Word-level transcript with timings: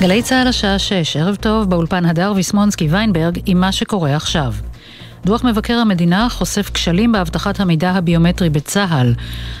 גלי 0.00 0.22
צה"ל 0.22 0.48
השעה 0.48 0.78
6, 0.78 1.16
ערב 1.16 1.36
טוב, 1.36 1.70
באולפן 1.70 2.04
הדר 2.04 2.32
ויסמונסקי 2.36 2.88
ויינברג 2.90 3.40
עם 3.46 3.60
מה 3.60 3.72
שקורה 3.72 4.16
עכשיו. 4.16 4.54
דוח 5.24 5.44
מבקר 5.44 5.74
המדינה 5.74 6.28
חושף 6.30 6.70
כשלים 6.74 7.12
באבטחת 7.12 7.60
המידע 7.60 7.90
הביומטרי 7.90 8.50
בצה"ל. 8.50 9.14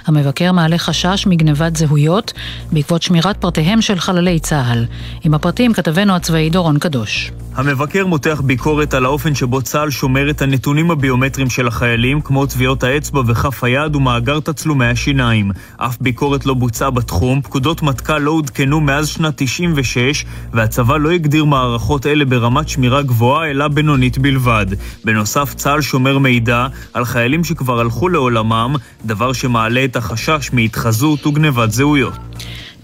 המבקר 0.06 0.52
מעלה 0.52 0.78
חשש 0.78 1.26
מגנבת 1.26 1.76
זהויות 1.76 2.32
בעקבות 2.72 3.02
שמירת 3.02 3.36
פרטיהם 3.36 3.82
של 3.82 3.98
חללי 3.98 4.40
צה"ל. 4.40 4.86
עם 5.24 5.34
הפרטים 5.34 5.72
כתבנו 5.72 6.14
הצבאי 6.16 6.50
דורון 6.50 6.78
קדוש. 6.78 7.32
המבקר 7.60 8.06
מותח 8.06 8.42
ביקורת 8.44 8.94
על 8.94 9.04
האופן 9.04 9.34
שבו 9.34 9.62
צה"ל 9.62 9.90
שומר 9.90 10.30
את 10.30 10.42
הנתונים 10.42 10.90
הביומטריים 10.90 11.50
של 11.50 11.66
החיילים, 11.68 12.20
כמו 12.20 12.46
טביעות 12.46 12.82
האצבע 12.82 13.22
וכף 13.26 13.64
היד 13.64 13.96
ומאגר 13.96 14.40
תצלומי 14.40 14.86
השיניים. 14.86 15.50
אף 15.76 15.96
ביקורת 16.00 16.46
לא 16.46 16.54
בוצעה 16.54 16.90
בתחום, 16.90 17.42
פקודות 17.42 17.82
מטכ"ל 17.82 18.18
לא 18.18 18.30
עודכנו 18.30 18.80
מאז 18.80 19.08
שנת 19.08 19.34
96, 19.36 20.24
והצבא 20.52 20.96
לא 20.96 21.10
הגדיר 21.10 21.44
מערכות 21.44 22.06
אלה 22.06 22.24
ברמת 22.24 22.68
שמירה 22.68 23.02
גבוהה, 23.02 23.50
אלא 23.50 23.68
בינונית 23.68 24.18
בלבד. 24.18 24.66
בנוסף, 25.04 25.54
צה"ל 25.54 25.80
שומר 25.80 26.18
מידע 26.18 26.66
על 26.92 27.04
חיילים 27.04 27.44
שכבר 27.44 27.80
הלכו 27.80 28.08
לעולמם, 28.08 28.74
דבר 29.04 29.32
שמעלה 29.32 29.84
את 29.84 29.96
החשש 29.96 30.50
מהתחזות 30.52 31.26
וגנבת 31.26 31.70
זהויות. 31.70 32.14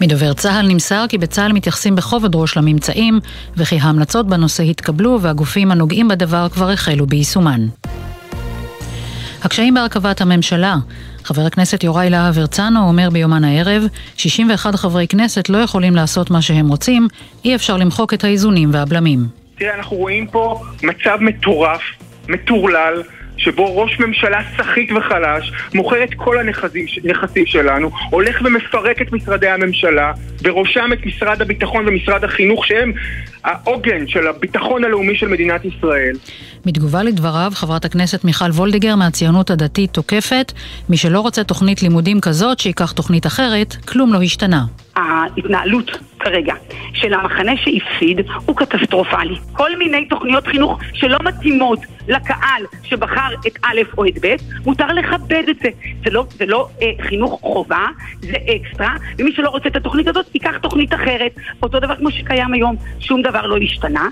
מדובר 0.00 0.32
צה"ל 0.32 0.66
נמסר 0.68 1.04
כי 1.08 1.18
בצה"ל 1.18 1.52
מתייחסים 1.52 1.96
בכובד 1.96 2.34
ראש 2.34 2.56
לממצאים, 2.56 3.20
וכי 3.56 3.78
ההמלצות 3.80 4.26
בנושא 4.26 4.62
התקבלו 4.62 5.18
והגופים 5.20 5.72
הנוגעים 5.72 6.08
בדבר 6.08 6.48
כבר 6.48 6.70
החלו 6.70 7.06
ביישומן. 7.06 7.60
הקשיים 9.44 9.74
בהרכבת 9.74 10.20
הממשלה 10.20 10.76
חבר 11.24 11.42
הכנסת 11.42 11.84
יוראי 11.84 12.10
להב 12.10 12.38
הרצנו 12.38 12.88
אומר 12.88 13.10
ביומן 13.10 13.44
הערב, 13.44 13.82
61 14.16 14.74
חברי 14.74 15.06
כנסת 15.08 15.48
לא 15.48 15.58
יכולים 15.58 15.96
לעשות 15.96 16.30
מה 16.30 16.42
שהם 16.42 16.68
רוצים, 16.68 17.08
אי 17.44 17.54
אפשר 17.54 17.76
למחוק 17.76 18.14
את 18.14 18.24
האיזונים 18.24 18.70
והבלמים. 18.72 19.20
תראה, 19.58 19.74
אנחנו 19.74 19.96
רואים 19.96 20.26
פה 20.26 20.60
מצב 20.82 21.16
מטורף, 21.20 21.80
מטורלל, 22.28 23.02
שבו 23.36 23.76
ראש 23.76 24.00
ממשלה 24.00 24.40
סחיט 24.56 24.92
וחלש 24.92 25.52
מוכר 25.74 26.04
את 26.04 26.14
כל 26.16 26.38
הנכסים 26.38 27.46
שלנו, 27.46 27.90
הולך 28.10 28.40
ומפרק 28.44 29.02
את 29.02 29.12
משרדי 29.12 29.48
הממשלה, 29.48 30.12
בראשם 30.42 30.90
את 30.92 31.06
משרד 31.06 31.42
הביטחון 31.42 31.88
ומשרד 31.88 32.24
החינוך, 32.24 32.66
שהם 32.66 32.92
העוגן 33.44 34.08
של 34.08 34.26
הביטחון 34.26 34.84
הלאומי 34.84 35.16
של 35.16 35.28
מדינת 35.28 35.64
ישראל. 35.64 36.16
בתגובה 36.66 37.02
לדבריו, 37.02 37.52
חברת 37.54 37.84
הכנסת 37.84 38.24
מיכל 38.24 38.50
וולדיגר 38.50 38.96
מהציונות 38.96 39.50
הדתית 39.50 39.90
תוקפת, 39.90 40.52
מי 40.88 40.96
שלא 40.96 41.20
רוצה 41.20 41.44
תוכנית 41.44 41.82
לימודים 41.82 42.20
כזאת, 42.20 42.58
שייקח 42.58 42.92
תוכנית 42.92 43.26
אחרת, 43.26 43.76
כלום 43.88 44.12
לא 44.12 44.22
השתנה. 44.22 44.64
ההתנהלות 44.96 45.90
כרגע 46.20 46.54
של 46.94 47.14
המחנה 47.14 47.52
שהפסיד 47.56 48.20
הוא 48.46 48.56
קטסטרופלי. 48.56 49.34
כל 49.52 49.76
מיני 49.78 50.08
תוכניות 50.08 50.46
חינוך 50.46 50.78
שלא 50.94 51.18
מתאימות 51.24 51.78
לקהל 52.08 52.62
שבחר 52.82 53.34
את 53.46 53.58
א' 53.62 53.80
או 53.98 54.06
את 54.06 54.18
ב', 54.20 54.36
מותר 54.66 54.86
לכבד 54.86 55.44
את 55.50 55.56
זה. 55.62 55.68
זה 56.04 56.10
לא, 56.10 56.26
זה 56.38 56.46
לא 56.46 56.68
אה, 56.82 56.92
חינוך 57.00 57.40
חובה, 57.40 57.86
זה 58.20 58.36
אקסטרה, 58.56 58.94
ומי 59.18 59.32
שלא 59.32 59.48
רוצה 59.48 59.68
את 59.68 59.76
התוכנית 59.76 60.08
הזאת, 60.08 60.34
ייקח 60.34 60.56
תוכנית 60.62 60.94
אחרת. 60.94 61.34
אותו 61.62 61.80
דבר 61.80 61.96
כמו 61.96 62.10
שקיים 62.10 62.52
היום, 62.52 62.76
שום 63.00 63.22
דבר 63.22 63.46
לא 63.46 63.56
השתנה. 63.56 64.08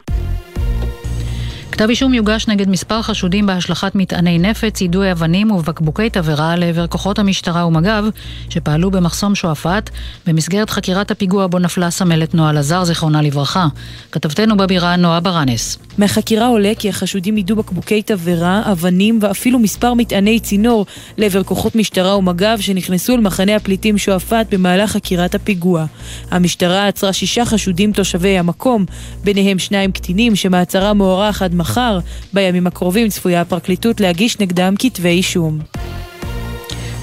כתב 1.74 1.88
אישום 1.88 2.14
יוגש 2.14 2.48
נגד 2.48 2.68
מספר 2.68 3.02
חשודים 3.02 3.46
בהשלכת 3.46 3.94
מטעני 3.94 4.38
נפץ, 4.38 4.80
יידוי 4.80 5.12
אבנים 5.12 5.50
ובקבוקי 5.50 6.10
תבערה 6.10 6.56
לעבר 6.56 6.86
כוחות 6.86 7.18
המשטרה 7.18 7.66
ומג"ב 7.66 8.04
שפעלו 8.48 8.90
במחסום 8.90 9.34
שועפאט 9.34 9.90
במסגרת 10.26 10.70
חקירת 10.70 11.10
הפיגוע 11.10 11.46
בו 11.46 11.58
נפלה 11.58 11.90
סמלת 11.90 12.34
נועה 12.34 12.52
לזר, 12.52 12.84
זיכרונה 12.84 13.22
לברכה. 13.22 13.66
כתבתנו 14.12 14.56
בבירה 14.56 14.96
נועה 14.96 15.20
ברנס. 15.20 15.78
מהחקירה 15.98 16.46
עולה 16.46 16.72
כי 16.78 16.88
החשודים 16.88 17.36
יידו 17.36 17.56
בקבוקי 17.56 18.02
תבערה, 18.02 18.62
אבנים 18.72 19.18
ואפילו 19.22 19.58
מספר 19.58 19.94
מטעני 19.94 20.40
צינור 20.40 20.86
לעבר 21.18 21.42
כוחות 21.42 21.76
משטרה 21.76 22.16
ומג"ב 22.16 22.56
שנכנסו 22.60 23.16
למחנה 23.16 23.56
הפליטים 23.56 23.98
שועפאט 23.98 24.54
במהלך 24.54 24.90
חקירת 24.90 25.34
הפיגוע. 25.34 25.84
המשטרה 26.30 26.88
עצרה 26.88 27.12
שישה 27.12 27.44
חשודים 27.44 27.92
תושבי 27.92 28.38
המקום, 28.38 28.84
ביניהם 29.24 29.58
שניים 29.58 29.92
קטינים 29.92 30.36
שמעצרה 30.36 30.92
מוארך 30.92 31.42
עד 31.42 31.54
מחר. 31.64 31.98
בימים 32.32 32.66
הקרובים 32.66 33.08
צפויה 33.08 33.40
הפרקליטות 33.40 34.00
להגיש 34.00 34.40
נגדם 34.40 34.74
כתבי 34.78 35.08
אישום. 35.08 35.58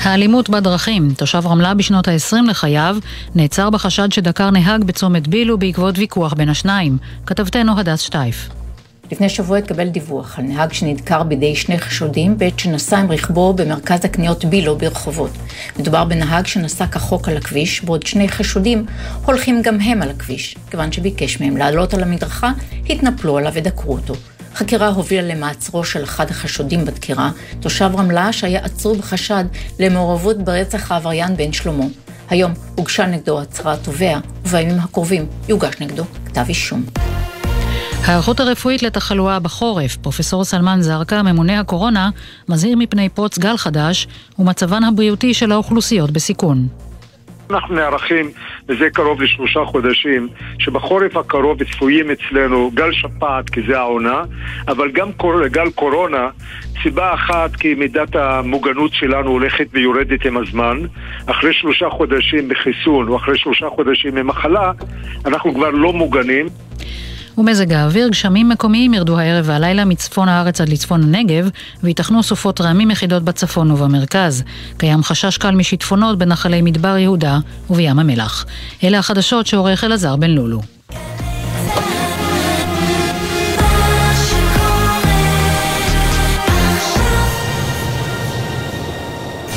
האלימות 0.01 0.49
בדרכים, 0.49 1.13
תושב 1.17 1.47
רמלה 1.47 1.73
בשנות 1.73 2.07
ה-20 2.07 2.49
לחייו, 2.49 2.97
נעצר 3.35 3.69
בחשד 3.69 4.11
שדקר 4.11 4.49
נהג 4.49 4.83
בצומת 4.83 5.27
בילו 5.27 5.57
בעקבות 5.57 5.97
ויכוח 5.97 6.33
בין 6.33 6.49
השניים. 6.49 6.97
כתבתנו 7.25 7.79
הדס 7.79 7.99
שטייף. 7.99 8.49
לפני 9.11 9.29
שבוע 9.29 9.57
התקבל 9.57 9.87
דיווח 9.87 10.39
על 10.39 10.45
נהג 10.45 10.73
שנדקר 10.73 11.23
בידי 11.23 11.55
שני 11.55 11.79
חשודים 11.79 12.37
בעת 12.37 12.59
שנסע 12.59 12.97
עם 12.97 13.11
רכבו 13.11 13.53
במרכז 13.53 14.05
הקניות 14.05 14.45
בילו 14.45 14.77
ברחובות. 14.77 15.31
מדובר 15.79 16.05
בנהג 16.05 16.45
שנסע 16.45 16.87
כחוק 16.87 17.27
על 17.27 17.37
הכביש, 17.37 17.83
בעוד 17.83 18.05
שני 18.05 18.29
חשודים 18.29 18.85
הולכים 19.25 19.61
גם 19.61 19.79
הם 19.79 20.01
על 20.01 20.09
הכביש. 20.09 20.55
כיוון 20.69 20.91
שביקש 20.91 21.41
מהם 21.41 21.57
לעלות 21.57 21.93
על 21.93 22.03
המדרכה, 22.03 22.51
התנפלו 22.89 23.37
עליו 23.37 23.51
ודקרו 23.55 23.93
אותו. 23.93 24.13
חקירה 24.55 24.87
הובילה 24.87 25.35
למעצרו 25.35 25.83
של 25.83 26.03
אחד 26.03 26.29
החשודים 26.29 26.85
בדקירה, 26.85 27.31
תושב 27.59 27.89
רמלה 27.97 28.33
שהיה 28.33 28.59
עצור 28.63 28.95
בחשד 28.95 29.45
למעורבות 29.79 30.37
ברצח 30.37 30.91
העבריין 30.91 31.37
בן 31.37 31.53
שלמה. 31.53 31.85
היום 32.29 32.51
הוגשה 32.75 33.05
נגדו 33.05 33.41
הצהרת 33.41 33.83
תובע, 33.83 34.19
ובימים 34.45 34.79
הקרובים 34.79 35.25
יוגש 35.49 35.73
נגדו 35.79 36.03
כתב 36.25 36.45
אישום. 36.49 36.85
ההיערכות 38.05 38.39
הרפואית 38.39 38.83
לתחלואה 38.83 39.39
בחורף, 39.39 39.95
פרופסור 39.95 40.43
סלמן 40.43 40.81
זרקא, 40.81 41.21
ממונה 41.21 41.59
הקורונה, 41.59 42.09
מזהיר 42.49 42.77
מפני 42.77 43.09
פרוץ 43.09 43.39
גל 43.39 43.57
חדש 43.57 44.07
ומצבן 44.39 44.83
הבריאותי 44.83 45.33
של 45.33 45.51
האוכלוסיות 45.51 46.11
בסיכון. 46.11 46.67
אנחנו 47.53 47.75
נערכים 47.75 48.31
מזה 48.69 48.89
קרוב 48.89 49.21
לשלושה 49.21 49.65
חודשים, 49.65 50.27
שבחורף 50.59 51.17
הקרוב 51.17 51.63
צפויים 51.63 52.11
אצלנו 52.11 52.71
גל 52.73 52.91
שפעת, 52.91 53.49
כי 53.49 53.61
זה 53.67 53.79
העונה, 53.79 54.23
אבל 54.67 54.91
גם 54.91 55.09
גל 55.51 55.69
קורונה, 55.75 56.29
סיבה 56.83 57.13
אחת 57.13 57.55
כי 57.55 57.73
מידת 57.73 58.15
המוגנות 58.15 58.93
שלנו 58.93 59.29
הולכת 59.29 59.67
ויורדת 59.71 60.25
עם 60.25 60.37
הזמן. 60.37 60.77
אחרי 61.25 61.53
שלושה 61.53 61.89
חודשים 61.89 62.47
בחיסון 62.47 63.07
או 63.07 63.15
אחרי 63.15 63.37
שלושה 63.37 63.69
חודשים 63.69 64.15
ממחלה, 64.15 64.71
אנחנו 65.25 65.53
כבר 65.53 65.69
לא 65.69 65.93
מוגנים. 65.93 66.45
ומזג 67.37 67.73
האוויר, 67.73 68.07
גשמים 68.07 68.49
מקומיים 68.49 68.93
ירדו 68.93 69.19
הערב 69.19 69.45
והלילה 69.47 69.85
מצפון 69.85 70.29
הארץ 70.29 70.61
עד 70.61 70.69
לצפון 70.69 71.03
הנגב, 71.03 71.49
וייתכנו 71.83 72.23
סופות 72.23 72.61
רעמים 72.61 72.91
יחידות 72.91 73.23
בצפון 73.23 73.71
ובמרכז. 73.71 74.43
קיים 74.77 75.03
חשש 75.03 75.37
קל 75.37 75.51
משיטפונות 75.51 76.17
בנחלי 76.17 76.61
מדבר 76.61 76.97
יהודה 76.97 77.39
ובים 77.69 77.99
המלח. 77.99 78.45
אלה 78.83 78.99
החדשות 78.99 79.47
שעורך 79.47 79.83
אלעזר 79.83 80.15
בן 80.15 80.31
לולו. 80.31 80.61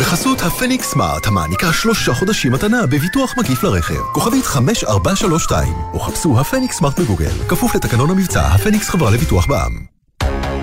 בחסות 0.00 0.42
הפניקס 0.42 0.90
סמארט, 0.90 1.26
המעניקה 1.26 1.72
שלושה 1.72 2.14
חודשים 2.14 2.52
מתנה 2.52 2.86
בביטוח 2.86 3.34
מקיף 3.38 3.62
לרכב. 3.62 4.00
כוכבית 4.12 4.44
5432, 4.46 5.72
או 5.92 6.00
חפשו 6.00 6.40
הפניקס 6.40 6.76
סמארט 6.76 7.00
בגוגל. 7.00 7.30
כפוף 7.48 7.74
לתקנון 7.74 8.10
המבצע, 8.10 8.46
הפניקס 8.46 8.88
חברה 8.88 9.10
לביטוח 9.10 9.46
בע"מ. 9.46 9.84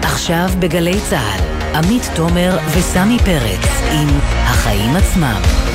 עכשיו 0.02 0.50
בגלי 0.59 1.00
צה"ל, 1.09 1.75
עמית 1.75 2.03
תומר 2.16 2.58
וסמי 2.78 3.17
פרץ 3.20 3.70
עם 3.91 4.09
החיים 4.44 4.96
עצמם. 4.96 5.71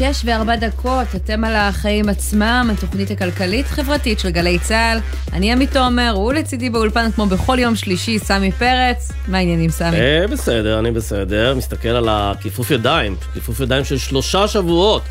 שש 0.00 0.22
וארבע 0.24 0.56
דקות, 0.56 1.06
אתם 1.16 1.44
על 1.44 1.56
החיים 1.56 2.08
עצמם, 2.08 2.70
התוכנית 2.72 3.10
הכלכלית-חברתית 3.10 4.20
של 4.20 4.30
גלי 4.30 4.58
צה"ל. 4.58 4.98
אני 5.32 5.52
עמית 5.52 5.72
תומר, 5.72 6.10
הוא 6.14 6.32
לצידי 6.32 6.70
באולפן 6.70 7.10
כמו 7.12 7.26
בכל 7.26 7.58
יום 7.58 7.76
שלישי, 7.76 8.18
סמי 8.18 8.52
פרץ. 8.52 9.12
מה 9.28 9.38
העניינים, 9.38 9.70
סמי? 9.70 9.96
אה, 9.96 10.26
בסדר, 10.30 10.78
אני 10.78 10.90
בסדר. 10.90 11.54
מסתכל 11.54 11.88
על 11.88 12.08
הכיפוף 12.10 12.70
ידיים, 12.70 13.16
כיפוף 13.34 13.60
ידיים 13.60 13.84
של 13.84 13.98
שלושה 13.98 14.48
שבועות. 14.48 15.02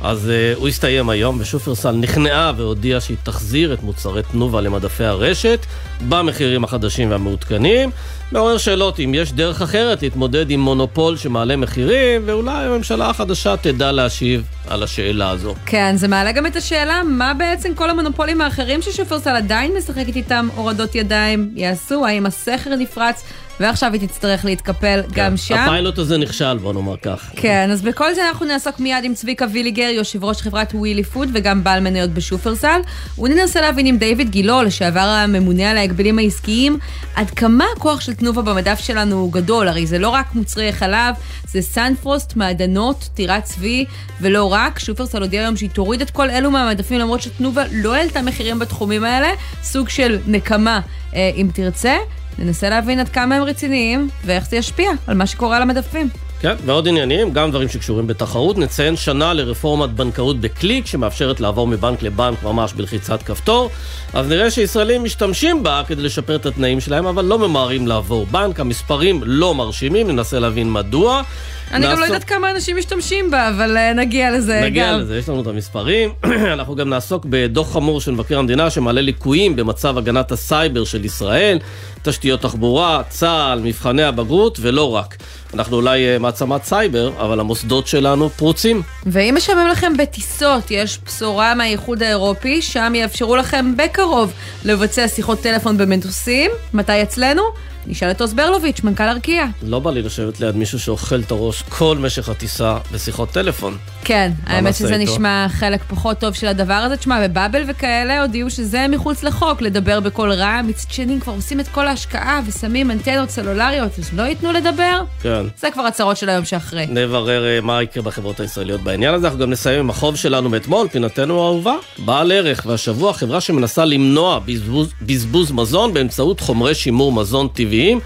אז 0.00 0.30
uh, 0.30 0.58
הוא 0.58 0.68
הסתיים 0.68 1.10
היום, 1.10 1.36
ושופרסל 1.40 1.92
נכנעה 1.92 2.52
והודיעה 2.56 3.00
שהיא 3.00 3.16
תחזיר 3.22 3.74
את 3.74 3.82
מוצרי 3.82 4.22
תנובה 4.22 4.60
למדפי 4.60 5.04
הרשת 5.04 5.66
במחירים 6.08 6.64
החדשים 6.64 7.10
והמעודכנים. 7.10 7.90
מעורר 8.32 8.58
שאלות 8.58 9.00
אם 9.00 9.14
יש 9.14 9.32
דרך 9.32 9.62
אחרת 9.62 10.02
להתמודד 10.02 10.50
עם 10.50 10.60
מונופול 10.60 11.16
שמעלה 11.16 11.56
מחירים, 11.56 12.22
ואולי 12.26 12.64
הממשלה 12.64 13.10
החדשה 13.10 13.56
תדע 13.56 13.92
להשיב 13.92 14.42
על 14.68 14.82
השאלה 14.82 15.30
הזו. 15.30 15.54
כן, 15.66 15.96
זה 15.96 16.08
מעלה 16.08 16.32
גם 16.32 16.46
את 16.46 16.56
השאלה 16.56 17.02
מה 17.02 17.34
בעצם 17.34 17.74
כל 17.74 17.90
המונופולים 17.90 18.40
האחרים 18.40 18.82
ששופרסל 18.82 19.36
עדיין 19.36 19.72
משחקת 19.78 20.16
איתם 20.16 20.48
הורדות 20.56 20.94
ידיים 20.94 21.50
יעשו, 21.54 22.06
האם 22.06 22.26
הסכר 22.26 22.76
נפרץ 22.76 23.22
ועכשיו 23.60 23.92
היא 23.92 24.08
תצטרך 24.08 24.44
להתקפל 24.44 25.02
כן. 25.02 25.08
גם 25.14 25.36
שם. 25.36 25.54
הפיילוט 25.54 25.98
הזה 25.98 26.18
נכשל, 26.18 26.58
בוא 26.58 26.72
נאמר 26.72 26.96
כך. 27.02 27.30
כן, 27.36 27.70
אז 27.72 27.82
בכל 27.82 28.14
זה 28.14 28.28
אנחנו 28.28 28.46
נעסוק 28.46 28.80
מיד 28.80 29.04
עם 29.04 29.14
צביקה 29.14 29.46
ויליגר, 29.52 29.82
יושב 29.82 30.24
ראש 30.24 30.42
חברת 30.42 30.74
ווילי 30.74 31.04
פוד 31.04 31.28
וגם 31.32 31.64
בעל 31.64 31.80
מניות 31.80 32.10
בשופרסל. 32.10 32.80
וננסה 33.18 33.60
להבין 33.60 33.86
עם 33.86 33.96
דיוויד 33.96 34.30
גילו, 34.30 34.62
לשעבר 34.62 35.00
הממונה 35.00 35.70
על 35.70 35.76
ההגבלים 35.76 36.18
העסקיים, 36.18 36.78
עד 37.14 37.30
כמה 37.30 37.64
הכוח 37.76 38.00
של 38.00 38.14
תנובה 38.14 38.42
במדף 38.42 38.80
שלנו 38.80 39.16
הוא 39.16 39.32
גדול. 39.32 39.68
הרי 39.68 39.86
זה 39.86 39.98
לא 39.98 40.08
רק 40.08 40.34
מוצרי 40.34 40.72
חלב, 40.72 41.14
זה 41.48 41.62
סנפרוסט, 41.62 42.36
מעדנות, 42.36 43.08
טירת 43.14 43.44
צבי, 43.44 43.84
ולא 44.20 44.52
רק. 44.52 44.78
שופרסל 44.78 45.22
הודיע 45.22 45.40
היום 45.40 45.56
שהיא 45.56 45.70
תוריד 45.70 46.00
את 46.00 46.10
כל 46.10 46.30
אלו 46.30 46.50
מהמדפים, 46.50 46.98
למרות 46.98 47.22
שתנובה 47.22 47.62
לא 47.72 47.94
העלתה 47.94 48.22
מחירים 48.22 48.58
בתחומים 48.58 49.04
האלה. 49.04 49.28
סוג 49.62 49.88
של 49.88 50.18
נקמה, 50.26 50.80
אה, 51.14 51.30
אם 51.36 51.48
תרצה. 51.54 51.96
ננסה 52.38 52.68
להבין 52.68 53.00
עד 53.00 53.08
כמה 53.08 53.36
הם 53.36 53.42
רציניים, 53.42 54.08
ואיך 54.24 54.48
זה 54.48 54.56
ישפיע 54.56 54.90
על 55.06 55.16
מה 55.16 55.26
שקורה 55.26 55.56
על 55.56 55.62
המדפים. 55.62 56.08
כן, 56.40 56.54
ועוד 56.64 56.88
עניינים, 56.88 57.32
גם 57.32 57.50
דברים 57.50 57.68
שקשורים 57.68 58.06
בתחרות. 58.06 58.58
נציין 58.58 58.96
שנה 58.96 59.32
לרפורמת 59.32 59.90
בנקאות 59.90 60.40
בקליק, 60.40 60.86
שמאפשרת 60.86 61.40
לעבור 61.40 61.66
מבנק 61.66 62.02
לבנק 62.02 62.42
ממש 62.42 62.72
בלחיצת 62.72 63.22
כפתור. 63.22 63.70
אז 64.12 64.28
נראה 64.28 64.50
שישראלים 64.50 65.04
משתמשים 65.04 65.62
בה 65.62 65.82
כדי 65.86 66.02
לשפר 66.02 66.36
את 66.36 66.46
התנאים 66.46 66.80
שלהם, 66.80 67.06
אבל 67.06 67.24
לא 67.24 67.38
ממהרים 67.38 67.86
לעבור 67.86 68.26
בנק. 68.26 68.60
המספרים 68.60 69.22
לא 69.24 69.54
מרשימים, 69.54 70.10
ננסה 70.10 70.38
להבין 70.38 70.72
מדוע. 70.72 71.22
אני. 71.72 71.86
גם 71.86 72.00
לא 72.00 72.04
יודעת 72.04 72.24
כמה 72.24 72.50
אנשים 72.50 72.76
משתמשים 72.76 73.30
בה, 73.30 73.48
אבל 73.48 73.76
אה, 73.76 73.94
נגיע 73.98 74.30
לזה 74.30 74.60
נגיע 74.64 74.92
גם. 74.92 74.98
לזה, 74.98 75.18
יש 75.18 75.28
לנו 75.28 75.42
את 75.42 75.46
המספרים. 75.46 76.12
אנחנו 76.54 76.74
גם 76.76 76.88
נעסוק 76.88 77.26
בדוח 77.28 77.72
חמור 77.72 78.00
של 78.00 78.10
מבקר 78.10 78.38
המדינה 78.38 78.70
שמעלה 78.70 79.00
ליקויים 79.00 79.56
במצב 79.56 79.98
הגנת 79.98 80.32
הסייבר 80.32 80.84
של 80.84 81.04
ישראל, 81.04 81.58
תשתיות 82.02 82.40
תחבורה, 82.40 83.02
צה"ל, 83.08 83.60
מבחני 83.62 84.02
הבגרות, 84.02 84.58
ולא 84.60 84.94
רק. 84.94 85.16
אנחנו 85.54 85.76
אולי 85.76 86.16
אה, 86.16 86.18
מעצמת 86.18 86.64
סייבר, 86.64 87.12
אבל 87.18 87.40
המוסדות 87.40 87.86
שלנו 87.86 88.30
פרוצים. 88.30 88.82
ואם 89.06 89.34
משלמים 89.36 89.68
לכם 89.68 89.92
בטיסות, 89.96 90.70
יש 90.70 90.98
בשורה 91.06 91.54
מהאיחוד 91.54 92.02
האירופי, 92.02 92.62
שם 92.62 92.92
יאפשרו 92.96 93.36
לכם 93.36 93.76
בקרוב 93.76 94.32
לבצע 94.64 95.08
שיחות 95.08 95.40
טלפון 95.40 95.78
במטוסים. 95.78 96.50
מתי 96.74 97.02
אצלנו? 97.02 97.42
נשאל 97.86 98.10
את 98.10 98.20
עוז 98.20 98.34
ברלוביץ', 98.34 98.80
מנכ"ל 98.84 99.08
ארקיע. 99.08 99.46
לא 99.62 99.78
בא 99.78 99.90
לי 99.90 100.02
לשבת 100.02 100.40
ליד 100.40 100.56
מישהו 100.56 100.80
שאוכל 100.80 101.20
את 101.20 101.30
הראש 101.30 101.62
כל 101.62 101.98
משך 102.00 102.28
הטיסה 102.28 102.76
בשיחות 102.92 103.30
טלפון. 103.30 103.76
כן, 104.04 104.32
האמת 104.46 104.74
שזה 104.74 104.94
איתו? 104.96 105.12
נשמע 105.12 105.46
חלק 105.48 105.82
פחות 105.88 106.18
טוב 106.18 106.34
של 106.34 106.46
הדבר 106.46 106.74
הזה. 106.74 106.96
תשמע, 106.96 107.28
בבאבל 107.28 107.62
וכאלה 107.66 108.22
הודיעו 108.22 108.50
שזה 108.50 108.86
מחוץ 108.88 109.22
לחוק, 109.22 109.62
לדבר 109.62 110.00
בקול 110.00 110.32
רע. 110.32 110.62
מצד 110.62 110.90
שני, 110.90 111.20
כבר 111.20 111.32
עושים 111.32 111.60
את 111.60 111.68
כל 111.68 111.88
ההשקעה 111.88 112.40
ושמים 112.46 112.90
אנטנות 112.90 113.30
סלולריות, 113.30 113.98
אז 113.98 114.10
לא 114.12 114.22
ייתנו 114.22 114.52
לדבר? 114.52 115.00
כן. 115.22 115.42
זה 115.56 115.70
כבר 115.70 115.82
הצהרות 115.82 116.16
של 116.16 116.28
היום 116.28 116.44
שאחרי. 116.44 116.86
נברר 116.86 117.46
אה, 117.46 117.60
מה 117.60 117.82
יקרה 117.82 118.02
בחברות 118.02 118.40
הישראליות 118.40 118.80
בעניין 118.80 119.14
הזה. 119.14 119.26
אנחנו 119.26 119.40
גם 119.40 119.50
נסיים 119.50 119.78
עם 119.78 119.90
החוב 119.90 120.16
שלנו 120.16 120.48
מאתמול, 120.48 120.88
פינתנו 120.88 121.42
האהובה, 121.42 121.74
בעל 121.98 122.32
ערך. 122.32 122.62
והשבוע 122.66 123.12
חברה 123.12 123.40
שמנסה 123.40 123.84
למנוע 123.84 124.38
בזבוז, 124.38 124.92
בזבוז 125.02 125.52
מזון 125.52 125.94
באמצעות 125.94 126.40
חומרי 126.40 126.74
שימור 126.74 127.12
מזון 127.12 127.48
טבעיים. 127.70 128.00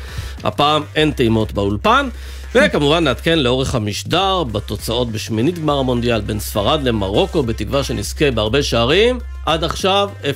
הפעם 0.45 0.83
אין 0.95 1.11
טעימות 1.11 1.53
באולפן. 1.53 2.09
וכמובן 2.55 3.05
נעדכן 3.05 3.39
לאורך 3.39 3.75
המשדר 3.75 4.45
בתוצאות 4.45 5.13
בשמינית 5.13 5.59
גמר 5.59 5.79
המונדיאל 5.79 6.21
בין 6.21 6.41
ספרד 6.41 6.83
למרוקו, 6.83 7.43
בתקווה 7.43 7.85
שנזכה 7.85 8.31
בהרבה 8.31 8.63
שערים. 8.63 9.19
עד 9.47 9.65
עכשיו 9.65 10.11
0-0, 10.23 10.27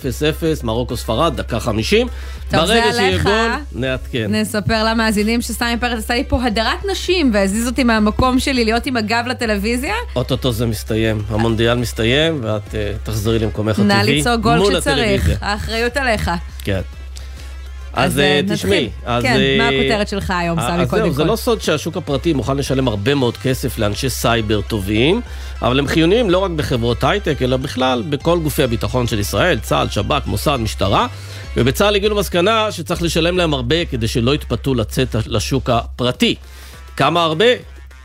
מרוקו 0.65 0.97
ספרד, 0.97 1.37
דקה 1.37 1.61
50. 1.61 2.07
טוב, 2.51 2.61
ברגע 2.61 2.93
שיהיה 2.93 3.23
גול, 3.23 3.51
נעדכן. 3.73 4.35
נספר 4.35 4.85
למאזינים 4.85 5.43
שסמי 5.43 5.77
פרץ 5.81 5.99
עשה 5.99 6.15
לי 6.15 6.25
פה 6.29 6.45
הדרת 6.45 6.85
נשים 6.93 7.31
והזיז 7.35 7.67
אותי 7.67 7.85
מהמקום 7.85 8.39
שלי 8.39 8.65
להיות 8.65 8.87
עם 8.87 8.97
הגב 8.97 9.25
לטלוויזיה. 9.27 9.95
אוטוטו 10.17 10.53
זה 10.53 10.67
מסתיים, 10.67 11.23
המונדיאל 11.29 11.75
מסתיים 11.75 12.41
ואת 12.43 12.69
uh, 12.69 12.75
תחזרי 13.07 13.39
למקומך 13.39 13.79
הטבעי 13.79 13.87
נא 13.87 14.03
לצעוק 14.03 14.41
גול 14.41 14.75
כשצריך, 14.75 15.31
האחריות 15.41 15.97
עליך. 15.97 16.31
כן. 16.65 16.81
אז 17.93 18.19
אה, 18.19 18.41
תשמעי, 18.49 18.91
אז... 19.05 19.23
כן, 19.23 19.39
מה 19.59 19.65
אה, 19.65 19.69
הכותרת 19.69 20.09
שלך 20.09 20.31
היום, 20.31 20.61
סמי, 20.61 20.87
קודם 20.87 21.09
כל? 21.09 21.13
זה 21.13 21.25
לא 21.25 21.37
סוד 21.37 21.61
שהשוק 21.61 21.97
הפרטי 21.97 22.33
מוכן 22.33 22.57
לשלם 22.57 22.89
הרבה 22.89 23.15
מאוד 23.15 23.37
כסף 23.37 23.79
לאנשי 23.79 24.11
סייבר 24.11 24.61
טובים, 24.61 25.21
אבל 25.63 25.79
הם 25.79 25.87
חיוניים 25.87 26.31
לא 26.31 26.39
רק 26.39 26.51
בחברות 26.51 27.05
הייטק, 27.05 27.43
אלא 27.43 27.57
בכלל 27.57 28.03
בכל 28.09 28.39
גופי 28.39 28.63
הביטחון 28.63 29.07
של 29.07 29.19
ישראל, 29.19 29.59
צה"ל, 29.59 29.89
שב"כ, 29.89 30.27
מוסד, 30.27 30.57
משטרה, 30.57 31.07
ובצה"ל 31.57 31.97
הגיעו 31.97 32.15
למסקנה 32.15 32.73
שצריך 32.73 33.03
לשלם 33.03 33.39
להם 33.39 33.55
הרבה 33.55 33.85
כדי 33.85 34.09
שלא 34.09 34.35
יתפתו 34.35 34.75
לצאת 34.75 35.17
לשוק 35.27 35.71
הפרטי. 35.71 36.35
כמה 36.97 37.23
הרבה? 37.23 37.47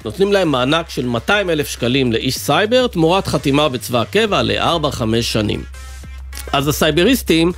נותנים 0.06 0.34
להם 0.34 0.52
מענק 0.52 0.90
של 0.90 1.06
200 1.06 1.50
אלף 1.50 1.68
שקלים 1.68 2.12
לאיש 2.12 2.38
סייבר 2.38 2.88
תמורת 2.88 3.28
חתימה 3.28 3.70
בצבא 3.70 4.02
הקבע 4.02 4.42
ל-4-5 4.42 5.02
שנים. 5.22 5.64
אז 6.54 6.68
הסייבריסטים 6.68 7.52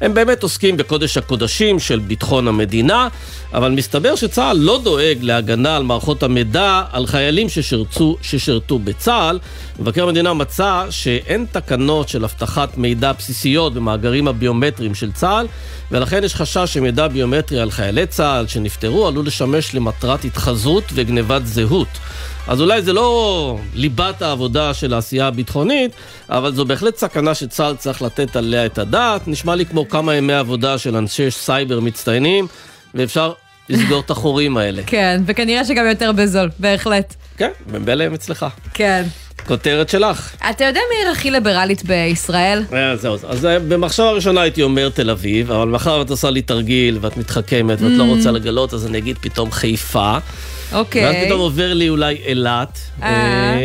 הם 0.00 0.14
באמת 0.14 0.42
עוסקים 0.42 0.76
בקודש 0.76 1.16
הקודשים 1.16 1.78
של 1.78 1.98
ביטחון 1.98 2.48
המדינה, 2.48 3.08
אבל 3.54 3.70
מסתבר 3.70 4.16
שצה"ל 4.16 4.56
לא 4.56 4.80
דואג 4.84 5.18
להגנה 5.20 5.76
על 5.76 5.82
מערכות 5.82 6.22
המידע 6.22 6.82
על 6.92 7.06
חיילים 7.06 7.48
ששרצו, 7.48 8.16
ששרתו 8.22 8.78
בצה"ל. 8.78 9.38
מבקר 9.78 10.02
המדינה 10.02 10.34
מצא 10.34 10.86
שאין 10.90 11.46
תקנות 11.52 12.08
של 12.08 12.24
אבטחת 12.24 12.78
מידע 12.78 13.12
בסיסיות 13.12 13.74
במאגרים 13.74 14.28
הביומטריים 14.28 14.94
של 14.94 15.12
צה"ל, 15.12 15.46
ולכן 15.90 16.24
יש 16.24 16.34
חשש 16.34 16.74
שמידע 16.74 17.08
ביומטרי 17.08 17.60
על 17.60 17.70
חיילי 17.70 18.06
צה"ל 18.06 18.46
שנפטרו 18.46 19.06
עלול 19.06 19.26
לשמש 19.26 19.74
למטרת 19.74 20.24
התחזות 20.24 20.84
וגנבת 20.94 21.46
זהות. 21.46 21.88
אז 22.48 22.60
אולי 22.60 22.82
זה 22.82 22.92
לא 22.92 23.58
ליבת 23.74 24.22
העבודה 24.22 24.74
של 24.74 24.94
העשייה 24.94 25.26
הביטחונית, 25.26 25.90
אבל 26.28 26.54
זו 26.54 26.64
בהחלט 26.64 26.96
סכנה 26.96 27.34
שצה"ל 27.34 27.76
צריך 27.76 28.02
לתת 28.02 28.36
עליה 28.36 28.66
את 28.66 28.78
הדעת. 28.78 29.28
נשמע 29.28 29.54
לי 29.54 29.66
כמו 29.66 29.88
כמה 29.88 30.14
ימי 30.14 30.32
עבודה 30.32 30.78
של 30.78 30.96
אנשי 30.96 31.30
סייבר 31.30 31.80
מצטיינים, 31.80 32.46
ואפשר 32.94 33.32
לסגור 33.68 34.00
את 34.00 34.10
החורים 34.10 34.56
האלה. 34.56 34.82
כן, 34.94 35.22
וכנראה 35.26 35.64
שגם 35.64 35.86
יותר 35.88 36.12
בזול, 36.12 36.50
בהחלט. 36.58 37.14
כן, 37.36 37.50
ממילא 37.72 38.04
הם 38.04 38.14
אצלך. 38.14 38.46
כן. 38.74 39.04
כותרת 39.46 39.88
שלך. 39.88 40.30
אתה 40.50 40.64
יודע 40.64 40.80
מי 40.90 41.04
עיר 41.04 41.12
הכי 41.12 41.30
ליברלית 41.30 41.84
בישראל? 41.84 42.64
אה, 42.72 42.96
זהו, 42.96 43.14
אז 43.28 43.46
אה, 43.46 43.58
במחשבה 43.58 44.08
הראשונה 44.08 44.40
הייתי 44.40 44.62
אומר 44.62 44.88
תל 44.88 45.10
אביב, 45.10 45.50
אבל 45.50 45.68
מאחר 45.68 45.98
ואת 45.98 46.10
עושה 46.10 46.30
לי 46.30 46.42
תרגיל 46.42 46.98
ואת 47.00 47.16
מתחכמת 47.16 47.80
ואת 47.80 47.90
לא 47.90 48.04
mm. 48.04 48.06
רוצה 48.06 48.30
לגלות, 48.30 48.74
אז 48.74 48.86
אני 48.86 48.98
אגיד 48.98 49.18
פתאום 49.20 49.50
חיפה. 49.50 50.18
אוקיי. 50.72 51.04
ואז 51.04 51.16
פתאום 51.24 51.40
עובר 51.40 51.74
לי 51.74 51.88
אולי 51.88 52.18
אילת, 52.26 52.78
אה. 53.02 53.56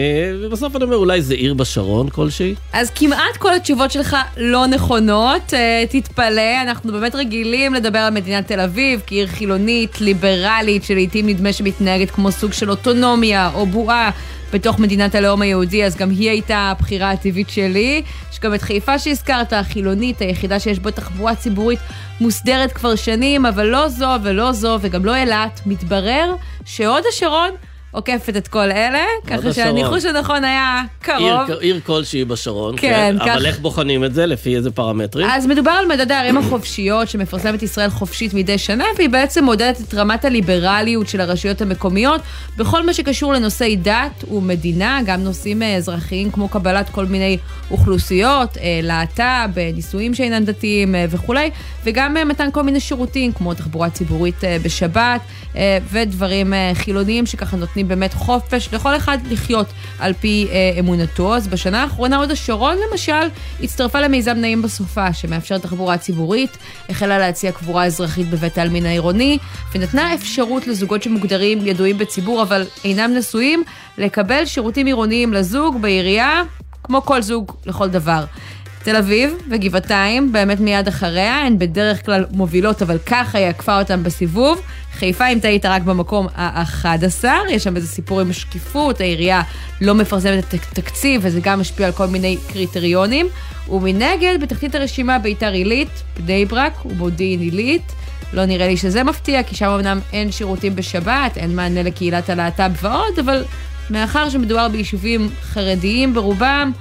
ובסוף 0.41 0.75
אני 0.75 0.83
אומר 0.83 0.95
אולי 0.95 1.21
זה 1.21 1.33
עיר 1.33 1.53
בשרון 1.53 2.09
כלשהי. 2.09 2.55
אז 2.73 2.89
כמעט 2.95 3.37
כל 3.37 3.53
התשובות 3.53 3.91
שלך 3.91 4.17
לא 4.37 4.67
נכונות, 4.67 5.53
תתפלא, 5.89 6.61
אנחנו 6.61 6.91
באמת 6.91 7.15
רגילים 7.15 7.73
לדבר 7.73 7.99
על 7.99 8.13
מדינת 8.13 8.47
תל 8.47 8.59
אביב 8.59 9.01
כעיר 9.07 9.27
חילונית, 9.27 10.01
ליברלית, 10.01 10.83
שלעיתים 10.83 11.27
נדמה 11.27 11.53
שמתנהגת 11.53 12.11
כמו 12.11 12.31
סוג 12.31 12.53
של 12.53 12.69
אוטונומיה 12.69 13.51
או 13.53 13.65
בועה. 13.65 14.11
בתוך 14.53 14.79
מדינת 14.79 15.15
הלאום 15.15 15.41
היהודי, 15.41 15.85
אז 15.85 15.95
גם 15.95 16.09
היא 16.09 16.29
הייתה 16.29 16.57
הבחירה 16.57 17.11
הטבעית 17.11 17.49
שלי. 17.49 18.01
יש 18.31 18.39
גם 18.39 18.53
את 18.53 18.61
חיפה 18.61 18.99
שהזכרת, 18.99 19.53
החילונית, 19.53 20.21
היחידה 20.21 20.59
שיש 20.59 20.79
בה 20.79 20.91
תחבורה 20.91 21.35
ציבורית 21.35 21.79
מוסדרת 22.21 22.71
כבר 22.71 22.95
שנים, 22.95 23.45
אבל 23.45 23.65
לא 23.65 23.87
זו 23.87 24.09
ולא 24.23 24.51
זו 24.51 24.77
וגם 24.81 25.05
לא 25.05 25.15
אילת. 25.15 25.61
מתברר 25.65 26.35
שהוד 26.65 27.03
השרון 27.09 27.49
עוקפת 27.93 28.37
את 28.37 28.47
כל 28.47 28.71
אלה, 28.71 29.03
ככה 29.27 29.53
שהניחוש 29.53 30.05
הנכון 30.05 30.43
היה 30.43 30.81
קרוב. 31.01 31.47
עיר, 31.47 31.59
עיר 31.59 31.79
כלשהי 31.85 32.25
בשרון, 32.25 32.75
כן, 32.77 33.15
כן 33.19 33.25
כך... 33.25 33.27
אבל 33.27 33.45
איך 33.45 33.59
בוחנים 33.59 34.03
את 34.03 34.13
זה? 34.13 34.25
לפי 34.25 34.55
איזה 34.55 34.71
פרמטרים? 34.71 35.27
אז 35.29 35.47
מדובר 35.47 35.71
על 35.71 35.85
מדד 35.85 36.11
הערים 36.11 36.37
החופשיות 36.37 37.09
שמפרסמת 37.09 37.63
ישראל 37.63 37.89
חופשית 37.89 38.33
מדי 38.33 38.57
שנה, 38.57 38.85
והיא 38.97 39.09
בעצם 39.09 39.43
מודדת 39.43 39.81
את 39.81 39.93
רמת 39.93 40.25
הליברליות 40.25 41.07
של 41.07 41.21
הרשויות 41.21 41.61
המקומיות 41.61 42.21
בכל 42.57 42.85
מה 42.85 42.93
שקשור 42.93 43.33
לנושאי 43.33 43.75
דת 43.75 44.23
ומדינה, 44.31 44.99
גם 45.05 45.23
נושאים 45.23 45.63
אה, 45.63 45.75
אזרחיים 45.75 46.31
כמו 46.31 46.49
קבלת 46.49 46.89
כל 46.89 47.05
מיני 47.05 47.37
אוכלוסיות, 47.71 48.57
אה, 48.57 48.79
להט"ב, 48.83 49.59
אה, 49.59 49.71
נישואים 49.75 50.13
שאינם 50.13 50.43
דתיים 50.43 50.95
וכולי, 51.09 51.49
וגם 51.83 52.17
מתן 52.25 52.49
כל 52.51 52.63
מיני 52.63 52.79
שירותים 52.79 53.31
כמו 53.31 53.53
תחבורה 53.53 53.89
ציבורית 53.89 54.41
בשבת 54.63 55.21
ודברים 55.91 56.53
חילוניים 56.73 57.25
שככה 57.25 57.57
נותנים 57.57 57.82
נותנים 57.83 57.99
באמת 57.99 58.13
חופש 58.13 58.69
לכל 58.73 58.95
אחד 58.95 59.17
לחיות 59.29 59.67
על 59.99 60.13
פי 60.13 60.47
אה, 60.51 60.79
אמונתו. 60.79 61.35
אז 61.35 61.47
בשנה 61.47 61.83
האחרונה 61.83 62.17
הוד 62.17 62.31
השרון 62.31 62.75
למשל 62.91 63.27
הצטרפה 63.63 64.01
למיזם 64.01 64.37
נעים 64.37 64.61
בסופה, 64.61 65.13
שמאפשר 65.13 65.57
תחבורה 65.57 65.97
ציבורית, 65.97 66.57
החלה 66.89 67.17
להציע 67.19 67.51
קבורה 67.51 67.85
אזרחית 67.85 68.29
בבית 68.29 68.57
העלמין 68.57 68.85
העירוני, 68.85 69.37
ונתנה 69.75 70.13
אפשרות 70.13 70.67
לזוגות 70.67 71.03
שמוגדרים 71.03 71.67
ידועים 71.67 71.97
בציבור 71.97 72.41
אבל 72.41 72.65
אינם 72.83 73.13
נשואים, 73.13 73.63
לקבל 73.97 74.45
שירותים 74.45 74.85
עירוניים 74.85 75.33
לזוג 75.33 75.81
בעירייה, 75.81 76.41
כמו 76.83 77.01
כל 77.01 77.21
זוג 77.21 77.51
לכל 77.65 77.89
דבר. 77.89 78.23
תל 78.83 78.95
אביב 78.95 79.33
וגבעתיים, 79.49 80.31
באמת 80.31 80.59
מיד 80.59 80.87
אחריה, 80.87 81.41
הן 81.45 81.59
בדרך 81.59 82.05
כלל 82.05 82.25
מובילות, 82.31 82.81
אבל 82.81 82.97
ככה 83.05 83.37
היא 83.37 83.47
עקפה 83.47 83.79
אותן 83.79 84.03
בסיבוב. 84.03 84.61
חיפה, 84.93 85.27
אם 85.27 85.39
טעית, 85.39 85.65
רק 85.65 85.81
במקום 85.81 86.27
ה-11, 86.35 87.25
יש 87.49 87.63
שם 87.63 87.75
איזה 87.75 87.87
סיפור 87.87 88.21
עם 88.21 88.29
השקיפות, 88.29 89.01
העירייה 89.01 89.41
לא 89.81 89.95
מפרסמת 89.95 90.43
את 90.43 90.53
התקציב, 90.53 91.21
וזה 91.23 91.39
גם 91.43 91.59
משפיע 91.59 91.87
על 91.87 91.91
כל 91.91 92.05
מיני 92.05 92.37
קריטריונים. 92.53 93.27
ומנגד, 93.69 94.37
בתחתית 94.41 94.75
הרשימה 94.75 95.19
ביתר 95.19 95.51
עילית, 95.51 95.89
בני 96.19 96.45
ברק 96.45 96.85
ומודיעין 96.85 97.39
עילית. 97.39 97.91
לא 98.33 98.45
נראה 98.45 98.67
לי 98.67 98.77
שזה 98.77 99.03
מפתיע, 99.03 99.43
כי 99.43 99.55
שם 99.55 99.65
אמנם 99.65 99.99
אין 100.13 100.31
שירותים 100.31 100.75
בשבת, 100.75 101.37
אין 101.37 101.55
מענה 101.55 101.83
לקהילת 101.83 102.29
הלהט"ב 102.29 102.71
ועוד, 102.81 103.19
אבל 103.19 103.43
מאחר 103.89 104.29
שמדובר 104.29 104.67
ביישובים 104.67 105.29
חרדיים 105.41 106.13
ברובם, 106.13 106.71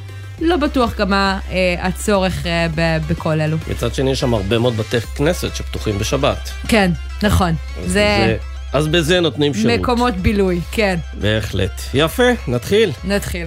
לא 0.43 0.57
בטוח 0.57 0.97
גם 0.97 1.11
מה 1.11 1.39
אה, 1.51 1.57
הצורך 1.79 2.47
אה, 2.47 2.67
ב- 2.75 2.99
בכל 3.09 3.41
אלו. 3.41 3.57
מצד 3.71 3.95
שני, 3.95 4.11
יש 4.11 4.21
שם 4.21 4.35
הרבה 4.35 4.59
מאוד 4.59 4.77
בתי 4.77 5.01
כנסת 5.01 5.57
שפתוחים 5.57 5.99
בשבת. 5.99 6.51
כן, 6.69 6.91
נכון. 7.23 7.51
אז 7.85 7.93
זה 7.93 8.19
בזה- 8.25 8.37
אז 8.73 8.89
בזה 8.89 9.21
נותנים 9.21 9.55
שירות. 9.55 9.81
מקומות 9.81 10.15
בילוי, 10.17 10.61
כן. 10.73 10.97
בהחלט. 11.15 11.81
יפה, 11.95 12.23
נתחיל. 12.49 12.91
נתחיל. 13.05 13.47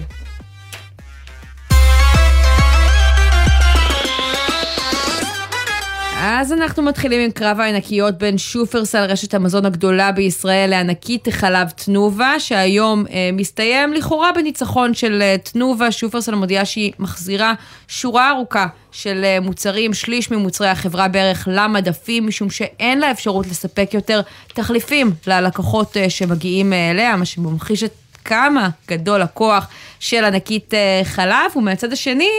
אז 6.28 6.52
אנחנו 6.52 6.82
מתחילים 6.82 7.20
עם 7.20 7.30
קרב 7.30 7.60
הענקיות 7.60 8.18
בין 8.18 8.38
שופרסל, 8.38 9.04
רשת 9.04 9.34
המזון 9.34 9.66
הגדולה 9.66 10.12
בישראל, 10.12 10.70
לענקית 10.70 11.28
חלב 11.30 11.70
תנובה, 11.70 12.40
שהיום 12.40 13.04
אה, 13.10 13.30
מסתיים 13.32 13.92
לכאורה 13.92 14.32
בניצחון 14.32 14.94
של 14.94 15.22
אה, 15.22 15.36
תנובה. 15.38 15.92
שופרסל 15.92 16.34
מודיעה 16.34 16.64
שהיא 16.64 16.92
מחזירה 16.98 17.54
שורה 17.88 18.30
ארוכה 18.30 18.66
של 18.92 19.24
אה, 19.24 19.40
מוצרים, 19.40 19.94
שליש 19.94 20.30
ממוצרי 20.30 20.68
החברה 20.68 21.08
בערך 21.08 21.48
למדפים, 21.50 22.26
משום 22.26 22.50
שאין 22.50 23.00
לה 23.00 23.10
אפשרות 23.10 23.46
לספק 23.46 23.90
יותר 23.94 24.20
תחליפים 24.48 25.10
ללקוחות 25.26 25.96
אה, 25.96 26.10
שמגיעים 26.10 26.72
אה, 26.72 26.90
אליה, 26.90 27.16
מה 27.16 27.24
שממחיש 27.24 27.82
את 27.84 27.92
כמה 28.26 28.68
גדול 28.88 29.22
הכוח 29.22 29.68
של 30.00 30.24
ענקית 30.24 30.74
אה, 30.74 31.00
חלב, 31.04 31.56
ומהצד 31.56 31.92
השני, 31.92 32.30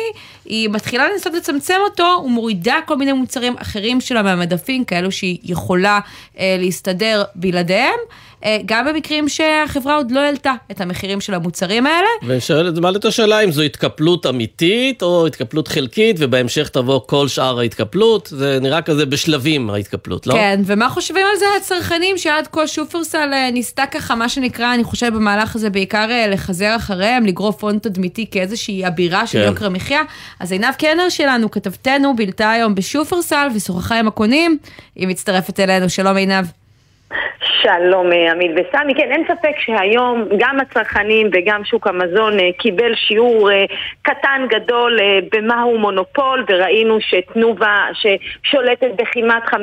היא 0.45 0.69
מתחילה 0.69 1.07
לנסות 1.09 1.33
לצמצם 1.33 1.77
אותו 1.83 2.21
ומורידה 2.25 2.75
כל 2.85 2.97
מיני 2.97 3.13
מוצרים 3.13 3.55
אחרים 3.61 4.01
שלה 4.01 4.23
מהמדפים, 4.23 4.85
כאלו 4.85 5.11
שהיא 5.11 5.37
יכולה 5.43 5.99
אה, 6.39 6.55
להסתדר 6.59 7.23
בלעדיהם, 7.35 7.99
גם 8.65 8.85
במקרים 8.85 9.29
שהחברה 9.29 9.95
עוד 9.95 10.11
לא 10.11 10.19
העלתה 10.19 10.53
את 10.71 10.81
המחירים 10.81 11.21
של 11.21 11.33
המוצרים 11.33 11.85
האלה. 11.85 12.07
ושואלת, 12.27 12.77
מעלה 12.77 12.97
את 12.97 13.05
השאלה 13.05 13.39
אם 13.39 13.51
זו 13.51 13.61
התקפלות 13.61 14.25
אמיתית 14.25 15.01
או 15.01 15.27
התקפלות 15.27 15.67
חלקית, 15.67 16.15
ובהמשך 16.19 16.69
תבוא 16.69 16.99
כל 17.05 17.27
שאר 17.27 17.59
ההתקפלות. 17.59 18.27
זה 18.31 18.59
נראה 18.61 18.81
כזה 18.81 19.05
בשלבים 19.05 19.69
ההתקפלות, 19.69 20.27
לא? 20.27 20.33
כן, 20.33 20.61
ומה 20.65 20.89
חושבים 20.89 21.25
על 21.31 21.39
זה 21.39 21.45
הצרכנים 21.57 22.17
שעד 22.17 22.47
כה 22.51 22.67
שופרסל 22.67 23.29
אה, 23.33 23.51
ניסתה 23.51 23.85
ככה, 23.85 24.15
מה 24.15 24.29
שנקרא, 24.29 24.73
אני 24.73 24.83
חושבת 24.83 25.13
במהלך 25.13 25.55
הזה 25.55 25.69
בעיקר 25.69 26.07
אה, 26.11 26.27
לחזר 26.27 26.75
אחריהם, 26.75 27.25
לגרוף 27.25 27.63
הון 27.63 27.79
תדמיתי 27.79 28.25
כאיזושהי 28.31 28.87
אבירה 28.87 29.27
של 29.27 29.39
כן. 29.39 29.45
יוקר 29.45 29.65
המחיה. 29.65 30.01
אז 30.39 30.51
עינב 30.51 30.73
קנר 30.77 31.09
שלנו, 31.09 31.51
כתבתנו, 31.51 32.15
בילתה 32.15 32.51
היום 32.51 32.75
בשופרסל 32.75 33.47
ושוחחה 33.55 33.99
עם 33.99 34.07
הקונים. 34.07 34.57
היא 34.95 35.07
מצטרפת 35.07 35.59
אלינו, 35.59 35.89
שלום 35.89 36.17
עינב. 36.17 36.45
שלום 37.61 38.13
אה, 38.13 38.31
עמית 38.31 38.51
וסמי, 38.51 38.95
כן 38.95 39.11
אין 39.11 39.23
ספק 39.27 39.59
שהיום 39.59 40.25
גם 40.37 40.59
הצרכנים 40.59 41.29
וגם 41.33 41.65
שוק 41.65 41.87
המזון 41.87 42.39
אה, 42.39 42.49
קיבל 42.57 42.95
שיעור 42.95 43.51
אה, 43.51 43.65
קטן 44.01 44.45
גדול 44.49 44.99
במהו 45.31 45.77
מונופול 45.77 46.45
וראינו 46.49 46.97
שתנובה 47.01 47.85
ששולטת 47.93 48.89
בכמעט 48.95 49.43
50% 49.43 49.57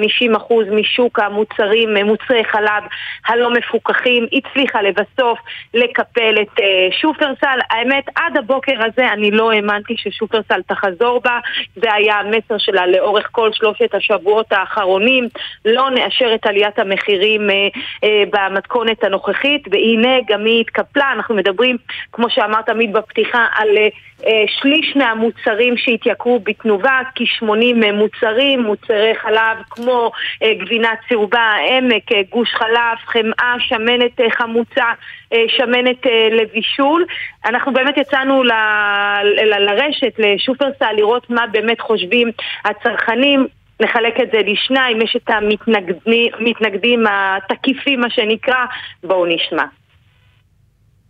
משוק 0.71 1.19
המוצרים, 1.19 1.97
מוצרי 2.05 2.45
חלב 2.45 2.83
הלא 3.27 3.51
מפוקחים, 3.51 4.27
הצליחה 4.33 4.83
לבסוף 4.83 5.39
לקפל 5.75 6.35
את 6.43 6.61
שופרסל. 7.01 7.59
האמת 7.71 8.05
עד 8.17 8.37
הבוקר 8.37 8.85
הזה 8.85 9.13
אני 9.13 9.31
לא 9.31 9.53
האמנתי 9.53 9.95
ששופרסל 9.97 10.63
תחזור 10.63 11.21
בה, 11.25 11.39
זה 11.77 11.95
היה 11.95 12.15
המסר 12.15 12.59
שלה 12.59 12.87
לאורך 12.87 13.29
כל 13.33 13.53
שלושת 13.53 13.95
השבועות 13.95 14.53
האחרונים, 14.53 15.29
לא 15.65 15.91
נאשר 15.91 16.35
את 16.35 16.47
עליית 16.47 16.79
המחירים 16.79 17.34
אה, 17.50 17.69
אה, 18.05 18.23
במתכונת 18.33 19.05
הנוכחית, 19.05 19.69
והנה 19.71 20.17
גם 20.29 20.45
היא 20.45 20.61
התקפלה, 20.61 21.12
אנחנו 21.12 21.35
מדברים, 21.35 21.76
כמו 22.12 22.31
שאמרת 22.31 22.67
תמיד 22.67 22.93
בפתיחה, 22.93 23.47
על 23.55 23.69
אה, 24.26 24.45
שליש 24.61 24.97
מהמוצרים 24.97 25.76
שהתייקרו 25.76 26.41
בתנובה, 26.41 27.00
כ-80 27.14 27.93
מוצרים, 27.93 28.62
מוצרי 28.62 29.12
חלב 29.23 29.57
כמו 29.71 30.11
גבינה 30.45 30.91
צהובה, 31.09 31.38
העמק, 31.38 32.12
אה, 32.12 32.21
גוש 32.31 32.55
חלב, 32.55 32.97
חמאה, 33.07 33.55
שמנת 33.59 34.21
חמוצה, 34.31 34.85
שמנת 35.49 36.07
לבישול. 36.31 37.05
אנחנו 37.47 37.73
באמת 37.73 37.97
יצאנו 37.97 38.45
ל- 38.45 38.53
ל- 39.25 39.64
לרשת, 39.71 40.12
לשופרסל, 40.19 40.93
לראות 40.97 41.31
מה 41.31 41.47
באמת 41.47 41.81
חושבים 41.81 42.31
הצרכנים. 42.64 43.47
נחלק 43.81 44.14
את 44.23 44.28
זה 44.33 44.38
לשניים, 44.38 45.02
יש 45.02 45.16
את 45.16 45.28
המתנגדים 45.28 47.04
התקיפים, 47.07 48.00
מה 48.00 48.11
שנקרא, 48.11 48.64
בואו 49.04 49.26
נשמע. 49.26 49.64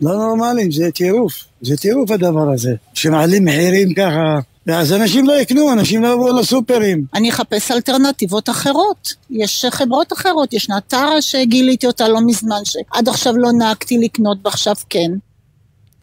לא 0.02 0.12
נורמלים, 0.14 0.70
זה 0.70 0.90
טירוף. 0.90 1.32
זה 1.60 1.76
טירוף 1.76 2.10
הדבר 2.10 2.52
הזה. 2.54 2.74
שמעלים 2.94 3.44
מחירים 3.44 3.94
ככה, 3.94 4.38
אז 4.72 4.92
אנשים 4.92 5.26
לא 5.26 5.32
יקנו, 5.32 5.72
אנשים 5.72 6.02
לא 6.02 6.08
יבואו 6.08 6.38
לסופרים. 6.38 7.04
אני 7.14 7.30
אחפש 7.30 7.70
אלטרנטיבות 7.70 8.48
אחרות. 8.48 9.08
יש 9.30 9.64
חברות 9.70 10.12
אחרות, 10.12 10.52
ישנה 10.52 10.80
טרה 10.80 11.22
שגיליתי 11.22 11.86
אותה 11.86 12.08
לא 12.08 12.18
מזמן, 12.26 12.60
שעד 12.64 13.08
עכשיו 13.08 13.32
לא 13.36 13.48
נהגתי 13.58 13.98
לקנות 13.98 14.38
ועכשיו 14.44 14.74
כן. 14.90 15.10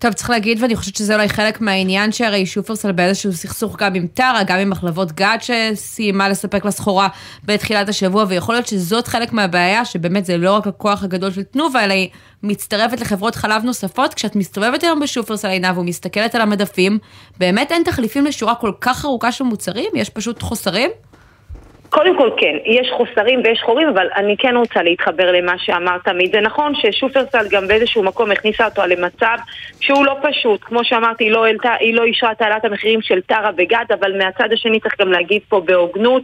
טוב, 0.01 0.13
צריך 0.13 0.29
להגיד, 0.29 0.61
ואני 0.61 0.75
חושבת 0.75 0.95
שזה 0.95 1.15
אולי 1.15 1.29
חלק 1.29 1.61
מהעניין 1.61 2.11
שהרי 2.11 2.45
שופרסל 2.45 2.91
באיזשהו 2.91 3.33
סכסוך 3.33 3.77
גם 3.77 3.95
עם 3.95 4.07
טרה, 4.07 4.43
גם 4.43 4.59
עם 4.59 4.69
מחלבות 4.69 5.11
גד 5.11 5.37
שסיימה 5.41 6.29
לספק 6.29 6.65
לה 6.65 6.71
סחורה 6.71 7.07
בתחילת 7.45 7.89
השבוע, 7.89 8.25
ויכול 8.27 8.55
להיות 8.55 8.67
שזאת 8.67 9.07
חלק 9.07 9.33
מהבעיה, 9.33 9.85
שבאמת 9.85 10.25
זה 10.25 10.37
לא 10.37 10.55
רק 10.55 10.67
הכוח 10.67 11.03
הגדול 11.03 11.31
של 11.31 11.43
תנובה, 11.43 11.83
אלא 11.83 11.93
היא 11.93 12.09
מצטרפת 12.43 13.01
לחברות 13.01 13.35
חלב 13.35 13.63
נוספות. 13.63 14.13
כשאת 14.13 14.35
מסתובבת 14.35 14.83
היום 14.83 14.99
בשופרסל 14.99 15.47
עינב 15.47 15.77
ומסתכלת 15.77 16.35
על 16.35 16.41
המדפים, 16.41 16.99
באמת 17.37 17.71
אין 17.71 17.83
תחליפים 17.83 18.25
לשורה 18.25 18.55
כל 18.55 18.71
כך 18.81 19.05
ארוכה 19.05 19.31
של 19.31 19.43
מוצרים? 19.43 19.89
יש 19.95 20.09
פשוט 20.09 20.41
חוסרים? 20.41 20.89
קודם 21.91 22.17
כל 22.17 22.29
כן, 22.37 22.55
יש 22.65 22.91
חוסרים 22.97 23.41
ויש 23.43 23.61
חורים, 23.61 23.87
אבל 23.87 24.07
אני 24.15 24.37
כן 24.37 24.55
רוצה 24.55 24.83
להתחבר 24.83 25.31
למה 25.31 25.53
שאמרת 25.57 26.03
תמיד. 26.03 26.31
זה 26.31 26.41
נכון 26.41 26.73
ששופרסל 26.75 27.45
גם 27.51 27.67
באיזשהו 27.67 28.03
מקום 28.03 28.31
הכניסה 28.31 28.65
אותו 28.65 28.81
למצב 28.87 29.37
שהוא 29.79 30.05
לא 30.05 30.15
פשוט. 30.21 30.63
כמו 30.63 30.83
שאמרתי, 30.83 31.23
היא 31.23 31.31
לא, 31.31 31.45
העלתה, 31.45 31.73
לא 31.93 32.03
אישרה 32.03 32.31
את 32.31 32.41
העלאת 32.41 32.65
המחירים 32.65 33.01
של 33.01 33.21
טרה 33.21 33.49
וגד, 33.57 33.85
אבל 33.99 34.17
מהצד 34.17 34.53
השני 34.53 34.79
צריך 34.79 35.01
גם 35.01 35.11
להגיד 35.11 35.41
פה 35.49 35.59
בהוגנות, 35.59 36.23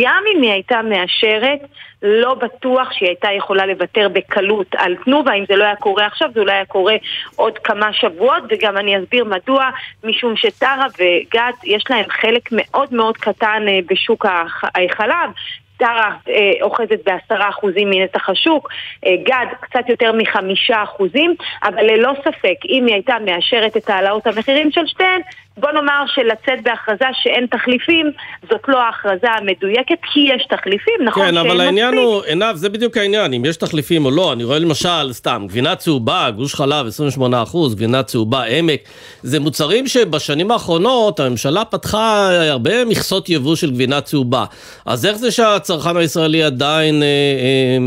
גם 0.00 0.22
אם 0.34 0.42
היא 0.42 0.50
הייתה 0.50 0.80
מאשרת, 0.82 1.60
לא 2.06 2.34
בטוח 2.34 2.92
שהיא 2.92 3.08
הייתה 3.08 3.28
יכולה 3.36 3.66
לוותר 3.66 4.08
בקלות 4.12 4.66
על 4.76 4.96
תנובה, 5.04 5.32
אם 5.34 5.44
זה 5.48 5.56
לא 5.56 5.64
היה 5.64 5.76
קורה 5.76 6.06
עכשיו, 6.06 6.30
זה 6.34 6.40
אולי 6.40 6.52
היה 6.52 6.64
קורה 6.64 6.96
עוד 7.36 7.58
כמה 7.58 7.92
שבועות, 7.92 8.42
וגם 8.50 8.76
אני 8.76 8.98
אסביר 8.98 9.24
מדוע, 9.24 9.70
משום 10.04 10.36
שטרה 10.36 10.86
וגד 10.98 11.52
יש 11.64 11.84
להם 11.90 12.04
חלק 12.08 12.48
מאוד 12.52 12.94
מאוד 12.94 13.16
קטן 13.16 13.62
אה, 13.68 13.78
בשוק 13.90 14.26
הח- 14.26 14.64
החלב. 14.64 15.30
טרה 15.76 16.10
אה, 16.28 16.52
אוחזת 16.62 16.98
בעשרה 17.04 17.48
אחוזים 17.48 17.90
מנתח 17.90 18.28
השוק, 18.30 18.68
אה, 19.06 19.14
גד 19.22 19.46
קצת 19.60 19.88
יותר 19.88 20.12
מחמישה 20.12 20.82
אחוזים, 20.82 21.34
אבל 21.64 21.82
ללא 21.84 22.12
ספק, 22.20 22.54
אם 22.68 22.86
היא 22.86 22.94
הייתה 22.94 23.16
מאשרת 23.24 23.76
את 23.76 23.90
העלאות 23.90 24.26
המחירים 24.26 24.70
של 24.72 24.86
שתיהן, 24.86 25.20
בוא 25.56 25.70
נאמר 25.72 26.04
שלצאת 26.06 26.64
בהכרזה 26.64 27.04
שאין 27.22 27.46
תחליפים, 27.46 28.10
זאת 28.50 28.60
לא 28.68 28.80
ההכרזה 28.80 29.26
המדויקת, 29.30 29.98
כי 30.12 30.20
יש 30.20 30.46
תחליפים, 30.50 30.94
נכון 31.04 31.26
כן, 31.26 31.36
אבל 31.36 31.60
העניין 31.60 31.94
מספיק. 31.94 32.04
הוא, 32.04 32.22
עינב, 32.22 32.54
זה 32.54 32.68
בדיוק 32.68 32.96
העניין, 32.96 33.32
אם 33.32 33.44
יש 33.44 33.56
תחליפים 33.56 34.04
או 34.04 34.10
לא. 34.10 34.32
אני 34.32 34.44
רואה 34.44 34.58
למשל, 34.58 35.12
סתם, 35.12 35.44
גבינה 35.48 35.76
צהובה, 35.76 36.30
גוש 36.30 36.54
חלב 36.54 36.86
28%, 37.20 37.74
גבינה 37.74 38.02
צהובה, 38.02 38.42
עמק. 38.42 38.80
זה 39.22 39.40
מוצרים 39.40 39.86
שבשנים 39.86 40.50
האחרונות 40.50 41.20
הממשלה 41.20 41.64
פתחה 41.64 42.28
הרבה 42.50 42.84
מכסות 42.84 43.28
יבוא 43.28 43.56
של 43.56 43.70
גבינה 43.70 44.00
צהובה. 44.00 44.44
אז 44.86 45.06
איך 45.06 45.16
זה 45.16 45.30
שהצרכן 45.30 45.96
הישראלי 45.96 46.42
עדיין, 46.42 47.02
אה, 47.02 47.08
אה, 47.08 47.78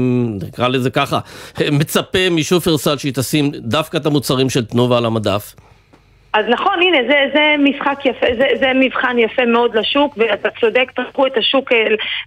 נקרא 0.47 0.67
לזה 0.67 0.89
ככה, 0.89 1.19
אה, 1.61 1.71
מצפה 1.79 2.29
משופרסל 2.31 2.97
שהיא 2.97 3.13
תשים 3.13 3.51
דווקא 3.55 3.97
את 3.97 4.05
המוצרים 4.05 4.49
של 4.49 4.65
תנובה 4.65 4.97
על 4.97 5.05
המדף? 5.05 5.66
אז 6.37 6.45
נכון, 6.47 6.81
הנה, 6.81 6.97
זה, 7.09 7.29
זה 7.33 7.55
משחק 7.59 8.05
יפה, 8.05 8.25
זה, 8.37 8.47
זה 8.59 8.71
מבחן 8.75 9.19
יפה 9.19 9.45
מאוד 9.45 9.77
לשוק, 9.77 10.13
ואתה 10.17 10.49
צודק, 10.59 10.91
פתחו 10.95 11.27
את 11.27 11.37
השוק 11.37 11.69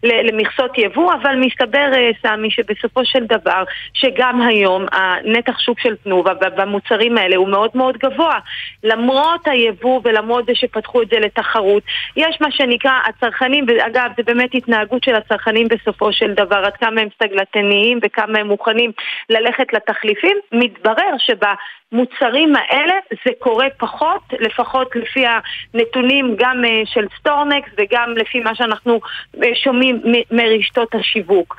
למכסות 0.02 0.78
יבוא, 0.78 1.12
אבל 1.14 1.36
מסתבר, 1.36 1.90
אה, 1.94 2.10
סמי, 2.22 2.50
שבסופו 2.50 3.04
של 3.04 3.24
דבר, 3.26 3.64
שגם 3.94 4.42
היום 4.42 4.86
הנתח 4.92 5.58
שוק 5.58 5.80
של 5.80 5.96
תנובה 5.96 6.32
במוצרים 6.34 7.18
האלה 7.18 7.36
הוא 7.36 7.48
מאוד 7.48 7.70
מאוד 7.74 7.96
גבוה. 7.96 8.38
למרות 8.84 9.48
היבוא 9.48 10.00
ולמרות 10.04 10.46
זה 10.46 10.52
שפתחו 10.54 11.02
את 11.02 11.08
זה 11.08 11.18
לתחרות, 11.18 11.82
יש 12.16 12.38
מה 12.40 12.50
שנקרא 12.50 12.92
הצרכנים, 13.04 13.64
ואגב, 13.68 14.10
זה 14.16 14.22
באמת 14.22 14.54
התנהגות 14.54 15.04
של 15.04 15.14
הצרכנים 15.14 15.68
בסופו 15.68 16.12
של 16.12 16.32
דבר, 16.34 16.56
עד 16.56 16.76
כמה 16.76 17.00
הם 17.00 17.08
סטגלטניים 17.14 17.98
וכמה 18.02 18.38
הם 18.38 18.46
מוכנים 18.46 18.92
ללכת 19.30 19.72
לתחליפים, 19.72 20.36
מתברר 20.52 21.14
שבה... 21.18 21.54
מוצרים 21.92 22.56
האלה 22.56 22.94
זה 23.10 23.30
קורה 23.38 23.66
פחות, 23.78 24.22
לפחות 24.40 24.96
לפי 24.96 25.24
הנתונים 25.26 26.36
גם 26.38 26.64
אה, 26.64 26.82
של 26.84 27.06
סטורנקסט 27.18 27.70
וגם 27.78 28.14
לפי 28.16 28.40
מה 28.40 28.54
שאנחנו 28.54 29.00
אה, 29.44 29.48
שומעים 29.54 30.02
מרשתות 30.30 30.94
השיווק. 30.94 31.56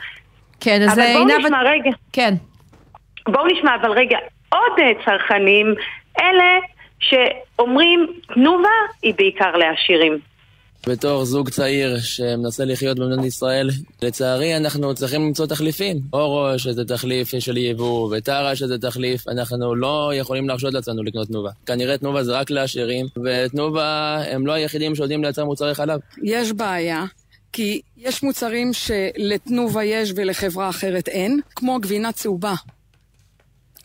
כן, 0.60 0.82
אז 0.82 1.00
אבל 1.00 1.08
בואו 1.14 1.28
עינב... 1.28 1.46
נשמע 1.46 1.62
רגע. 1.64 1.92
כן. 2.14 2.34
בואו 3.28 3.48
נשמע 3.48 3.76
אבל 3.76 3.92
רגע 3.92 4.18
עוד 4.50 4.80
אה, 4.80 4.92
צרכנים, 5.06 5.76
אלה 6.20 6.60
שאומרים 7.00 8.08
תנובה 8.34 8.70
היא 9.04 9.14
בעיקר 9.18 9.52
לעשירים. 9.52 10.31
בתור 10.88 11.26
זוג 11.26 11.50
צעיר 11.50 12.00
שמנסה 12.00 12.66
לחיות 12.66 13.00
במדינת 13.00 13.26
ישראל, 13.26 13.70
לצערי 14.02 14.58
אנחנו 14.58 14.96
צריכים 14.96 15.22
למצוא 15.22 15.46
תחליפים. 15.46 15.98
אורו 16.14 16.60
שזה 16.60 16.86
תחליף 16.86 17.40
של 17.40 17.58
יבוא, 17.58 18.18
וטרה 18.18 18.56
שזה 18.56 18.78
תחליף, 18.78 19.28
אנחנו 19.28 19.76
לא 19.76 20.12
יכולים 20.16 20.48
להרשות 20.48 20.74
לעצמנו 20.74 21.04
לקנות 21.04 21.28
תנובה. 21.28 21.50
כנראה 21.66 21.98
תנובה 21.98 22.24
זה 22.24 22.32
רק 22.32 22.52
לעשירים, 22.52 23.06
ותנובה 23.26 24.18
הם 24.28 24.48
לא 24.48 24.52
היחידים 24.52 24.96
שיודעים 24.96 25.24
לייצר 25.24 25.46
מוצרי 25.46 25.76
חלב. 25.76 26.00
יש 26.24 26.52
בעיה, 26.52 27.06
כי 27.54 27.82
יש 27.98 28.24
מוצרים 28.24 28.72
שלתנובה 28.74 29.84
יש 29.84 30.14
ולחברה 30.16 30.70
אחרת 30.70 31.08
אין, 31.08 31.40
כמו 31.56 31.80
גבינה 31.82 32.12
צהובה. 32.12 32.54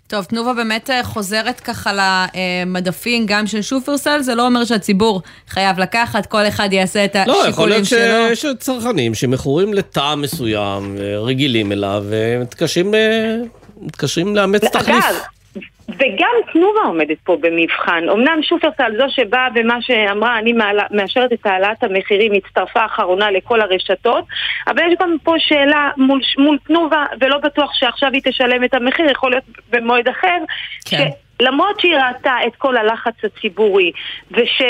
טוב, 0.09 0.25
תנובה 0.25 0.53
באמת 0.53 0.91
אה, 0.91 1.05
חוזרת 1.05 1.61
ככה 1.61 1.93
למדפים 1.93 3.27
גם 3.27 3.47
של 3.47 3.63
שופרסל, 3.63 4.21
זה 4.23 4.35
לא 4.35 4.47
אומר 4.47 4.65
שהציבור 4.65 5.23
חייב 5.49 5.79
לקחת, 5.79 6.27
כל 6.27 6.49
אחד 6.49 6.73
יעשה 6.73 7.05
את 7.05 7.17
לא, 7.17 7.21
יכול 7.33 7.43
השיקולים 7.43 7.71
להיות 7.71 7.85
שלו. 7.87 8.37
שיש 8.37 8.47
צרכנים 8.59 9.15
שמכורים 9.15 9.75
לטעם 9.75 10.23
מסוים, 10.23 10.97
אה, 11.01 11.19
רגילים 11.19 11.73
אליו, 11.73 12.05
ומתקשים 12.09 12.95
אה, 12.95 13.37
מתקשים 13.81 14.37
לאמץ 14.37 14.65
תחליף. 14.65 15.05
אגב, 15.05 15.15
וגם 15.89 16.31
תנובה 16.53 16.81
עומדת 16.87 17.17
פה 17.25 17.37
במבחן. 17.41 18.09
אמנם 18.09 18.43
שופרסל 18.43 18.93
זו 18.99 19.05
שבאה 19.09 19.51
במה 19.51 19.83
שאמרה, 19.83 20.39
אני 20.39 20.53
מעלה, 20.53 20.83
מאשרת 20.91 21.33
את 21.33 21.47
העלאת 21.47 21.85
המחירים, 21.85 22.33
הצטרפה 22.33 22.85
אחרונה 22.85 23.31
לכל 23.31 23.61
הרשתות, 23.61 24.25
אבל 24.67 24.83
יש 24.89 24.95
גם 25.01 25.17
פה 25.23 25.35
שאלה 25.39 25.91
מול, 25.97 26.21
מול 26.39 26.59
תנובה, 26.67 27.05
ולא 27.21 27.39
בטוח 27.39 27.75
שעכשיו 27.75 28.11
היא 28.13 28.23
תשלם 28.25 28.65
את 28.65 28.75
המחיר, 28.75 29.11
יכול 29.11 29.31
להיות 29.31 29.45
במועד 29.71 30.09
אחר, 30.09 30.39
כן. 30.85 31.09
שלמרות 31.41 31.81
שהיא 31.81 31.97
ראתה 31.97 32.35
את 32.47 32.57
כל 32.57 32.77
הלחץ 32.77 33.25
הציבורי, 33.25 33.93
וש... 34.31 34.63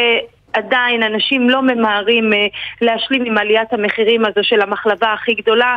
עדיין 0.52 1.02
אנשים 1.02 1.50
לא 1.50 1.62
ממהרים 1.62 2.32
אה, 2.32 2.46
להשלים 2.80 3.24
עם 3.24 3.38
עליית 3.38 3.72
המחירים 3.72 4.24
הזו 4.24 4.40
של 4.42 4.60
המחלבה 4.60 5.12
הכי 5.12 5.34
גדולה. 5.34 5.76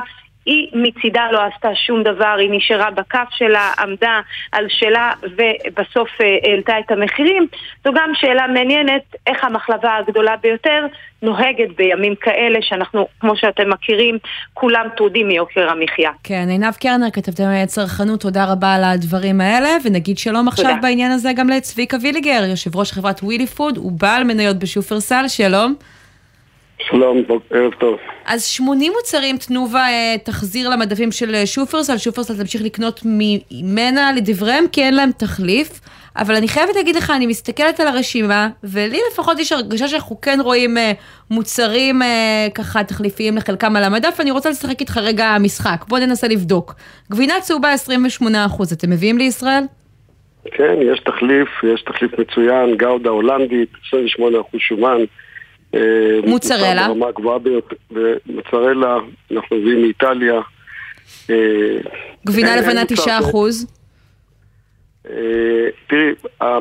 היא 0.50 0.68
מצידה 0.74 1.24
לא 1.32 1.40
עשתה 1.54 1.70
שום 1.76 2.04
דבר, 2.04 2.36
היא 2.40 2.50
נשארה 2.52 2.92
בכף 2.92 3.28
שלה, 3.32 3.72
עמדה 3.80 4.20
על 4.52 4.66
שלה 4.70 5.12
ובסוף 5.24 6.10
אה, 6.22 6.38
העלתה 6.44 6.74
את 6.80 6.92
המחירים. 6.92 7.48
זו 7.84 7.92
גם 7.94 8.12
שאלה 8.14 8.48
מעניינת 8.48 9.02
איך 9.28 9.44
המחלבה 9.44 9.98
הגדולה 9.98 10.36
ביותר 10.42 10.86
נוהגת 11.22 11.76
בימים 11.78 12.16
כאלה 12.22 12.60
שאנחנו, 12.62 13.08
כמו 13.20 13.36
שאתם 13.36 13.70
מכירים, 13.70 14.18
כולם 14.54 14.86
טרודים 14.98 15.28
מיוקר 15.28 15.70
המחיה. 15.70 16.12
כן, 16.24 16.46
עינב 16.50 16.74
קרנר, 16.74 17.10
כתבתם 17.14 17.66
צרכנות, 17.66 18.22
תודה 18.22 18.52
רבה 18.52 18.74
על 18.74 18.84
הדברים 18.84 19.42
האלה, 19.42 19.70
ונגיד 19.86 20.18
שלום 20.18 20.48
עכשיו 20.48 20.66
תודה. 20.66 20.82
בעניין 20.82 21.12
הזה 21.12 21.34
גם 21.34 21.50
לצביקה 21.50 21.98
ויליגר, 22.02 22.44
יושב 22.50 22.76
ראש 22.76 22.92
חברת 22.92 23.24
ווילי 23.24 23.48
פוד, 23.48 23.78
הוא 23.78 23.92
בעל 23.92 24.24
מניות 24.24 24.60
בשופרסל, 24.60 25.28
שלום. 25.28 25.76
שלום, 26.82 27.24
ערב 27.50 27.74
טוב. 27.74 27.98
אז 28.26 28.46
80 28.46 28.92
מוצרים 28.98 29.38
תנובה 29.38 29.80
אה, 29.88 30.16
תחזיר 30.24 30.70
למדפים 30.70 31.12
של 31.12 31.36
אה, 31.36 31.46
שופרסל, 31.46 31.98
שופרסל 31.98 32.38
תמשיך 32.38 32.62
לקנות 32.64 33.02
ממנה 33.52 34.12
לדבריהם 34.16 34.64
כי 34.72 34.84
אין 34.84 34.96
להם 34.96 35.12
תחליף. 35.12 35.80
אבל 36.18 36.36
אני 36.36 36.48
חייבת 36.48 36.76
להגיד 36.76 36.96
לך, 36.96 37.10
אני 37.16 37.28
מסתכלת 37.28 37.80
על 37.80 37.88
הרשימה, 37.88 38.50
ולי 38.64 39.00
לפחות 39.12 39.40
יש 39.40 39.52
הרגשה 39.52 39.88
שאנחנו 39.88 40.22
כן 40.22 40.40
רואים 40.44 40.78
אה, 40.78 40.92
מוצרים 41.32 42.02
אה, 42.02 42.48
ככה 42.56 42.84
תחליפיים 42.84 43.38
לחלקם 43.38 43.76
על 43.76 43.84
המדף, 43.84 44.16
ואני 44.20 44.32
רוצה 44.32 44.50
לשחק 44.50 44.80
איתך 44.80 44.98
רגע 44.98 45.36
משחק. 45.40 45.86
בוא 45.88 46.00
ננסה 46.00 46.28
לבדוק. 46.28 46.76
גבינה 47.12 47.34
צהובה 47.42 47.74
28%, 47.74 48.28
אתם 48.74 48.90
מביאים 48.90 49.18
לישראל? 49.18 49.64
כן, 50.46 50.76
יש 50.82 51.00
תחליף, 51.00 51.50
יש 51.74 51.82
תחליף 51.82 52.20
מצוין, 52.20 52.78
גאודה 52.78 53.10
הולנדית, 53.10 53.70
28% 54.20 54.22
שומן. 54.58 55.02
אה, 55.76 56.20
מוצרלה? 56.24 56.88
ברמה 56.88 57.08
הגבוהה 57.08 57.40
ביותר, 57.40 57.76
ומוצרלה, 57.92 58.98
אנחנו 59.32 59.58
מביאים 59.58 59.82
מאיטליה. 59.82 60.42
אה, 61.30 61.78
גבינה 62.26 62.56
אין 62.56 62.64
לבנה 62.64 62.84
9%. 62.86 63.66
אה, 65.10 65.70
תראי, 65.88 66.12
אה, 66.42 66.58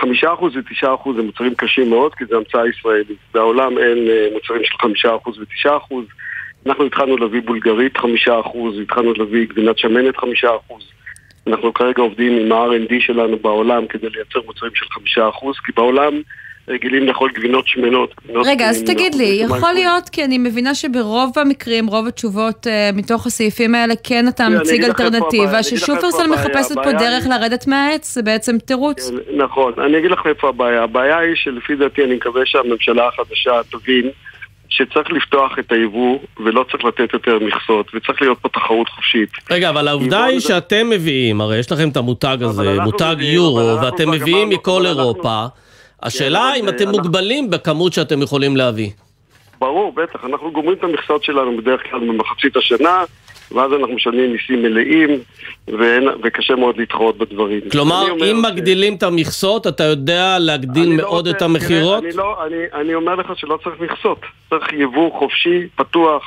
חמישה 0.00 0.34
אחוז 0.34 0.56
ותשעה 0.56 0.94
אחוז 0.94 1.16
זה 1.16 1.22
מוצרים 1.22 1.54
קשים 1.54 1.90
מאוד, 1.90 2.14
כי 2.14 2.24
זה 2.24 2.36
המצאה 2.36 2.68
ישראלית. 2.68 3.18
בעולם 3.34 3.78
אין 3.78 3.98
אה, 4.08 4.28
מוצרים 4.32 4.64
של 4.64 4.78
חמישה 4.82 5.16
אחוז 5.16 5.38
ותשעה 5.38 5.76
אחוז. 5.76 6.04
אנחנו 6.66 6.84
התחלנו 6.84 7.16
להביא 7.16 7.42
בולגרית 7.42 7.96
חמישה 7.96 8.40
אחוז, 8.40 8.78
התחלנו 8.78 9.12
להביא 9.12 9.46
גבינת 9.48 9.78
שמנת 9.78 10.16
חמישה 10.16 10.48
אחוז. 10.56 10.82
אנחנו 11.46 11.74
כרגע 11.74 12.02
עובדים 12.02 12.32
עם 12.32 12.52
ה-R&D 12.52 12.94
שלנו 13.00 13.36
בעולם 13.38 13.86
כדי 13.86 14.08
לייצר 14.08 14.40
מוצרים 14.46 14.72
של 14.74 14.86
חמישה 14.90 15.28
אחוז, 15.28 15.56
כי 15.64 15.72
בעולם 15.76 16.12
רגילים 16.68 17.06
לאכול 17.06 17.30
גבינות 17.34 17.66
שמנות. 17.68 18.14
גבינות 18.24 18.46
רגע, 18.46 18.68
אז 18.70 18.82
תגיד 18.82 19.14
לי, 19.14 19.24
יכול 19.42 19.72
להיות, 19.72 20.08
כי 20.08 20.24
אני 20.24 20.38
מבינה 20.38 20.74
שברוב 20.74 21.30
המקרים, 21.38 21.86
רוב 21.86 22.06
התשובות 22.06 22.66
אה, 22.66 22.90
מתוך 22.92 23.26
הסעיפים 23.26 23.74
האלה, 23.74 23.94
כן 24.04 24.28
אתה 24.28 24.46
אני 24.46 24.54
מציג 24.56 24.84
אלטרנטיבה, 24.84 25.62
ששופרסל. 25.62 26.26
מחפשת 26.26 26.74
פה 26.74 26.80
הבעיה 26.80 26.98
דרך 26.98 27.24
היא- 27.24 27.32
לרדת 27.32 27.66
מהעץ, 27.66 28.14
זה 28.14 28.22
בעצם 28.22 28.58
תירוץ. 28.58 29.10
נכון, 29.36 29.72
אני 29.86 29.98
אגיד 29.98 30.10
לך 30.10 30.20
איפה 30.26 30.48
הבעיה. 30.48 30.82
הבעיה 30.82 31.18
היא 31.18 31.34
שלפי 31.34 31.76
דעתי 31.76 32.04
אני 32.04 32.14
מקווה 32.14 32.42
שהממשלה 32.44 33.08
החדשה 33.08 33.52
תבין 33.70 34.10
שצריך 34.68 35.10
לפתוח 35.12 35.58
את 35.58 35.72
היבוא 35.72 36.18
ולא 36.44 36.64
צריך 36.72 36.84
לתת 36.84 37.12
יותר 37.12 37.38
מכסות 37.38 37.90
וצריך 37.94 38.22
להיות 38.22 38.38
פה 38.38 38.48
תחרות 38.48 38.88
חופשית. 38.88 39.28
רגע, 39.50 39.68
אבל 39.70 39.88
העובדה 39.88 40.24
היא 40.24 40.40
שאתם 40.40 40.90
מביאים, 40.90 41.40
הרי 41.40 41.58
יש 41.58 41.72
לכם 41.72 41.88
את 41.88 41.96
המותג 41.96 42.36
הזה, 42.40 42.76
מותג 42.84 43.16
יורו, 43.20 43.78
ואתם 43.82 44.10
מביאים 44.10 44.48
מכל 44.48 44.70
אבל 44.70 44.86
אנחנו- 44.86 45.00
אירופה. 45.00 45.44
השאלה 46.04 46.48
אבל 46.48 46.58
אם 46.58 46.64
זה- 46.64 46.70
אתם 46.70 46.84
אנחנו- 46.88 46.92
מוגבלים 47.02 47.50
בכמות 47.50 47.92
שאתם 47.92 48.22
יכולים 48.22 48.56
להביא. 48.56 48.90
ברור, 49.60 49.92
בטח, 49.92 50.24
אנחנו 50.24 50.52
גומרים 50.52 50.76
את 50.78 50.84
המכסות 50.84 51.24
שלנו 51.24 51.56
בדרך 51.56 51.80
כלל 51.90 52.00
במחצית 52.00 52.56
השנה 52.56 53.04
ואז 53.52 53.72
אנחנו 53.72 53.94
משלמים 53.94 54.32
מיסים 54.32 54.62
מלאים 54.62 55.10
ואין, 55.68 56.08
וקשה 56.24 56.54
מאוד 56.56 56.76
להתחרות 56.76 57.18
בדברים. 57.18 57.60
כלומר, 57.72 58.10
אומר 58.10 58.30
אם 58.30 58.42
מגדילים 58.42 58.94
את 58.94 59.02
המכסות, 59.02 59.66
אתה 59.66 59.84
יודע 59.84 60.38
להגדיל 60.38 60.88
לא 60.88 60.94
מאוד 60.96 61.26
רוצה- 61.26 61.30
את 61.36 61.42
המכירות? 61.42 61.98
תראה, 62.00 62.10
אני, 62.10 62.16
לא, 62.16 62.36
אני, 62.46 62.80
אני 62.82 62.94
אומר 62.94 63.14
לך 63.14 63.26
שלא 63.36 63.58
צריך 63.64 63.80
מכסות. 63.80 64.18
צריך 64.50 64.72
יבוא 64.72 65.18
חופשי, 65.18 65.66
פתוח, 65.76 66.22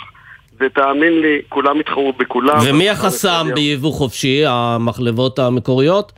ותאמין 0.60 1.22
לי, 1.22 1.38
כולם 1.50 1.80
יתחרו 1.80 2.13
בכולם. 2.18 2.58
ומי 2.66 2.90
החסם 2.90 3.48
ביבוא 3.56 3.94
חופשי? 3.94 4.44
המחלבות 4.48 5.40
המקוריות? 5.40 6.12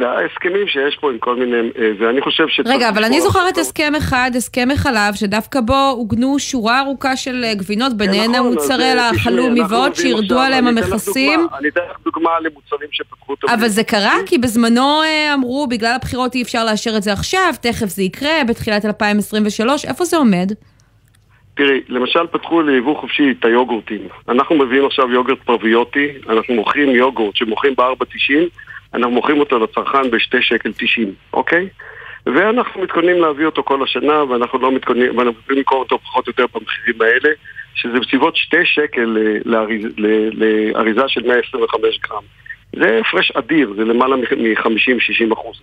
ההסכמים 0.00 0.68
שיש 0.68 0.96
פה 1.00 1.10
עם 1.10 1.18
כל 1.18 1.36
מיני, 1.36 1.56
אה, 1.78 1.90
ואני 1.98 2.20
חושב 2.20 2.48
ש... 2.48 2.60
רגע, 2.66 2.88
אבל 2.88 3.04
אני 3.04 3.20
זוכרת 3.20 3.58
הסכם 3.58 3.92
אחד, 3.94 4.30
הסכם 4.36 4.68
החלב, 4.72 5.14
שדווקא 5.14 5.60
בו 5.60 5.74
עוגנו 5.74 6.38
שורה 6.38 6.80
ארוכה 6.80 7.16
של 7.16 7.44
אה, 7.44 7.54
גבינות, 7.54 7.96
ביניהן 7.96 8.30
נכון, 8.30 8.46
המוצרי 8.46 8.84
אה, 8.84 9.10
החלומי 9.10 9.60
ועוד, 9.70 9.94
שירדו 9.94 10.38
עליהם 10.38 10.66
המכסים. 10.66 11.40
אני 11.58 11.68
אתן 11.68 11.80
לך 11.90 11.96
דוגמה 12.04 12.30
למוצרים 12.40 12.88
שפתחו 12.92 13.34
את 13.34 13.44
אבל 13.44 13.68
זה 13.68 13.84
קרה 13.84 14.14
כי 14.26 14.38
בזמנו 14.38 15.02
אה, 15.02 15.34
אמרו, 15.34 15.66
בגלל 15.66 15.92
הבחירות 15.96 16.34
אי 16.34 16.42
אפשר 16.42 16.64
לאשר 16.64 16.96
את 16.96 17.02
זה 17.02 17.12
עכשיו, 17.12 17.54
תכף 17.62 17.86
זה 17.86 18.02
יקרה, 18.02 18.44
בתחילת 18.48 18.84
2023, 18.84 19.84
איפה 19.84 20.04
זה 20.04 20.16
עומד? 20.16 20.52
תראי, 21.56 21.80
למשל 21.88 22.26
פתחו 22.26 22.62
ליבוא 22.62 23.00
חופשי 23.00 23.34
את 23.38 23.44
היוגורטים. 23.44 24.08
אנחנו 24.28 24.56
מביאים 24.56 24.86
עכשיו 24.86 25.10
יוגורט 25.10 25.38
פרביוטי, 25.44 26.08
אנחנו 26.28 26.54
מוכרים 26.54 26.90
יוגורט 26.90 27.36
שמוכרים 27.36 27.74
ב-4.90, 27.74 28.63
אנחנו 28.94 29.10
מוכרים 29.10 29.40
אותו 29.40 29.58
לצרכן 29.58 30.10
ב-2 30.10 30.40
שקל 30.40 30.72
90, 30.72 31.12
אוקיי? 31.32 31.68
ואנחנו 32.26 32.82
מתכוננים 32.82 33.20
להביא 33.20 33.46
אותו 33.46 33.62
כל 33.62 33.82
השנה, 33.82 34.24
ואנחנו 34.24 34.58
לא 34.58 34.72
מתכוננים, 34.72 35.18
ואנחנו 35.18 35.32
מתכוננים 35.40 35.58
למכור 35.58 35.78
אותו 35.78 35.98
פחות 35.98 36.26
או 36.26 36.32
יותר 36.38 36.58
במחירים 36.58 37.02
האלה, 37.02 37.34
שזה 37.74 38.00
בסביבות 38.00 38.36
2 38.36 38.62
שקל 38.64 39.16
אה, 39.18 39.38
לאריז- 39.44 40.00
לאריזה 40.34 41.02
של 41.08 41.22
125 41.26 41.98
גרם. 42.08 42.22
זה 42.76 43.00
הפרש 43.00 43.30
אדיר, 43.30 43.74
זה 43.76 43.84
למעלה 43.84 44.16
מ-50-60 44.16 45.32
אחוז. 45.32 45.56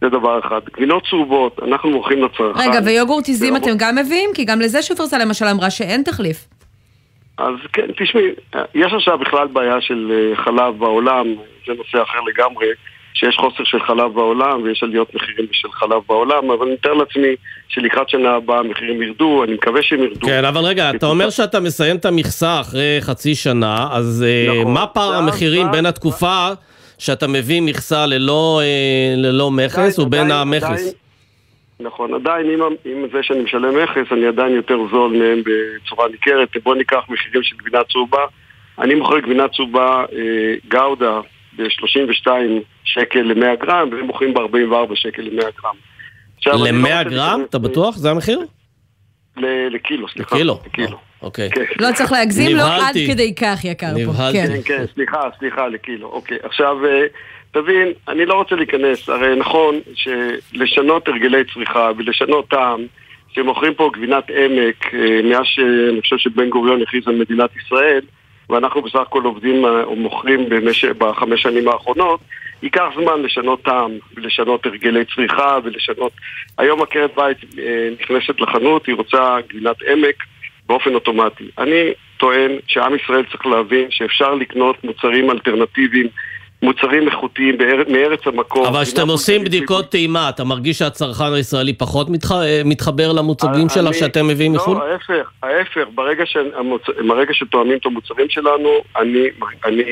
זה 0.00 0.08
דבר 0.08 0.38
אחד. 0.38 0.60
גבינות 0.76 1.06
צהובות, 1.10 1.60
אנחנו 1.62 1.90
מוכרים 1.90 2.24
לצרכן. 2.24 2.60
רגע, 2.70 2.78
ויוגורטיזים 2.84 3.52
ברמות- 3.54 3.68
אתם 3.68 3.76
גם 3.78 3.94
מביאים? 3.96 4.30
כי 4.34 4.44
גם 4.44 4.60
לזה 4.60 4.82
שופרסל 4.82 5.18
למשל 5.22 5.44
אמרה 5.44 5.70
שאין 5.70 6.02
תחליף. 6.02 6.36
אז 7.38 7.54
כן, 7.72 7.86
תשמעי, 7.96 8.24
יש 8.74 8.92
עכשיו 8.92 9.18
בכלל 9.18 9.46
בעיה 9.48 9.80
של 9.80 10.12
אה, 10.30 10.36
חלב 10.36 10.78
בעולם, 10.78 11.26
זה 11.66 11.72
נושא 11.72 12.02
אחר 12.02 12.18
לגמרי, 12.20 12.66
שיש 13.14 13.36
חוסר 13.36 13.64
של 13.64 13.80
חלב 13.80 14.14
בעולם 14.14 14.62
ויש 14.62 14.82
עליות 14.82 15.14
מחירים 15.14 15.46
של 15.52 15.68
חלב 15.72 16.02
בעולם, 16.08 16.50
אבל 16.50 16.66
אני 16.66 16.74
מתאר 16.74 16.92
לעצמי 16.94 17.34
שלקראת 17.68 18.08
שנה 18.08 18.30
הבאה 18.30 18.58
המחירים 18.58 19.02
ירדו, 19.02 19.44
אני 19.44 19.54
מקווה 19.54 19.82
שהם 19.82 20.02
ירדו. 20.02 20.26
כן, 20.26 20.44
אבל 20.44 20.60
רגע, 20.64 20.90
אתה 20.90 21.06
אומר 21.06 21.30
שאתה 21.30 21.60
מסיים 21.60 21.96
את 21.96 22.04
המכסה 22.04 22.60
אחרי 22.60 22.98
חצי 23.00 23.34
שנה, 23.34 23.88
אז 23.92 24.24
אה, 24.28 24.60
נכון. 24.60 24.74
מה 24.74 24.86
פער 24.86 25.14
המחירים 25.14 25.66
בין 25.72 25.86
התקופה 25.86 26.48
שאתה 26.98 27.26
מביא 27.28 27.60
מכסה 27.62 28.06
ללא 28.06 28.60
אה, 28.62 29.14
ללא 29.16 29.50
מכס 29.50 29.98
ובין 29.98 30.30
המכס? 30.30 30.64
עדיין- 30.64 30.94
נכון, 31.80 32.14
עדיין 32.14 32.46
עם, 32.50 32.60
עם 32.84 33.06
זה 33.12 33.18
שאני 33.22 33.42
משלם 33.42 33.82
מכס, 33.82 34.12
אני 34.12 34.26
עדיין 34.26 34.52
יותר 34.54 34.78
זול 34.90 35.12
מהם 35.12 35.42
בצורה 35.46 36.08
ניכרת. 36.08 36.48
בוא 36.62 36.74
ניקח 36.74 37.00
מחירים 37.08 37.42
של 37.42 37.56
גבינה 37.56 37.84
צהובה. 37.92 38.24
אני 38.78 38.94
מוכר 38.94 39.18
גבינה 39.18 39.48
צהובה 39.48 40.04
אה, 40.12 40.54
גאודה 40.68 41.20
ב-32 41.56 42.28
שקל 42.84 43.20
ל-100 43.22 43.64
גרם, 43.66 43.88
והם 43.92 44.04
מוכרים 44.06 44.34
ב-44 44.34 44.94
שקל 44.94 45.22
ל-100 45.22 45.62
גרם. 45.62 45.74
לא 46.46 46.52
ל-100 46.52 46.88
רוצה 46.98 47.02
גרם? 47.02 47.42
אתה 47.50 47.58
בטוח? 47.58 47.96
זה 47.96 48.10
המחיר? 48.10 48.40
ל- 49.36 49.74
לקילו, 49.74 50.08
סליחה. 50.08 50.36
לקילו? 50.36 50.60
לקילו. 50.66 50.98
אוקיי. 51.22 51.48
לא 51.80 51.88
צריך 51.94 52.12
להגזים, 52.12 52.56
לא 52.56 52.62
עד. 52.62 52.94
כדי 53.06 53.34
כך 53.34 53.64
יקר 53.64 53.92
פה. 53.94 54.00
נבהלתי. 54.00 54.38
כן. 54.38 54.46
כן, 54.52 54.60
כן, 54.64 54.84
סליחה, 54.94 55.20
סליחה, 55.38 55.68
לקילו. 55.68 56.08
אוקיי, 56.08 56.38
עכשיו, 56.42 56.86
אה, 56.86 57.06
תבין, 57.52 57.88
אני 58.08 58.26
לא 58.26 58.34
רוצה 58.34 58.54
להיכנס, 58.54 59.08
הרי 59.08 59.36
נכון 59.36 59.74
שלשנות 59.94 61.08
הרגלי 61.08 61.44
צריכה 61.54 61.90
ולשנות 61.96 62.48
טעם, 62.48 62.80
שמוכרים 63.34 63.74
פה 63.74 63.90
גבינת 63.94 64.24
עמק, 64.30 64.94
אה, 64.94 65.20
מאז 65.24 65.44
שאני 65.46 66.00
חושב 66.00 66.16
שבן 66.18 66.50
גוריון 66.50 66.82
הכריז 66.82 67.08
על 67.08 67.14
מדינת 67.14 67.50
ישראל, 67.56 68.00
ואנחנו 68.50 68.82
בסך 68.82 68.96
הכל 69.00 69.24
עובדים 69.24 69.64
אה, 69.64 69.82
או 69.82 69.96
מוכרים 69.96 70.48
במשך, 70.48 70.88
בחמש 70.98 71.42
שנים 71.42 71.68
האחרונות, 71.68 72.20
ייקח 72.62 72.84
זמן 73.00 73.22
לשנות 73.22 73.62
טעם 73.62 73.90
ולשנות 74.16 74.66
הרגלי 74.66 75.04
צריכה 75.14 75.58
ולשנות... 75.64 76.12
היום 76.58 76.82
עקרת 76.82 77.10
בית 77.16 77.38
אה, 77.58 77.88
נכנסת 78.00 78.40
לחנות, 78.40 78.86
היא 78.86 78.94
רוצה 78.94 79.36
גבינת 79.48 79.76
עמק 79.82 80.24
באופן 80.66 80.94
אוטומטי. 80.94 81.44
אני 81.58 81.92
טוען 82.16 82.50
שעם 82.66 82.94
ישראל 82.94 83.24
צריך 83.32 83.46
להבין 83.46 83.90
שאפשר 83.90 84.34
לקנות 84.34 84.84
מוצרים 84.84 85.30
אלטרנטיביים, 85.30 86.06
מוצרים 86.64 87.08
איכותיים 87.08 87.58
באר... 87.58 87.82
מארץ 87.88 88.20
המקור. 88.26 88.68
אבל 88.68 88.84
כשאתם 88.84 89.08
עושים 89.08 89.44
בדיקות 89.44 89.88
טעימה, 89.90 90.28
אתה 90.28 90.44
מרגיש 90.44 90.78
שהצרכן 90.78 91.32
הישראלי 91.32 91.72
פחות 91.72 92.10
מתח... 92.10 92.32
אה, 92.32 92.62
מתחבר 92.64 93.12
למוצגים 93.12 93.68
שלך 93.68 93.86
אני- 93.86 93.94
שאתם 93.94 94.26
מביאים 94.26 94.52
מחו"ל? 94.52 94.76
לא, 94.76 94.84
ההפך, 94.84 95.30
ההפך. 95.42 95.84
ברגע, 95.94 96.26
שהמוצ... 96.26 96.82
ברגע 97.08 97.34
שתואמים 97.34 97.76
את 97.78 97.86
המוצרים 97.86 98.26
שלנו, 98.28 98.68
אני, 98.98 99.24
אני 99.64 99.82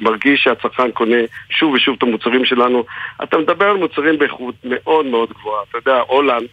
מרגיש 0.00 0.42
שהצרכן 0.42 0.90
קונה 0.90 1.16
שוב 1.50 1.72
ושוב 1.72 1.94
את 1.98 2.02
המוצרים 2.02 2.44
שלנו. 2.44 2.84
אתה 3.22 3.38
מדבר 3.38 3.66
על 3.66 3.76
מוצרים 3.76 4.18
באיכות 4.18 4.54
מאוד 4.64 5.06
מאוד 5.06 5.28
גבוהה. 5.40 5.62
אתה 5.70 5.90
יודע, 5.90 6.00
הולנד, 6.08 6.46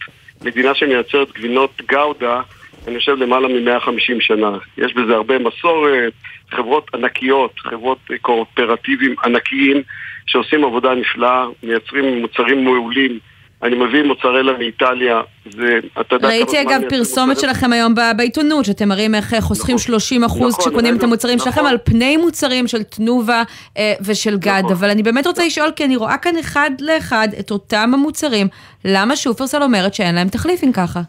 מדינה 0.45 0.75
שמייצרת 0.75 1.31
גבינות 1.31 1.81
גאודה, 1.87 2.41
אני 2.87 2.99
חושב 2.99 3.11
למעלה 3.11 3.47
מ-150 3.47 4.19
שנה. 4.19 4.57
יש 4.77 4.93
בזה 4.93 5.13
הרבה 5.13 5.39
מסורת, 5.39 6.13
חברות 6.51 6.91
ענקיות, 6.93 7.51
חברות 7.59 7.97
קואופרטיביים 8.21 9.15
ענקיים 9.25 9.81
שעושים 10.27 10.63
עבודה 10.63 10.95
נפלאה, 10.95 11.45
מייצרים 11.63 12.21
מוצרים 12.21 12.63
מעולים. 12.63 13.19
אני 13.63 13.75
מביא 13.75 14.03
מוצרלה 14.03 14.57
מאיטליה, 14.57 15.21
זה, 15.49 15.79
אתה 16.01 16.15
יודע... 16.15 16.27
ראיתי 16.27 16.51
כמה 16.51 16.61
זמן 16.61 16.71
אגב 16.71 16.79
מייצרים 16.79 16.89
פרסומת 16.89 17.35
מוצרלה? 17.35 17.53
שלכם 17.53 17.73
היום 17.73 17.93
בעיתונות, 18.17 18.65
שאתם 18.65 18.89
מראים 18.89 19.15
איך 19.15 19.33
אה, 19.33 19.41
חוסכים 19.41 19.77
30 19.77 20.23
אחוז 20.23 20.53
נכון, 20.53 20.65
כשקונים 20.65 20.93
את 20.93 20.99
רגע, 20.99 21.07
המוצרים 21.07 21.39
שלכם 21.39 21.59
נכון. 21.59 21.65
על 21.65 21.77
פני 21.83 22.17
מוצרים 22.17 22.67
של 22.67 22.83
תנובה 22.83 23.43
אה, 23.77 23.93
ושל 24.05 24.37
גד. 24.37 24.63
אבל 24.71 24.89
אני 24.89 25.03
באמת 25.03 25.27
רוצה 25.27 25.45
לשאול, 25.45 25.71
כי 25.75 25.85
אני 25.85 25.95
רואה 25.95 26.17
כאן 26.17 26.37
אחד 26.37 26.71
לאחד 26.79 27.27
את 27.39 27.51
אותם 27.51 27.91
המוצרים, 27.93 28.47
למה 28.85 29.15
שופרסל 29.15 29.63
אומרת 29.63 29.93
שאין 29.93 30.15
להם 30.15 30.27
תחליף 30.27 30.63
אם 30.63 30.71
ככה? 30.71 31.01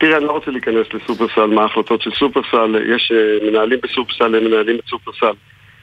תראה, 0.00 0.16
אני 0.16 0.24
לא 0.24 0.32
רוצה 0.32 0.50
להיכנס 0.50 0.86
לסופרסל, 0.94 1.46
מה 1.46 1.62
ההחלטות 1.62 2.02
של 2.02 2.10
סופרסל, 2.10 2.76
יש 2.94 3.12
אה, 3.14 3.50
מנהלים 3.50 3.78
בסופרסל, 3.82 4.34
הם 4.34 4.44
מנהלים 4.44 4.76
את 4.76 4.84
סופרסל. 4.88 5.32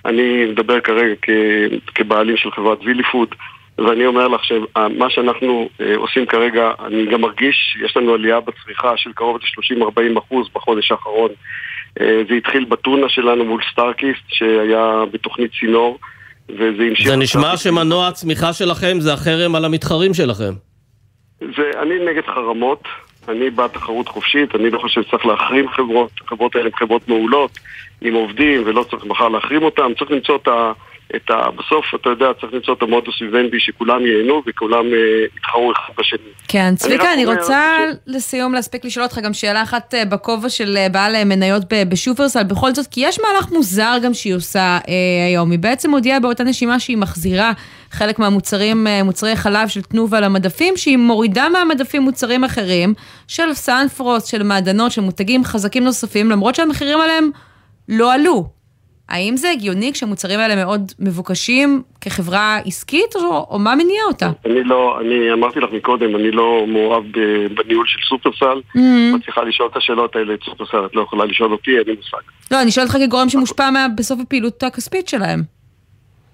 אני 0.05 0.45
מדבר 0.45 0.79
כרגע 0.79 1.15
כ- 1.21 1.91
כבעלים 1.95 2.37
של 2.37 2.51
חברת 2.51 2.77
וילי 2.85 3.03
פוד, 3.11 3.35
ואני 3.77 4.05
אומר 4.05 4.27
לך 4.27 4.43
שמה 4.43 5.09
שאנחנו 5.09 5.69
אה, 5.81 5.95
עושים 5.95 6.25
כרגע, 6.25 6.71
אני 6.85 7.05
גם 7.05 7.21
מרגיש, 7.21 7.77
יש 7.85 7.97
לנו 7.97 8.13
עלייה 8.13 8.39
בצריכה 8.39 8.97
של 8.97 9.11
קרוב 9.15 9.37
ל-30-40 9.37 10.19
אחוז 10.19 10.47
בחודש 10.55 10.91
האחרון. 10.91 11.29
אה, 12.01 12.21
זה 12.29 12.33
התחיל 12.35 12.65
בטונה 12.65 13.09
שלנו 13.09 13.45
מול 13.45 13.61
סטארקיסט, 13.71 14.23
שהיה 14.27 15.03
בתוכנית 15.11 15.51
צינור, 15.59 15.99
וזה 16.49 16.83
המשיך... 16.89 17.07
זה 17.07 17.15
נשמע 17.15 17.57
שמנוע 17.57 18.07
הצמיחה 18.07 18.53
שלכם 18.53 18.99
זה 18.99 19.13
החרם 19.13 19.55
על 19.55 19.65
המתחרים 19.65 20.13
שלכם. 20.13 20.53
זה, 21.39 21.71
אני 21.81 21.95
נגד 22.05 22.23
חרמות, 22.25 22.83
אני 23.27 23.49
בעד 23.49 23.69
תחרות 23.69 24.07
חופשית, 24.07 24.55
אני 24.55 24.69
לא 24.69 24.79
חושב 24.79 25.03
שצריך 25.03 25.25
להחרים 25.25 25.69
חברות, 25.69 26.11
החברות 26.25 26.55
האלה 26.55 26.65
הן 26.65 26.75
חברות 26.75 27.07
מעולות, 27.07 27.59
עם 28.01 28.13
עובדים, 28.13 28.61
ולא 28.65 28.83
צריך 28.83 29.05
מחר 29.05 29.29
להחרים 29.29 29.63
אותם, 29.63 29.91
צריך 29.99 30.11
למצוא 30.11 30.35
את 30.35 30.47
ה... 30.47 30.71
את 31.15 31.29
ה... 31.29 31.51
בסוף, 31.51 31.85
אתה 31.95 32.09
יודע, 32.09 32.25
צריך 32.41 32.53
למצוא 32.53 32.73
את 32.73 32.81
המודוס 32.81 33.21
ויבנדי 33.21 33.59
שכולם 33.59 34.05
ייהנו 34.05 34.41
וכולם 34.47 34.85
אה, 34.85 35.25
יתחרו 35.37 35.71
אחד 35.71 35.93
בשני. 35.99 36.19
כן, 36.47 36.75
צביקה, 36.75 37.13
אני 37.13 37.25
אומר 37.25 37.37
רוצה 37.37 37.77
לסיום 38.07 38.53
להספיק 38.53 38.85
לשאול 38.85 39.05
אותך 39.05 39.17
גם 39.17 39.33
שאלה 39.33 39.63
אחת 39.63 39.93
אה, 39.93 40.05
בכובע 40.05 40.49
של 40.49 40.77
אה, 40.77 40.89
בעל 40.89 41.15
אה, 41.15 41.25
מניות 41.25 41.63
בשופרסל, 41.89 42.43
בכל 42.43 42.73
זאת, 42.73 42.87
כי 42.87 43.01
יש 43.03 43.19
מהלך 43.19 43.51
מוזר 43.51 43.97
גם 44.03 44.13
שהיא 44.13 44.35
עושה 44.35 44.59
אה, 44.59 44.93
היום. 45.27 45.51
היא 45.51 45.59
בעצם 45.59 45.91
הודיעה 45.91 46.19
באותה 46.19 46.43
נשימה 46.43 46.79
שהיא 46.79 46.97
מחזירה 46.97 47.51
חלק 47.91 48.19
מהמוצרים, 48.19 48.87
מוצרי 49.03 49.35
חלב 49.35 49.67
של 49.67 49.81
תנובה 49.81 50.19
למדפים, 50.19 50.77
שהיא 50.77 50.97
מורידה 50.97 51.49
מהמדפים 51.49 52.01
מוצרים 52.01 52.43
אחרים, 52.43 52.93
של 53.27 53.53
סנפרוס, 53.53 54.25
של 54.25 54.43
מעדנות, 54.43 54.91
של 54.91 55.01
מותגים 55.01 55.43
חזקים 55.43 55.83
נוספים, 55.83 56.31
למרות 56.31 56.55
שהמחירים 56.55 57.01
עליהם 57.01 57.29
לא 57.89 58.13
עלו. 58.13 58.56
האם 59.09 59.37
זה 59.37 59.51
הגיוני 59.51 59.93
כשהמוצרים 59.93 60.39
האלה 60.39 60.55
מאוד 60.55 60.91
מבוקשים 60.99 61.81
כחברה 62.01 62.57
עסקית, 62.65 63.15
או, 63.15 63.47
או 63.49 63.59
מה 63.59 63.75
מניע 63.75 64.01
אותה? 64.07 64.29
אני 64.45 64.63
לא, 64.63 64.99
אני 65.01 65.31
אמרתי 65.33 65.59
לך 65.59 65.69
מקודם, 65.73 66.15
אני 66.15 66.31
לא 66.31 66.63
מעורב 66.67 67.03
בניהול 67.55 67.85
של 67.87 67.99
סופרסל, 68.09 68.61
Mhm. 68.75 68.79
את 69.15 69.23
צריכה 69.25 69.43
לשאול 69.43 69.69
את 69.71 69.77
השאלות 69.77 70.15
האלה 70.15 70.33
את 70.33 70.39
סופרסל, 70.43 70.85
את 70.85 70.95
לא 70.95 71.01
יכולה 71.01 71.25
לשאול 71.25 71.51
אותי, 71.51 71.71
אין 71.77 71.83
לי 71.87 71.95
מושג. 71.95 72.17
לא, 72.51 72.61
אני 72.61 72.71
שואלת 72.71 72.89
אותך 72.89 72.99
כגורם 73.05 73.29
שמושפע 73.29 73.69
מה- 73.69 73.87
בסוף 73.97 74.19
הפעילות 74.23 74.63
הכספית 74.63 75.07
שלהם. 75.07 75.43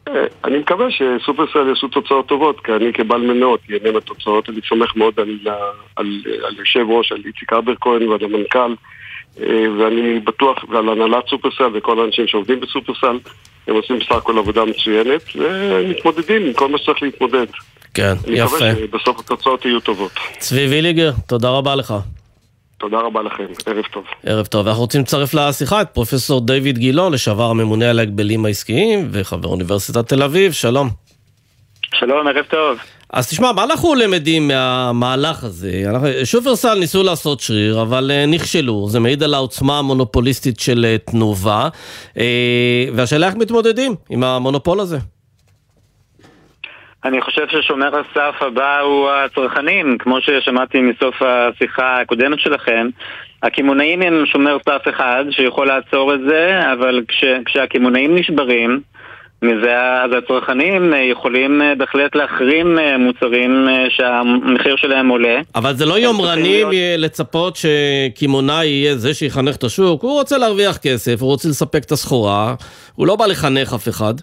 אה, 0.07 0.13
אני 0.45 0.57
מקווה 0.57 0.85
שסופרסל 0.91 1.67
יעשו 1.69 1.87
תוצאות 1.87 2.27
טובות, 2.27 2.59
כי 2.65 2.71
אני 2.71 2.93
כבעל 2.93 3.21
מניות 3.21 3.59
ייהנה 3.69 3.91
מהתוצאות, 3.91 4.49
אני 4.49 4.59
סומך 4.69 4.95
מאוד 4.95 5.19
על, 5.19 5.39
ה- 5.47 5.53
על, 5.95 6.07
על 6.47 6.55
יושב 6.59 6.85
ראש, 6.89 7.11
על 7.11 7.21
איציק 7.25 7.53
אבר 7.53 7.73
כהן 7.81 8.07
ועל 8.07 8.19
המנכ"ל, 8.23 8.73
ואני 9.37 10.19
בטוח, 10.19 10.57
ועל 10.69 10.89
הנהלת 10.89 11.23
סופרסל 11.29 11.69
וכל 11.73 11.99
האנשים 11.99 12.27
שעובדים 12.27 12.59
בסופרסל, 12.59 13.19
הם 13.67 13.75
עושים 13.75 13.99
בסך 13.99 14.11
הכל 14.11 14.37
עבודה 14.37 14.65
מצוינת, 14.65 15.21
ומתמודדים 15.35 16.45
עם 16.45 16.53
כל 16.53 16.67
מה 16.69 16.77
שצריך 16.77 17.03
להתמודד. 17.03 17.45
כן, 17.93 18.13
אני 18.27 18.39
יפה. 18.39 18.55
מקווה 18.55 18.75
שבסוף 18.75 19.19
התוצאות 19.19 19.65
יהיו 19.65 19.79
טובות. 19.79 20.11
צבי 20.37 20.67
ויליגר, 20.67 21.11
תודה 21.27 21.49
רבה 21.49 21.75
לך. 21.75 21.93
תודה 22.77 22.99
רבה 22.99 23.21
לכם, 23.21 23.45
ערב 23.65 23.85
טוב. 23.93 24.03
ערב 24.25 24.45
טוב. 24.45 24.67
אנחנו 24.67 24.81
רוצים 24.81 25.01
לצרף 25.01 25.33
לשיחה 25.33 25.81
את 25.81 25.89
פרופסור 25.89 26.45
דיוויד 26.45 26.77
גילה, 26.77 27.09
לשעבר 27.09 27.49
הממונה 27.49 27.89
על 27.89 27.99
ההגבלים 27.99 28.45
העסקיים 28.45 29.07
וחבר 29.11 29.47
אוניברסיטת 29.47 30.09
תל 30.09 30.23
אביב, 30.23 30.51
שלום. 30.51 30.89
שלום, 31.93 32.27
ערב 32.27 32.45
טוב. 32.45 32.77
אז 33.13 33.29
תשמע, 33.29 33.51
מה 33.51 33.63
אנחנו 33.63 33.95
למדים 33.95 34.47
מהמהלך 34.47 35.43
הזה? 35.43 35.69
שופרסל 36.23 36.79
ניסו 36.79 37.03
לעשות 37.03 37.39
שריר, 37.39 37.81
אבל 37.81 38.11
uh, 38.11 38.29
נכשלו. 38.35 38.87
זה 38.89 38.99
מעיד 38.99 39.23
על 39.23 39.33
העוצמה 39.33 39.79
המונופוליסטית 39.79 40.59
של 40.59 40.85
uh, 40.85 41.11
תנובה. 41.11 41.67
Uh, 42.13 42.19
והשאלה 42.95 43.27
איך 43.27 43.35
מתמודדים 43.35 43.91
עם 44.09 44.23
המונופול 44.23 44.79
הזה. 44.79 44.97
אני 47.05 47.21
חושב 47.21 47.45
ששומר 47.49 47.91
הסף 47.95 48.41
הבא 48.41 48.79
הוא 48.79 49.09
הצרכנים, 49.09 49.97
כמו 49.99 50.17
ששמעתי 50.21 50.81
מסוף 50.81 51.15
השיחה 51.21 52.01
הקודמת 52.01 52.39
שלכם. 52.39 52.87
הקמעונאים 53.43 54.01
הם 54.01 54.25
שומר 54.25 54.57
סף 54.65 54.81
אחד 54.89 55.25
שיכול 55.31 55.67
לעצור 55.67 56.13
את 56.13 56.19
זה, 56.27 56.59
אבל 56.73 57.01
כש, 57.07 57.23
כשהקמעונאים 57.45 58.15
נשברים, 58.15 58.81
מזה, 59.43 59.77
אז 60.03 60.11
הצרכנים 60.17 60.93
יכולים 61.11 61.61
בהחלט 61.77 62.15
להחרים 62.15 62.77
מוצרים 62.99 63.67
שהמחיר 63.89 64.75
שלהם 64.75 65.07
עולה. 65.07 65.39
אבל 65.55 65.73
זה 65.73 65.85
לא 65.85 65.99
יומרני 65.99 66.63
להיות... 66.63 66.73
לצפות 66.97 67.55
שקמעונאי 67.55 68.67
יהיה 68.67 68.95
זה 68.95 69.13
שיחנך 69.13 69.55
את 69.55 69.63
השוק, 69.63 70.03
הוא 70.03 70.11
רוצה 70.11 70.37
להרוויח 70.37 70.77
כסף, 70.77 71.21
הוא 71.21 71.29
רוצה 71.29 71.49
לספק 71.49 71.83
את 71.83 71.91
הסחורה, 71.91 72.55
הוא 72.95 73.07
לא 73.07 73.15
בא 73.15 73.25
לחנך 73.25 73.73
אף 73.73 73.87
אחד. 73.87 74.13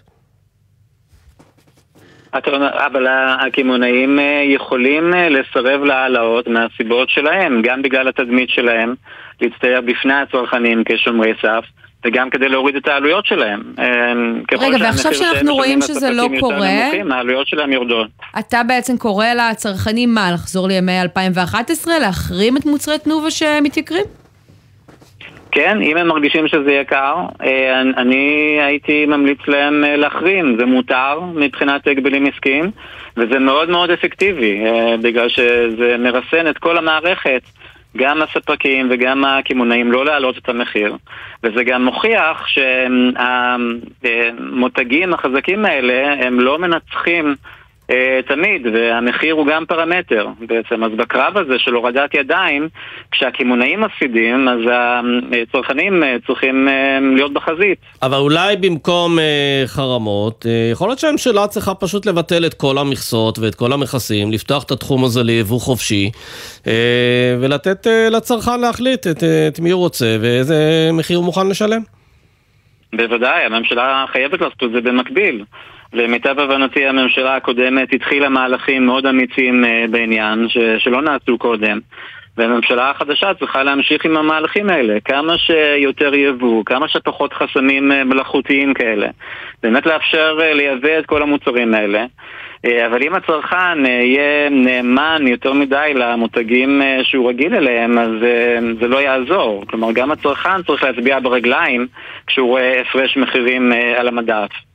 אבל 2.87 3.06
הקמעונאים 3.46 4.18
יכולים 4.54 5.11
לסרב 5.30 5.85
להעלאות 5.85 6.48
מהסיבות 6.48 7.11
שלהם, 7.11 7.62
גם 7.62 7.83
בגלל 7.83 8.09
התדמית 8.09 8.50
שלהם, 8.50 8.94
להצטייר 9.40 9.80
בפני 9.80 10.14
הצרכנים 10.14 10.83
כשומרי 10.85 11.33
סף. 11.42 11.64
וגם 12.04 12.30
כדי 12.30 12.48
להוריד 12.48 12.76
את 12.76 12.88
העלויות 12.88 13.26
שלהם. 13.26 13.62
רגע, 14.60 14.76
ועכשיו 14.80 15.14
שאנחנו 15.14 15.54
רואים 15.54 15.80
שזה 15.80 16.10
לא 16.10 16.28
קורה, 16.40 16.82
נמוכים, 16.82 17.12
העלויות 17.12 17.48
שלהם 17.48 17.72
יורדות. 17.72 18.08
אתה 18.38 18.62
בעצם 18.62 18.96
קורא 18.96 19.26
לצרכנים 19.26 20.14
מה, 20.14 20.32
לחזור 20.32 20.68
לימי 20.68 21.00
2011, 21.00 21.98
להחרים 21.98 22.56
את 22.56 22.66
מוצרי 22.66 22.98
תנובה 22.98 23.30
שמתייקרים? 23.30 24.04
כן, 25.52 25.82
אם 25.82 25.96
הם 25.96 26.08
מרגישים 26.08 26.48
שזה 26.48 26.72
יקר, 26.72 27.14
אני 27.96 28.58
הייתי 28.62 29.06
ממליץ 29.06 29.38
להם 29.48 29.84
להחרים, 29.96 30.56
זה 30.58 30.66
מותר 30.66 31.20
מבחינת 31.34 31.86
הגבלים 31.86 32.26
עסקיים, 32.26 32.70
וזה 33.16 33.38
מאוד 33.38 33.70
מאוד 33.70 33.90
אפקטיבי, 33.90 34.60
בגלל 35.02 35.28
שזה 35.28 35.96
מרסן 35.98 36.48
את 36.50 36.58
כל 36.58 36.78
המערכת. 36.78 37.42
גם 37.96 38.22
הספקים 38.22 38.88
וגם 38.90 39.24
הקמעונאים 39.24 39.92
לא 39.92 40.05
להעלות 40.05 40.38
את 40.38 40.48
המחיר 40.48 40.96
וזה 41.42 41.64
גם 41.64 41.85
מוכיח 41.85 42.46
שהמותגים 43.98 45.14
החזקים 45.14 45.64
האלה 45.64 46.26
הם 46.26 46.40
לא 46.40 46.59
מנצחים 46.59 47.35
תמיד, 48.29 48.66
והמחיר 48.74 49.35
הוא 49.35 49.46
גם 49.46 49.64
פרמטר 49.66 50.29
בעצם. 50.40 50.85
אז 50.85 50.90
בקרב 50.96 51.37
הזה 51.37 51.59
של 51.59 51.74
הורדת 51.74 52.14
ידיים, 52.14 52.68
כשהקמעונאים 53.11 53.81
מפסידים, 53.81 54.48
אז 54.48 54.61
הצרכנים 55.42 56.03
צריכים 56.26 56.68
להיות 57.16 57.33
בחזית. 57.33 57.79
אבל 58.03 58.16
אולי 58.16 58.57
במקום 58.57 59.18
חרמות, 59.66 60.46
יכול 60.72 60.88
להיות 60.88 60.98
שהממשלה 60.98 61.46
צריכה 61.46 61.74
פשוט 61.74 62.07
לבטל 62.07 62.46
את 62.46 62.55
כל 62.55 62.79
המכסות 62.79 63.38
ואת 63.38 63.55
כל 63.55 63.72
המכסים, 63.72 64.33
לפתוח 64.33 64.64
את 64.64 64.70
התחום 64.70 65.05
הזה 65.05 65.22
ליבוא 65.22 65.61
חופשי, 65.61 66.11
ולתת 67.40 67.87
לצרכן 68.11 68.61
להחליט 68.61 69.07
את, 69.07 69.22
את 69.48 69.61
מי 69.61 69.70
הוא 69.70 69.81
רוצה 69.81 70.16
ואיזה 70.20 70.90
מחיר 70.92 71.16
הוא 71.16 71.24
מוכן 71.24 71.48
לשלם. 71.48 71.81
בוודאי, 72.92 73.44
הממשלה 73.44 74.05
חייבת 74.12 74.40
לעשות 74.40 74.62
את 74.64 74.72
זה 74.72 74.81
במקביל. 74.81 75.44
למיטב 75.92 76.40
הבנתי 76.40 76.87
הממשלה 76.87 77.37
הקודמת 77.37 77.92
התחילה 77.92 78.29
מהלכים 78.29 78.87
מאוד 78.87 79.07
אמיצים 79.07 79.64
בעניין 79.90 80.48
ש- 80.48 80.59
שלא 80.85 81.03
נעשו 81.03 81.38
קודם 81.38 81.79
והממשלה 82.37 82.90
החדשה 82.90 83.35
צריכה 83.35 83.62
להמשיך 83.62 84.05
עם 84.05 84.16
המהלכים 84.16 84.70
האלה 84.70 85.00
כמה 85.05 85.38
שיותר 85.38 86.14
יבוא, 86.14 86.64
כמה 86.64 86.88
שפחות 86.88 87.33
חסמים 87.33 87.88
מלאכותיים 87.88 88.74
כאלה 88.74 89.09
באמת 89.62 89.87
לאפשר 89.87 90.35
לייבא 90.35 90.98
את 90.98 91.07
כל 91.07 91.22
המוצרים 91.22 91.74
האלה 91.74 92.05
אבל 92.64 93.03
אם 93.03 93.14
הצרכן 93.14 93.87
יהיה 93.87 94.50
נאמן 94.50 95.26
יותר 95.26 95.53
מדי 95.53 95.92
למותגים 95.94 96.83
שהוא 97.03 97.29
רגיל 97.29 97.55
אליהם, 97.55 97.98
אז 97.98 98.11
זה 98.81 98.88
לא 98.88 98.96
יעזור. 98.96 99.64
כלומר, 99.66 99.92
גם 99.92 100.11
הצרכן 100.11 100.62
צריך 100.62 100.85
להצביע 100.85 101.20
ברגליים 101.20 101.87
כשהוא 102.26 102.48
רואה 102.48 102.81
הפרש 102.81 103.16
מחירים 103.16 103.72
על 103.96 104.09
המדף. 104.09 104.69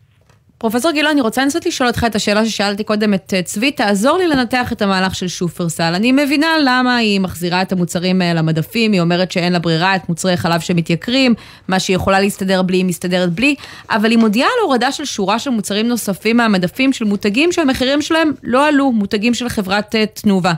פרופסור 0.65 0.91
גילון, 0.91 1.12
אני 1.12 1.21
רוצה 1.21 1.41
לנסות 1.41 1.65
לשאול 1.65 1.89
אותך 1.89 2.04
את 2.08 2.15
השאלה 2.15 2.45
ששאלתי 2.45 2.84
קודם 2.84 3.13
את 3.13 3.34
צבי, 3.43 3.71
תעזור 3.71 4.17
לי 4.17 4.28
לנתח 4.28 4.71
את 4.71 4.82
המהלך 4.82 5.15
של 5.15 5.28
שופרסל. 5.28 5.93
אני 5.95 6.12
מבינה 6.12 6.47
למה 6.63 6.95
היא 6.95 7.19
מחזירה 7.19 7.62
את 7.62 7.71
המוצרים 7.71 8.21
למדפים, 8.21 8.91
היא 8.91 9.01
אומרת 9.01 9.32
שאין 9.32 9.54
לה 9.54 9.60
ברירה 9.60 9.95
את 9.95 10.10
מוצרי 10.10 10.38
חלב 10.38 10.60
שמתייקרים, 10.60 11.34
מה 11.67 11.80
שהיא 11.80 11.95
יכולה 11.95 12.19
להסתדר 12.19 12.62
בלי, 12.62 12.78
היא 12.78 12.86
מסתדרת 12.86 13.34
בלי, 13.34 13.56
אבל 13.89 14.12
היא 14.12 14.17
מודיעה 14.17 14.47
על 14.47 14.63
הורדה 14.63 14.91
של 14.91 15.06
שורה 15.06 15.39
של 15.39 15.49
מוצרים 15.49 15.88
נוספים 15.88 16.38
מהמדפים 16.38 16.93
של 16.93 17.06
מותגים 17.06 17.51
שהמחירים 17.51 18.01
שלהם 18.01 18.32
לא 18.43 18.67
עלו, 18.67 18.91
מותגים 18.91 19.34
של 19.34 19.49
חברת 19.49 19.95
תנובה. 20.13 20.54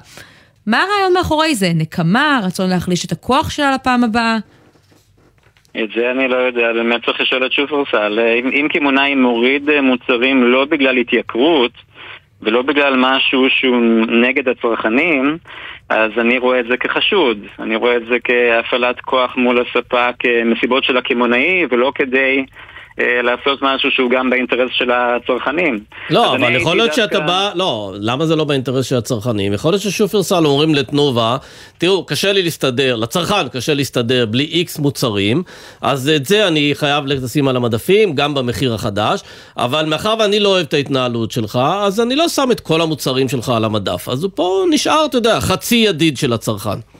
מה 0.66 0.84
הרעיון 0.84 1.14
מאחורי 1.14 1.56
זה? 1.56 1.72
נקמה? 1.76 2.42
רצון 2.44 2.70
להחליש 2.70 3.06
את 3.06 3.12
הכוח 3.12 3.50
שלה 3.50 3.72
לפעם 3.72 4.04
הבאה? 4.04 4.38
את 5.84 5.90
זה 5.96 6.12
אני 6.12 6.28
לא 6.28 6.36
יודע, 6.36 6.74
באמת 6.74 7.06
צריך 7.06 7.22
לשאול 7.22 7.46
את 7.46 7.52
שופרסל. 7.52 8.20
אם, 8.20 8.48
אם 8.48 8.68
קמעונאי 8.74 9.16
מוריד 9.16 9.70
מוצרים 9.82 10.44
לא 10.44 10.66
בגלל 10.66 10.98
התייקרות 10.98 11.72
ולא 12.42 12.62
בגלל 12.62 12.94
משהו 12.98 13.50
שהוא 13.50 13.78
נגד 14.08 14.48
הצרכנים, 14.50 15.38
אז 15.90 16.12
אני 16.18 16.38
רואה 16.38 16.60
את 16.60 16.66
זה 16.70 16.78
כחשוד. 16.78 17.46
אני 17.60 17.76
רואה 17.76 17.96
את 17.96 18.06
זה 18.06 18.18
כהפעלת 18.24 19.02
כוח 19.02 19.38
מול 19.38 19.62
הספק 19.62 20.16
מסיבות 20.46 20.84
של 20.84 20.98
הקמעונאי 20.98 21.66
ולא 21.70 21.92
כדי... 21.96 22.46
לעשות 22.98 23.60
משהו 23.62 23.92
שהוא 23.92 24.12
גם 24.12 24.30
באינטרס 24.30 24.70
של 24.72 24.92
הצרכנים. 24.92 25.80
לא, 26.10 26.36
אבל 26.36 26.56
יכול 26.56 26.78
להיות 26.78 26.94
שאתה 26.94 27.20
בא, 27.20 27.52
לא, 27.56 27.94
למה 28.00 28.26
זה 28.26 28.36
לא 28.36 28.44
באינטרס 28.44 28.86
של 28.86 28.96
הצרכנים? 28.96 29.54
יכול 29.54 29.72
להיות 29.72 29.82
ששופרסל 29.82 30.46
אומרים 30.46 30.76
לתנובה, 30.76 31.38
תראו, 31.78 32.06
קשה 32.06 32.32
לי 32.32 32.44
להסתדר, 32.44 32.96
לצרכן 32.96 33.48
קשה 33.48 33.74
להסתדר 33.74 34.26
בלי 34.26 34.44
איקס 34.44 34.80
מוצרים, 34.80 35.44
אז 35.82 36.12
את 36.16 36.26
זה 36.26 36.48
אני 36.48 36.72
חייב 36.74 37.06
לשים 37.06 37.48
על 37.48 37.56
המדפים, 37.56 38.16
גם 38.16 38.34
במחיר 38.34 38.74
החדש, 38.74 39.22
אבל 39.58 39.86
מאחר 39.86 40.16
ואני 40.20 40.40
לא 40.40 40.50
אוהב 40.50 40.66
את 40.66 40.74
ההתנהלות 40.74 41.32
שלך, 41.32 41.60
אז 41.82 42.00
אני 42.00 42.16
לא 42.16 42.28
שם 42.28 42.52
את 42.52 42.60
כל 42.60 42.82
המוצרים 42.82 43.30
שלך 43.30 43.50
על 43.50 43.66
המדף. 43.66 44.10
אז 44.10 44.24
הוא 44.24 44.32
פה 44.36 44.64
נשאר, 44.70 45.06
אתה 45.06 45.18
יודע, 45.18 45.40
חצי 45.40 45.76
ידיד 45.76 46.18
של 46.18 46.34
הצרכן. 46.34 46.97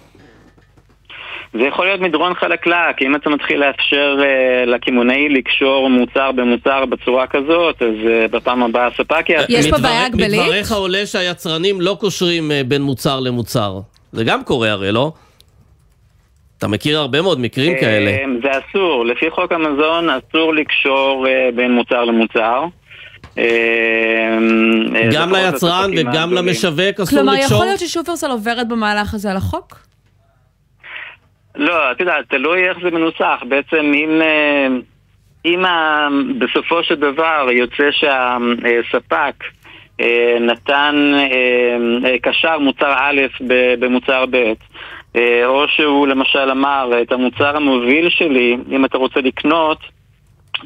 זה 1.54 1.64
יכול 1.68 1.86
להיות 1.86 2.02
מדרון 2.02 2.34
חלקלק, 2.34 3.02
אם 3.02 3.16
אתה 3.16 3.30
מתחיל 3.30 3.60
לאפשר 3.60 4.18
uh, 4.20 4.70
לקמעונאי 4.70 5.30
לקשור 5.30 5.90
מוצר 5.90 6.32
במוצר 6.32 6.86
בצורה 6.86 7.28
כזאת, 7.28 7.82
אז 7.82 7.88
uh, 7.88 8.32
בפעם 8.32 8.64
הבאה 8.64 8.88
הספק 8.88 9.30
יעשה. 9.30 9.46
יש 9.50 9.70
פה 9.70 9.78
בעיה 9.78 10.06
הגבלית? 10.06 10.42
מדבריך 10.42 10.72
עולה 10.72 11.06
שהיצרנים 11.06 11.82
לא 11.82 11.98
קושרים 12.00 12.52
uh, 12.52 12.68
בין 12.68 12.82
מוצר 12.82 13.20
למוצר. 13.20 13.80
זה 14.12 14.24
גם 14.24 14.44
קורה 14.44 14.72
הרי, 14.72 14.92
לא? 14.92 15.12
אתה 16.58 16.68
מכיר 16.68 17.00
הרבה 17.00 17.22
מאוד 17.22 17.40
מקרים 17.40 17.76
uh, 17.76 17.80
כאלה. 17.80 18.12
זה 18.44 18.50
אסור, 18.52 19.06
לפי 19.06 19.32
חוק 19.32 19.52
המזון 19.52 20.10
אסור 20.10 20.54
לקשור 20.54 21.26
uh, 21.26 21.56
בין 21.56 21.72
מוצר 21.72 22.04
למוצר. 22.04 22.64
גם 25.12 25.34
ליצרן 25.34 25.92
וגם 25.98 26.34
למשווק 26.34 27.00
אסור 27.00 27.04
לקשור? 27.04 27.20
כלומר, 27.20 27.36
יכול 27.36 27.66
להיות 27.66 27.80
ששופרסל 27.80 28.32
עוברת 28.32 28.68
במהלך 28.68 29.14
הזה 29.14 29.32
על 29.32 29.38
החוק? 29.38 29.80
לא, 31.58 31.92
את 31.92 32.00
יודעת, 32.00 32.30
תלוי 32.30 32.70
איך 32.70 32.78
זה 32.84 32.92
מנוסח. 32.92 33.44
בעצם 33.48 33.92
אם, 33.96 34.22
אם 35.46 35.64
בסופו 36.40 36.84
של 36.84 36.96
דבר 36.96 37.48
יוצא 37.52 37.92
שהספק 37.92 39.44
נתן, 40.40 41.14
קשר 42.22 42.60
מוצר 42.60 42.94
א' 42.98 43.22
במוצר 43.80 44.26
ב', 44.30 44.54
או 45.46 45.68
שהוא 45.68 46.08
למשל 46.08 46.52
אמר, 46.52 46.92
את 47.02 47.12
המוצר 47.12 47.58
המוביל 47.58 48.10
שלי, 48.10 48.58
אם 48.72 48.86
אתה 48.86 48.98
רוצה 48.98 49.22
לקנות, 49.22 49.97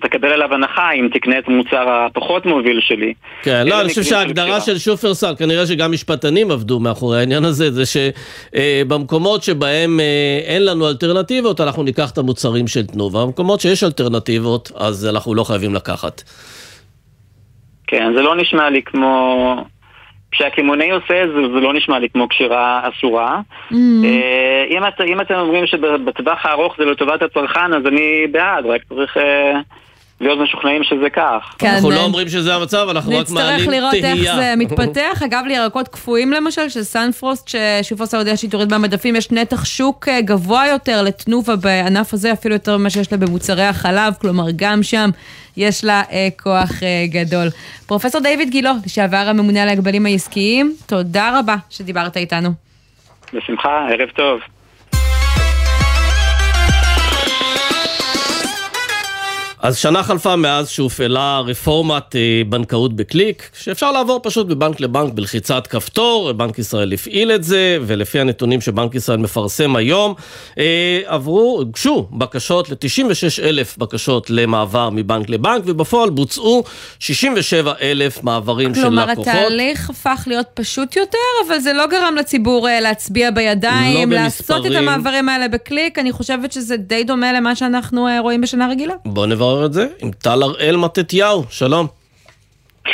תקבל 0.01 0.27
עליו 0.27 0.53
הנחה 0.53 0.91
אם 0.91 1.07
תקנה 1.13 1.39
את 1.39 1.47
המוצר 1.47 1.89
הפחות 1.89 2.45
מוביל 2.45 2.79
שלי. 2.81 3.13
כן, 3.43 3.67
לא, 3.67 3.81
אני 3.81 3.89
חושב 3.89 4.03
שההגדרה 4.03 4.61
של 4.61 4.77
שופרסל, 4.77 5.33
כנראה 5.39 5.65
שגם 5.65 5.91
משפטנים 5.91 6.51
עבדו 6.51 6.79
מאחורי 6.79 7.19
העניין 7.19 7.45
הזה, 7.45 7.71
זה 7.71 7.83
שבמקומות 7.85 9.43
שבהם 9.43 9.99
אין 10.45 10.65
לנו 10.65 10.87
אלטרנטיבות, 10.87 11.61
אנחנו 11.61 11.83
ניקח 11.83 12.11
את 12.11 12.17
המוצרים 12.17 12.67
של 12.67 12.87
תנובה. 12.87 13.25
במקומות 13.25 13.59
שיש 13.59 13.83
אלטרנטיבות, 13.83 14.71
אז 14.75 15.07
אנחנו 15.13 15.35
לא 15.35 15.43
חייבים 15.43 15.75
לקחת. 15.75 16.21
כן, 17.87 18.13
זה 18.15 18.21
לא 18.21 18.35
נשמע 18.35 18.69
לי 18.69 18.81
כמו... 18.81 19.55
כשהקמעונאי 20.31 20.91
עושה 20.91 21.23
את 21.23 21.29
זה, 21.29 21.35
זה 21.53 21.59
לא 21.59 21.73
נשמע 21.73 21.99
לי 21.99 22.09
כמו 22.09 22.27
קשירה 22.27 22.89
אסורה. 22.89 23.39
Mm. 23.71 23.75
אם, 24.69 24.83
את, 24.87 25.01
אם 25.07 25.21
אתם 25.21 25.33
אומרים 25.33 25.67
שבטווח 25.67 26.45
הארוך 26.45 26.75
זה 26.77 26.85
לטובת 26.85 27.21
הצרכן, 27.21 27.73
אז 27.73 27.87
אני 27.87 28.27
בעד, 28.31 28.65
רק 28.65 28.81
צריך 28.89 29.17
להיות 30.21 30.39
משוכנעים 30.39 30.83
שזה 30.83 31.09
כך. 31.09 31.55
כן, 31.57 31.67
אנחנו 31.67 31.91
לא 31.91 32.03
אומרים 32.03 32.29
שזה 32.29 32.55
המצב, 32.55 32.87
אנחנו 32.91 33.17
רק 33.17 33.29
מעלים 33.29 33.29
תהייה. 33.29 33.57
נצטרך 33.57 33.73
לראות 33.73 33.93
איך 33.93 34.35
זה 34.35 34.53
מתפתח. 34.57 35.21
אגב, 35.25 35.43
לירקות 35.47 35.87
קפואים 35.87 36.31
למשל, 36.31 36.69
של 36.69 36.83
סנפרוסט, 36.83 37.47
ששופרסל 37.47 38.17
הודיעה 38.17 38.37
שהיא 38.37 38.51
תוריד 38.51 38.71
מהמדפים, 38.71 39.15
יש 39.15 39.31
נתח 39.31 39.65
שוק 39.65 40.07
אה, 40.07 40.21
גבוה 40.21 40.67
יותר 40.67 41.01
לתנובה 41.01 41.55
בענף 41.55 42.13
הזה, 42.13 42.33
אפילו 42.33 42.55
יותר 42.55 42.77
ממה 42.77 42.89
שיש 42.89 43.11
לה 43.11 43.17
במוצרי 43.17 43.63
החלב, 43.63 44.13
כלומר 44.21 44.45
גם 44.55 44.83
שם 44.83 45.09
יש 45.57 45.83
לה 45.83 46.01
אה, 46.11 46.27
כוח 46.43 46.83
אה, 46.83 47.05
גדול. 47.07 47.47
פרופסור 47.87 48.21
דיוויד 48.21 48.49
גילו, 48.49 48.71
לשעבר 48.85 49.23
הממונה 49.27 49.63
על 49.63 49.69
ההגבלים 49.69 50.05
העסקיים, 50.05 50.73
תודה 50.87 51.39
רבה 51.39 51.55
שדיברת 51.69 52.17
איתנו. 52.17 52.49
בשמחה, 53.33 53.87
ערב 53.89 54.09
טוב. 54.09 54.39
אז 59.61 59.77
שנה 59.77 60.03
חלפה 60.03 60.35
מאז 60.35 60.69
שהופעלה 60.69 61.39
רפורמת 61.39 62.15
אה, 62.15 62.41
בנקאות 62.49 62.95
בקליק, 62.95 63.49
שאפשר 63.59 63.91
לעבור 63.91 64.19
פשוט 64.23 64.47
מבנק 64.47 64.79
לבנק 64.79 65.13
בלחיצת 65.13 65.67
כפתור, 65.67 66.31
בנק 66.31 66.59
ישראל 66.59 66.93
הפעיל 66.93 67.31
את 67.31 67.43
זה, 67.43 67.77
ולפי 67.81 68.19
הנתונים 68.19 68.61
שבנק 68.61 68.95
ישראל 68.95 69.17
מפרסם 69.17 69.75
היום, 69.75 70.13
אה, 70.57 71.01
עברו, 71.05 71.55
הוגשו 71.59 72.07
בקשות 72.11 72.69
ל-96 72.69 73.43
אלף 73.43 73.77
בקשות 73.77 74.29
למעבר 74.29 74.89
מבנק 74.89 75.29
לבנק, 75.29 75.63
ובפועל 75.65 76.09
בוצעו 76.09 76.63
67 76.99 77.73
אלף 77.81 78.23
מעברים 78.23 78.75
של 78.75 78.81
לקוחות. 78.89 79.25
כלומר, 79.25 79.39
התהליך 79.39 79.89
הפך 79.89 80.23
להיות 80.27 80.47
פשוט 80.53 80.95
יותר, 80.95 81.17
אבל 81.47 81.59
זה 81.59 81.73
לא 81.73 81.87
גרם 81.87 82.15
לציבור 82.15 82.69
אה, 82.69 82.79
להצביע 82.79 83.31
בידיים, 83.31 84.11
לא 84.11 84.17
לעשות 84.17 84.65
את 84.65 84.71
המעברים 84.71 85.29
האלה 85.29 85.47
בקליק, 85.47 85.99
אני 85.99 86.11
חושבת 86.11 86.51
שזה 86.51 86.77
די 86.77 87.03
דומה 87.03 87.33
למה 87.33 87.55
שאנחנו 87.55 88.07
רואים 88.21 88.41
בשנה 88.41 88.67
רגילה. 88.67 88.93
בוא 89.05 89.25
נברר 89.25 89.50
נברר 89.51 89.65
את 89.65 89.73
זה 89.73 89.87
עם 89.99 90.11
טל 90.11 90.43
הראל 90.43 90.75
מתתיהו, 90.75 91.43
שלום. 91.49 91.87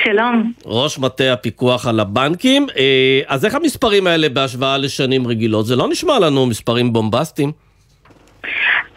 שלום. 0.03 0.53
ראש 0.65 0.99
מטה 0.99 1.33
הפיקוח 1.33 1.87
על 1.87 1.99
הבנקים. 1.99 2.67
אה, 2.77 3.21
אז 3.27 3.45
איך 3.45 3.55
המספרים 3.55 4.07
האלה 4.07 4.29
בהשוואה 4.29 4.77
לשנים 4.77 5.27
רגילות? 5.27 5.65
זה 5.65 5.75
לא 5.75 5.87
נשמע 5.87 6.19
לנו 6.19 6.45
מספרים 6.45 6.93
בומבסטיים. 6.93 7.51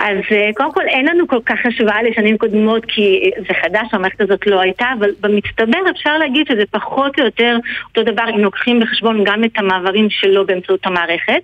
אז 0.01 0.17
אה, 0.33 0.51
קודם 0.57 0.73
כל 0.73 0.83
אין 0.89 1.07
לנו 1.07 1.29
כל 1.29 1.41
כך 1.47 1.59
השוואה 1.65 2.03
לשנים 2.03 2.39
קודמות 2.39 2.85
כי 2.85 3.31
זה 3.37 3.55
חדש, 3.63 3.89
המערכת 3.93 4.21
הזאת 4.21 4.47
לא 4.47 4.61
הייתה, 4.61 4.87
אבל 4.99 5.11
במצטבר 5.21 5.79
אפשר 5.91 6.19
להגיד 6.19 6.47
שזה 6.49 6.63
פחות 6.71 7.19
או 7.19 7.25
יותר 7.25 7.57
אותו 7.89 8.13
דבר 8.13 8.25
אם 8.35 8.39
לוקחים 8.39 8.81
בחשבון 8.81 9.25
גם 9.25 9.45
את 9.45 9.59
המעברים 9.59 10.11
שלו 10.11 10.47
באמצעות 10.47 10.87
המערכת, 10.87 11.43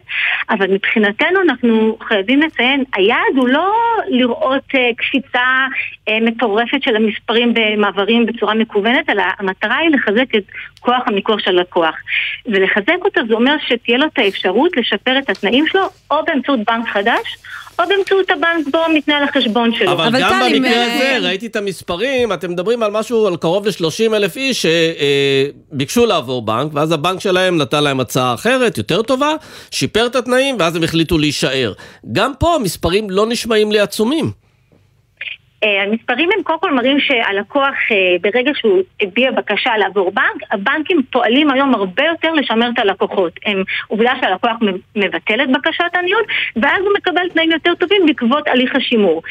אבל 0.51 0.73
מבחינתנו 0.73 1.40
אנחנו 1.42 1.99
חייבים 2.09 2.40
לציין, 2.40 2.85
היעד 2.95 3.37
הוא 3.37 3.49
לא 3.49 3.73
לראות 4.09 4.64
uh, 4.75 4.79
קפיצה 4.97 5.66
מטורפת 6.21 6.83
של 6.83 6.97
המספרים 6.97 7.55
במעברים 7.55 8.27
בצורה 8.27 8.55
מקוונת, 8.55 9.11
אלא 9.11 9.23
המטרה 9.38 9.77
היא 9.77 9.90
לחזק 9.90 10.35
את 10.35 10.45
כוח 10.87 11.03
המיקוח 11.07 11.38
של 11.38 11.59
הלקוח. 11.59 11.94
ולחזק 12.46 13.05
אותו 13.05 13.20
זה 13.29 13.35
אומר 13.35 13.55
שתהיה 13.68 13.99
לו 13.99 14.07
את 14.07 14.18
האפשרות 14.18 14.77
לשפר 14.77 15.18
את 15.18 15.31
התנאים 15.31 15.66
שלו 15.66 15.83
או 16.11 16.16
באמצעות 16.27 16.61
בנק 16.66 16.88
חדש 16.88 17.37
או 17.79 17.85
באמצעות 17.88 18.31
הבנק 18.31 18.66
בו 18.72 18.79
מתנהל 18.94 19.22
החשבון 19.22 19.75
שלו. 19.75 19.92
אבל, 19.92 20.07
אבל 20.07 20.20
גם 20.20 20.40
במקרה 20.53 20.72
אה, 20.72 20.94
הזה, 20.94 21.27
ראיתי 21.27 21.46
את 21.46 21.57
המספרים, 21.57 22.33
אתם 22.33 22.51
מדברים 22.51 22.83
על 22.83 22.90
משהו, 22.90 23.27
על 23.27 23.37
קרוב 23.37 23.66
ל-30 23.66 24.14
אלף 24.14 24.37
איש 24.37 24.66
שביקשו 25.72 26.03
אה, 26.03 26.07
לעבור 26.07 26.42
בנק, 26.42 26.75
ואז 26.75 26.92
הבנק 26.92 27.20
שלהם 27.20 27.59
נתן 27.59 27.85
להם 27.85 28.01
הצעה 28.01 28.35
אחרת, 28.35 28.79
יותר 28.79 29.03
טובה, 29.03 29.35
שיפר 29.70 30.07
את 30.07 30.16
התנאים, 30.16 30.57
ואז 30.59 30.77
הם 30.77 30.83
החליטו 30.83 31.18
להישאר. 31.18 31.72
גם 32.12 32.33
פה 32.38 32.55
המספרים 32.55 33.11
לא 33.11 33.27
נשמעים 33.27 33.72
לי 33.72 33.81
עצומים. 33.81 34.45
אה, 35.66 35.83
המספרים 35.83 36.29
הם 36.37 36.42
קודם 36.42 36.59
כל 36.61 36.74
מראים 36.74 37.00
שהלקוח 37.00 37.74
אה, 37.90 38.16
ברגע 38.20 38.50
שהוא 38.55 38.83
הביע 39.00 39.31
בקשה 39.31 39.76
לעבור 39.76 40.11
בנק, 40.11 40.42
הבנקים 40.50 41.02
פועלים 41.11 41.50
היום 41.50 41.74
הרבה 41.74 42.05
יותר 42.05 42.33
לשמר 42.33 42.70
את 42.74 42.79
הלקוחות. 42.79 43.33
הם 43.46 43.62
עובדה 43.88 44.12
שהלקוח 44.20 44.57
מבטל 44.96 45.42
את 45.42 45.48
בקשת 45.52 45.94
הניוד 45.94 46.24
ואז 46.57 46.81
הוא 46.81 46.92
מקבל 46.96 47.29
תנאים 47.33 47.50
יותר 47.50 47.74
טובים 47.74 48.07
בעקבות 48.07 48.48
הליך 48.48 48.76
השימור. 48.76 49.22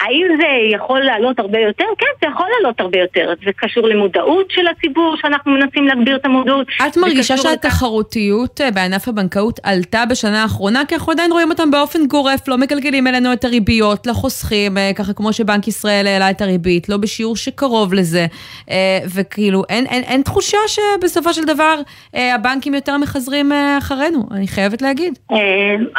האם 0.00 0.26
זה 0.40 0.74
יכול 0.76 1.00
לעלות 1.00 1.38
הרבה 1.38 1.58
יותר? 1.58 1.84
כן, 1.98 2.06
זה 2.20 2.26
יכול 2.32 2.46
לעלות 2.56 2.80
הרבה 2.80 2.98
יותר. 2.98 3.32
זה 3.44 3.50
קשור 3.56 3.86
למודעות 3.86 4.50
של 4.50 4.66
הציבור 4.66 5.16
שאנחנו 5.20 5.52
מנסים 5.52 5.86
להגביר 5.86 6.16
את 6.16 6.24
המודעות. 6.24 6.66
את 6.88 6.96
מרגישה 6.96 7.36
שהתחרותיות 7.36 8.60
אה, 8.60 8.70
בענף 8.70 9.08
הבנקאות 9.08 9.60
עלתה 9.62 10.04
בשנה 10.10 10.42
האחרונה? 10.42 10.82
כי 10.88 10.94
אנחנו 10.94 11.12
עדיין 11.12 11.32
רואים 11.32 11.50
אותם 11.50 11.70
באופן 11.70 12.06
גורף, 12.06 12.48
לא 12.48 12.58
מגלגלים 12.58 13.06
אלינו 13.06 13.32
את 13.32 13.44
הריביות 13.44 14.06
לחוסכים, 14.06 14.76
ככה 14.96 15.12
כמו 15.12 15.32
שבנק 15.32 15.68
ישראל 15.68 15.77
ישראל 15.78 16.06
העלה 16.06 16.30
את 16.30 16.40
הריבית, 16.40 16.88
לא 16.88 16.96
בשיעור 16.96 17.36
שקרוב 17.36 17.94
לזה, 17.94 18.26
אה, 18.70 18.98
וכאילו 19.14 19.62
אין, 19.68 19.86
אין, 19.86 20.02
אין 20.02 20.22
תחושה 20.22 20.58
שבסופו 20.66 21.32
של 21.32 21.44
דבר 21.44 21.74
אה, 22.14 22.34
הבנקים 22.34 22.74
יותר 22.74 22.96
מחזרים 22.96 23.52
אה, 23.52 23.78
אחרינו, 23.78 24.22
אני 24.30 24.48
חייבת 24.48 24.82
להגיד. 24.82 25.18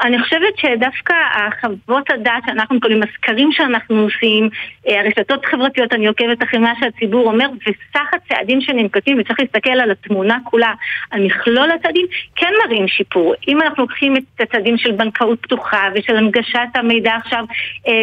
אני 0.04 0.24
חושבת 0.24 0.58
שדווקא 0.58 1.14
החוות 1.36 2.12
הדעת 2.12 2.44
שאנחנו 2.46 2.76
מקבלים, 2.76 3.04
הסקרים 3.04 3.52
שאנחנו 3.52 4.02
עושים, 4.02 4.50
הרשתות 4.86 5.46
החברתיות, 5.46 5.94
אני 5.94 6.08
עוקבת 6.08 6.44
אחרי 6.44 6.60
מה 6.60 6.74
שהציבור 6.80 7.32
אומר, 7.32 7.46
וסך 7.62 8.14
הצעדים 8.14 8.62
שננקטים, 8.62 9.20
וצריך 9.20 9.40
להסתכל 9.40 9.70
על 9.70 9.92
התמונה 9.92 10.38
כולה, 10.44 10.74
על 11.12 11.26
מכלול 11.26 11.72
הצעדים, 11.72 12.06
כן 12.36 12.52
מראים 12.66 12.88
שיפור. 12.88 13.34
אם 13.48 13.62
אנחנו 13.62 13.84
לוקחים 13.84 14.16
את 14.18 14.24
הצעדים 14.40 14.78
של 14.78 14.92
בנקאות 14.92 15.40
פתוחה 15.42 15.90
ושל 15.96 16.16
הנגשת 16.16 16.70
המידע 16.76 17.16
עכשיו 17.16 17.44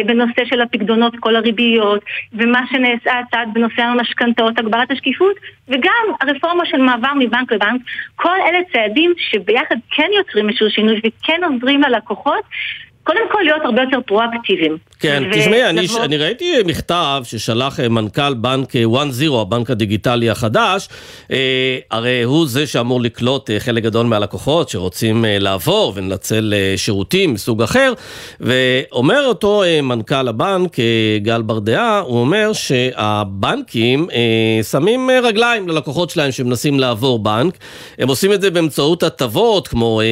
בנושא 0.05 0.45
של 0.45 0.61
הפקדונות, 0.61 1.13
כל 1.19 1.35
הריבית, 1.35 1.56
הריביות, 1.57 2.01
ומה 2.33 2.61
שנעשה 2.71 3.19
הצעד 3.19 3.49
בנושא 3.53 3.81
המשכנתאות, 3.81 4.59
הגברת 4.59 4.91
השקיפות, 4.91 5.35
וגם 5.67 6.05
הרפורמה 6.21 6.65
של 6.65 6.77
מעבר 6.77 7.13
מבנק 7.19 7.51
לבנק, 7.51 7.81
כל 8.15 8.37
אלה 8.47 8.59
צעדים 8.73 9.13
שביחד 9.17 9.75
כן 9.91 10.09
יוצרים 10.17 10.49
איזשהו 10.49 10.69
שינוי 10.69 11.01
וכן 11.05 11.41
עוזרים 11.43 11.81
ללקוחות 11.81 12.43
קודם 13.07 13.19
כל 13.31 13.39
להיות 13.45 13.61
הרבה 13.65 13.81
יותר 13.81 13.97
פרואקטיביים. 14.05 14.77
כן, 14.99 15.23
ו- 15.31 15.39
תשמעי, 15.39 15.69
אני, 15.69 15.81
לבוא... 15.81 16.03
אני 16.03 16.17
ראיתי 16.17 16.53
מכתב 16.65 17.21
ששלח 17.25 17.79
אה, 17.79 17.89
מנכ"ל 17.89 18.33
בנק 18.33 18.69
1-0, 18.75 18.75
אה, 18.75 19.41
הבנק 19.41 19.69
הדיגיטלי 19.69 20.29
החדש, 20.29 20.89
אה, 21.31 21.77
הרי 21.91 22.23
הוא 22.23 22.47
זה 22.47 22.67
שאמור 22.67 23.01
לקלוט 23.01 23.49
אה, 23.49 23.59
חלק 23.59 23.83
גדול 23.83 24.05
מהלקוחות 24.05 24.69
שרוצים 24.69 25.25
אה, 25.25 25.39
לעבור 25.39 25.93
ולנצל 25.95 26.53
אה, 26.57 26.73
שירותים 26.77 27.33
מסוג 27.33 27.61
אחר, 27.61 27.93
ואומר 28.39 29.25
אותו 29.25 29.63
אה, 29.63 29.81
מנכ"ל 29.81 30.27
הבנק, 30.27 30.79
אה, 30.79 30.85
גל 31.21 31.41
ברדעה, 31.41 31.99
הוא 31.99 32.19
אומר 32.19 32.53
שהבנקים 32.53 34.07
אה, 34.13 34.63
שמים 34.63 35.09
אה, 35.09 35.19
רגליים 35.19 35.69
ללקוחות 35.69 36.09
שלהם 36.09 36.31
שמנסים 36.31 36.79
לעבור 36.79 37.19
בנק, 37.19 37.57
הם 37.99 38.07
עושים 38.07 38.33
את 38.33 38.41
זה 38.41 38.51
באמצעות 38.51 39.03
הטבות 39.03 39.67
כמו 39.67 40.01
אה, 40.01 40.05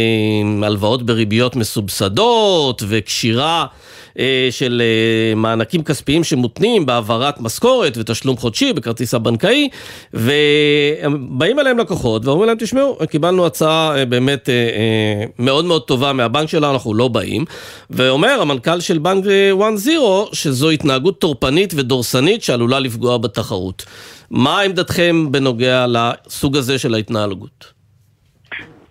הלוואות 0.67 1.03
בריביות 1.03 1.55
מסובסדות, 1.55 2.83
וקשירה 2.87 3.65
אה, 4.19 4.47
של 4.51 4.81
אה, 4.81 5.35
מענקים 5.35 5.83
כספיים 5.83 6.23
שמותנים 6.23 6.85
בהעברת 6.85 7.41
משכורת 7.41 7.97
ותשלום 7.97 8.37
חודשי 8.37 8.73
בכרטיס 8.73 9.13
הבנקאי, 9.13 9.69
ובאים 10.13 11.59
אליהם 11.59 11.77
לקוחות 11.77 12.25
ואומרים 12.25 12.47
להם, 12.47 12.57
תשמעו, 12.59 12.97
קיבלנו 13.09 13.45
הצעה 13.45 13.97
אה, 13.97 14.05
באמת 14.05 14.49
מאוד 15.39 15.65
מאוד 15.65 15.81
טובה 15.81 16.13
מהבנק 16.13 16.49
שלנו, 16.49 16.73
אנחנו 16.73 16.93
לא 16.93 17.07
באים. 17.07 17.45
ואומר 17.89 18.41
המנכ"ל 18.41 18.79
של 18.79 18.97
בנק 18.97 19.25
1-0 19.25 19.89
שזו 20.33 20.69
התנהגות 20.69 21.19
טורפנית 21.19 21.73
ודורסנית 21.75 22.43
שעלולה 22.43 22.79
לפגוע 22.79 23.17
בתחרות. 23.17 23.85
מה 24.31 24.61
עמדתכם 24.61 25.31
בנוגע 25.31 25.85
לסוג 25.87 26.57
הזה 26.57 26.79
של 26.79 26.93
ההתנהגות? 26.93 27.73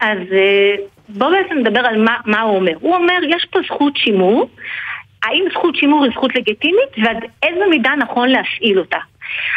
אז 0.00 0.18
בואו 1.08 1.30
בעצם 1.30 1.58
נדבר 1.58 1.80
על 1.80 2.02
מה, 2.02 2.16
מה 2.24 2.40
הוא 2.40 2.56
אומר. 2.56 2.72
הוא 2.80 2.94
אומר, 2.94 3.18
יש 3.28 3.46
פה 3.50 3.58
זכות 3.66 3.96
שימור, 3.96 4.48
האם 5.22 5.44
זכות 5.52 5.76
שימור 5.76 6.04
היא 6.04 6.12
זכות 6.12 6.34
לגיטימית 6.34 6.88
ועד 7.04 7.16
איזה 7.42 7.64
מידה 7.70 7.90
נכון 7.98 8.28
להפעיל 8.28 8.78
אותה. 8.78 8.98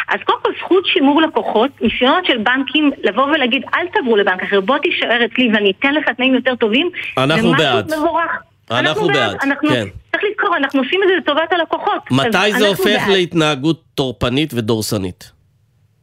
אז 0.08 0.20
קודם 0.24 0.38
כל 0.42 0.50
זכות 0.64 0.86
שימור 0.86 1.22
לקוחות, 1.22 1.70
ניסיונות 1.80 2.26
של 2.26 2.38
בנקים 2.38 2.90
לבוא 3.02 3.24
ולהגיד 3.24 3.62
אל 3.74 3.86
תעברו 3.94 4.16
לבנק 4.16 4.42
אחר, 4.42 4.60
בוא 4.60 4.78
תישאר 4.78 5.24
אצלי 5.24 5.50
ואני 5.54 5.72
אתן 5.78 5.94
לך 5.94 6.08
תנאים 6.08 6.34
יותר 6.34 6.54
טובים, 6.54 6.90
אנחנו 7.18 7.52
בעד. 7.52 7.94
מבורך. 7.94 8.42
אנחנו, 8.70 8.88
אנחנו 8.88 9.06
בעד, 9.06 9.36
אנחנו, 9.42 9.68
כן. 9.68 9.86
צריך 10.12 10.24
לזכור, 10.30 10.56
אנחנו 10.56 10.80
עושים 10.82 11.00
את 11.02 11.08
זה 11.08 11.14
לטובת 11.16 11.52
הלקוחות. 11.52 12.10
מתי 12.10 12.52
זה 12.58 12.68
הופך 12.68 12.84
בעד. 12.84 13.10
להתנהגות 13.10 13.82
טורפנית 13.94 14.54
ודורסנית? 14.54 15.37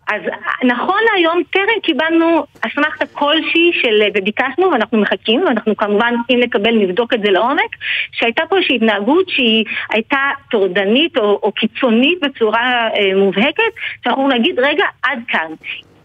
אז 0.08 0.22
נכון 0.64 1.00
להיום 1.12 1.44
טרם 1.50 1.80
קיבלנו 1.84 2.44
אסמכתה 2.62 3.06
כלשהי 3.06 3.72
של, 3.74 4.04
וביקשנו 4.16 4.72
ואנחנו 4.72 4.98
מחכים, 4.98 5.44
ואנחנו 5.44 5.78
כמובן 5.78 6.14
אם 6.30 6.40
נקבל 6.40 6.76
נבדוק 6.76 7.14
את 7.14 7.20
זה 7.22 7.32
לעומק, 7.32 7.76
שהייתה 8.12 8.44
פה 8.50 8.58
איזושהי 8.58 8.76
התנהגות 8.76 9.30
שהיא 9.30 9.66
הייתה 9.90 10.30
טורדנית 10.52 11.18
או, 11.18 11.40
או 11.44 11.52
קיצונית 11.52 12.20
בצורה 12.22 12.90
אה, 12.96 13.16
מובהקת, 13.16 13.74
שאנחנו 14.04 14.28
נגיד 14.28 14.60
רגע 14.60 14.86
עד 15.04 15.20
כאן. 15.28 15.52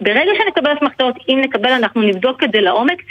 ברגע 0.00 0.30
שנקבל 0.38 0.72
אסמכתאות, 0.78 1.14
אם 1.28 1.40
נקבל 1.40 1.70
אנחנו 1.70 2.02
נבדוק 2.02 2.44
את 2.44 2.52
זה 2.52 2.60
לעומק, 2.60 3.02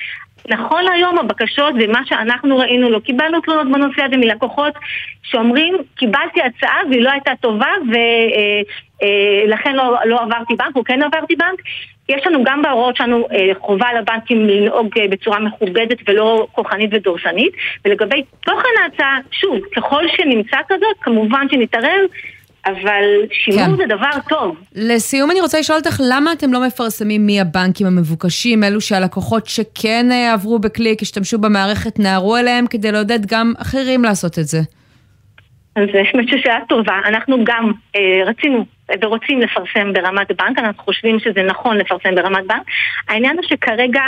נכון 0.49 0.83
להיום 0.83 1.19
הבקשות 1.19 1.73
ומה 1.79 2.01
שאנחנו 2.05 2.57
ראינו, 2.57 2.89
לא 2.89 2.99
קיבלנו 2.99 3.41
תלונות 3.41 3.67
בנושא 3.71 4.03
הזה 4.03 4.17
מלקוחות 4.17 4.73
שאומרים, 5.23 5.77
קיבלתי 5.95 6.41
הצעה 6.41 6.77
והיא 6.89 7.01
לא 7.01 7.11
הייתה 7.11 7.31
טובה 7.41 7.71
ולכן 9.01 9.75
לא, 9.75 9.95
לא 10.05 10.21
עברתי 10.21 10.55
בנק 10.55 10.75
או 10.75 10.83
כן 10.83 11.03
עברתי 11.03 11.35
בנק. 11.35 11.61
יש 12.09 12.27
לנו 12.27 12.43
גם 12.43 12.61
בהוראות 12.61 12.95
שלנו 12.95 13.27
אה, 13.31 13.51
חובה 13.59 13.87
לבנקים 13.93 14.47
לנהוג 14.47 14.97
אה, 14.97 15.07
בצורה 15.07 15.39
מכובדת 15.39 15.97
ולא 16.07 16.47
כוחנית 16.51 16.89
ודורסנית 16.93 17.53
ולגבי 17.85 18.23
תוכן 18.39 18.69
ההצעה, 18.83 19.17
שוב, 19.31 19.59
ככל 19.75 20.03
שנמצא 20.07 20.57
כזאת, 20.67 20.97
כמובן 21.01 21.47
שנתערב 21.51 22.01
אבל 22.65 23.03
שימור 23.31 23.65
כן. 23.65 23.75
זה 23.75 23.83
דבר 23.85 24.09
טוב. 24.29 24.55
לסיום 24.75 25.31
אני 25.31 25.41
רוצה 25.41 25.59
לשאול 25.59 25.77
אותך, 25.77 26.01
למה 26.09 26.33
אתם 26.33 26.53
לא 26.53 26.67
מפרסמים 26.67 27.25
מי 27.25 27.41
הבנקים 27.41 27.87
המבוקשים, 27.87 28.63
אלו 28.63 28.81
שהלקוחות 28.81 29.47
שכן 29.47 30.11
אה, 30.11 30.33
עברו 30.33 30.59
בקליק, 30.59 31.01
השתמשו 31.01 31.37
במערכת, 31.37 31.99
נערו 31.99 32.37
אליהם, 32.37 32.67
כדי 32.67 32.91
לעודד 32.91 33.25
גם 33.25 33.53
אחרים 33.57 34.03
לעשות 34.03 34.39
את 34.39 34.45
זה? 34.45 34.59
אז 35.75 35.87
האמת 35.93 36.27
ששאלה 36.31 36.59
טובה. 36.69 36.99
אנחנו 37.05 37.43
גם 37.43 37.71
אה, 37.95 38.21
רצינו 38.25 38.65
ורוצים 39.01 39.41
לפרסם 39.41 39.93
ברמת 39.93 40.27
בנק, 40.31 40.59
אנחנו 40.59 40.83
חושבים 40.83 41.19
שזה 41.19 41.43
נכון 41.43 41.77
לפרסם 41.77 42.15
ברמת 42.15 42.47
בנק. 42.47 42.61
העניין 43.07 43.35
הוא 43.35 43.43
שכרגע 43.43 44.01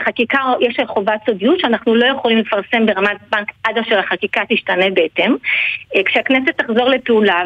החקיקה, 0.00 0.38
יש 0.60 0.76
חובת 0.88 1.20
סודיות 1.26 1.60
שאנחנו 1.60 1.94
לא 1.94 2.06
יכולים 2.06 2.38
לפרסם 2.38 2.86
ברמת 2.86 3.16
בנק 3.32 3.48
עד 3.64 3.78
אשר 3.78 3.98
החקיקה 3.98 4.40
תשתנה 4.48 4.90
בהתאם. 4.94 5.36
אה, 5.96 6.02
כשהכנסת 6.04 6.48
תחזור 6.56 6.88
לפעולה 6.88 7.42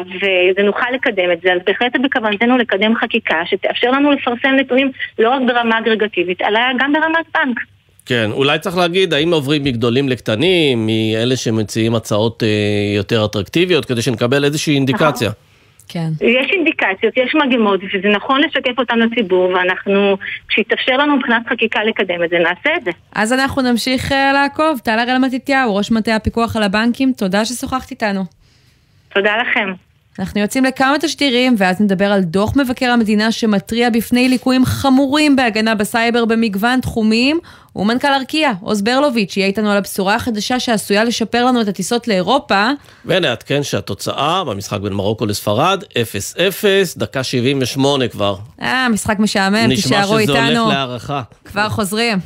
ונוכל 0.57 0.91
לקדם 0.93 1.31
את 1.31 1.41
זה, 1.41 1.53
אז 1.53 1.59
בהחלט 1.65 1.95
בכוונתנו 2.03 2.57
לקדם 2.57 2.95
חקיקה 2.95 3.41
שתאפשר 3.45 3.91
לנו 3.91 4.11
לפרסם 4.11 4.55
נתונים 4.59 4.91
לא 5.19 5.29
רק 5.29 5.41
ברמה 5.47 5.79
אגרגטיבית, 5.79 6.41
אלא 6.41 6.59
גם 6.79 6.93
ברמת 6.93 7.25
בנק. 7.33 7.57
כן, 8.05 8.29
אולי 8.31 8.59
צריך 8.59 8.77
להגיד, 8.77 9.13
האם 9.13 9.33
עוברים 9.33 9.63
מגדולים 9.63 10.09
לקטנים, 10.09 10.87
מאלה 10.87 11.35
שמציעים 11.35 11.95
הצעות 11.95 12.43
אה, 12.43 12.47
יותר 12.95 13.25
אטרקטיביות, 13.25 13.85
כדי 13.85 14.01
שנקבל 14.01 14.43
איזושהי 14.43 14.75
אינדיקציה. 14.75 15.29
נכון. 15.29 15.46
כן. 15.87 16.09
יש 16.21 16.51
אינדיקציות, 16.51 17.17
יש 17.17 17.35
מגמות, 17.35 17.79
וזה 17.83 18.07
נכון 18.07 18.41
לשקף 18.41 18.79
אותן 18.79 18.99
לציבור, 18.99 19.49
ואנחנו, 19.49 20.17
כשיתאפשר 20.47 20.97
לנו 20.97 21.17
מבחינת 21.17 21.47
חקיקה 21.49 21.83
לקדם 21.83 22.23
את 22.23 22.29
זה, 22.29 22.37
נעשה 22.39 22.75
את 22.77 22.83
זה. 22.83 22.91
אז 23.15 23.33
אנחנו 23.33 23.61
נמשיך 23.61 24.11
uh, 24.11 24.15
לעקוב. 24.33 24.79
טל 24.83 24.99
הראל 24.99 25.17
מתתיהו, 25.17 25.75
ראש 25.75 25.91
מטה 25.91 26.15
הפיקוח 26.15 26.55
על 26.55 26.63
הבנקים, 26.63 27.11
תודה 27.17 27.45
ששוחחת 27.45 27.91
איתנו. 27.91 28.23
תודה 29.13 29.37
לכם. 29.37 29.73
אנחנו 30.19 30.41
יוצאים 30.41 30.65
לכמה 30.65 30.95
תשדירים, 31.01 31.55
ואז 31.57 31.81
נדבר 31.81 32.11
על 32.11 32.21
דוח 32.21 32.55
מבקר 32.55 32.91
המדינה 32.91 33.31
שמתריע 33.31 33.89
בפני 33.89 34.29
ליקויים 34.29 34.65
חמורים 34.65 35.35
בהגנה 35.35 35.75
בסייבר 35.75 36.25
במגוון 36.25 36.81
תחומים, 36.81 37.39
ומנכ"ל 37.77 38.07
ארקיע, 38.07 38.51
עוז 38.61 38.81
ברלוביץ', 38.81 39.37
יהיה 39.37 39.47
איתנו 39.47 39.71
על 39.71 39.77
הבשורה 39.77 40.15
החדשה 40.15 40.59
שעשויה 40.59 41.03
לשפר 41.03 41.45
לנו 41.45 41.61
את 41.61 41.67
הטיסות 41.67 42.07
לאירופה. 42.07 42.69
ונעדכן 43.05 43.63
שהתוצאה 43.63 44.43
במשחק 44.43 44.79
בין 44.79 44.93
מרוקו 44.93 45.25
לספרד, 45.25 45.83
0-0, 45.83 45.95
דקה 46.97 47.23
78 47.23 48.07
כבר. 48.07 48.35
אה, 48.61 48.89
משחק 48.89 49.19
משעמם, 49.19 49.67
תישארו 49.69 50.17
איתנו. 50.17 50.33
נשמע 50.33 50.47
שזה 50.49 50.59
הולך 50.59 50.73
להערכה. 50.73 51.21
כבר 51.45 51.69
חוזרים. 51.69 52.19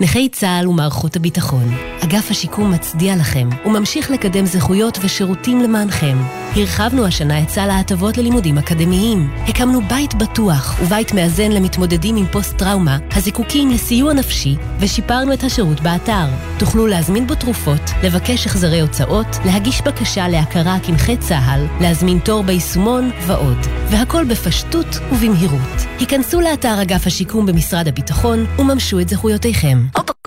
נכי 0.00 0.28
צה"ל 0.28 0.68
ומערכות 0.68 1.16
הביטחון, 1.16 1.74
אגף 2.04 2.30
השיקום 2.30 2.70
מצדיע 2.72 3.16
לכם 3.16 3.48
וממשיך 3.66 4.10
לקדם 4.10 4.46
זכויות 4.46 4.98
ושירותים 5.02 5.60
למענכם. 5.62 6.16
הרחבנו 6.56 7.06
השנה 7.06 7.42
את 7.42 7.48
סל 7.48 7.70
ההטבות 7.70 8.18
ללימודים 8.18 8.58
אקדמיים. 8.58 9.30
הקמנו 9.48 9.80
בית 9.88 10.14
בטוח 10.14 10.76
ובית 10.82 11.12
מאזן 11.12 11.52
למתמודדים 11.52 12.16
עם 12.16 12.26
פוסט-טראומה, 12.26 12.98
הזיקוקים 13.12 13.70
לסיוע 13.70 14.12
נפשי, 14.12 14.56
ושיפרנו 14.80 15.32
את 15.32 15.44
השירות 15.44 15.80
באתר. 15.80 16.26
תוכלו 16.58 16.86
להזמין 16.86 17.26
בו 17.26 17.34
תרופות, 17.34 17.80
לבקש 18.02 18.46
החזרי 18.46 18.80
הוצאות, 18.80 19.26
להגיש 19.44 19.82
בקשה 19.82 20.28
להכרה 20.28 20.76
כנכי 20.82 21.16
צה"ל, 21.16 21.66
להזמין 21.80 22.18
תור 22.18 22.42
ביישומון 22.42 23.10
ועוד. 23.26 23.58
והכל 23.90 24.24
בפשטות 24.24 24.98
ובמהירות. 25.12 25.86
היכנסו 25.98 26.40
לאתר 26.40 26.82
אגף 26.82 27.06
השיקום 27.06 27.46
במשרד 27.46 27.88
הביטחון 27.88 28.46
וממשו 28.58 29.00
את 29.00 29.08
זכויותיכם. 29.08 29.78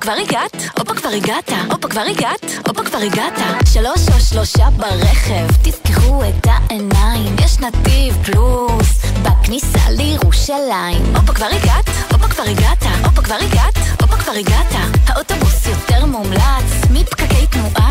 כבר 0.03 0.11
הגעת? 0.11 0.55
הופה, 0.79 0.93
כבר 0.93 1.09
הגעת? 1.09 1.49
הופה, 1.71 1.87
כבר 1.87 2.01
הגעת? 2.01 2.45
הופה, 2.67 2.83
כבר 2.83 2.97
הגעת? 2.97 3.33
שלוש 3.73 4.09
או 4.13 4.19
שלושה 4.19 4.69
ברכב, 4.69 5.47
תפקחו 5.61 6.23
את 6.23 6.47
העיניים, 6.47 7.35
יש 7.45 7.59
נתיב 7.59 8.17
פלוס, 8.25 9.01
בכניסה 9.21 9.89
לירושלים. 9.89 11.15
הופה, 11.15 11.33
כבר 11.33 11.45
הגעת? 11.45 11.89
הופה, 12.11 12.27
כבר 12.27 12.43
הגעת? 12.43 12.83
הופה, 13.05 13.21
כבר 13.21 13.35
הגעת? 13.35 13.77
הופה, 14.01 14.17
כבר 14.17 14.31
הגעת? 14.31 14.75
האוטובוס 15.07 15.65
יותר 15.65 16.05
מומלץ, 16.05 16.69
מפקקי 16.89 17.47
תנועה, 17.47 17.89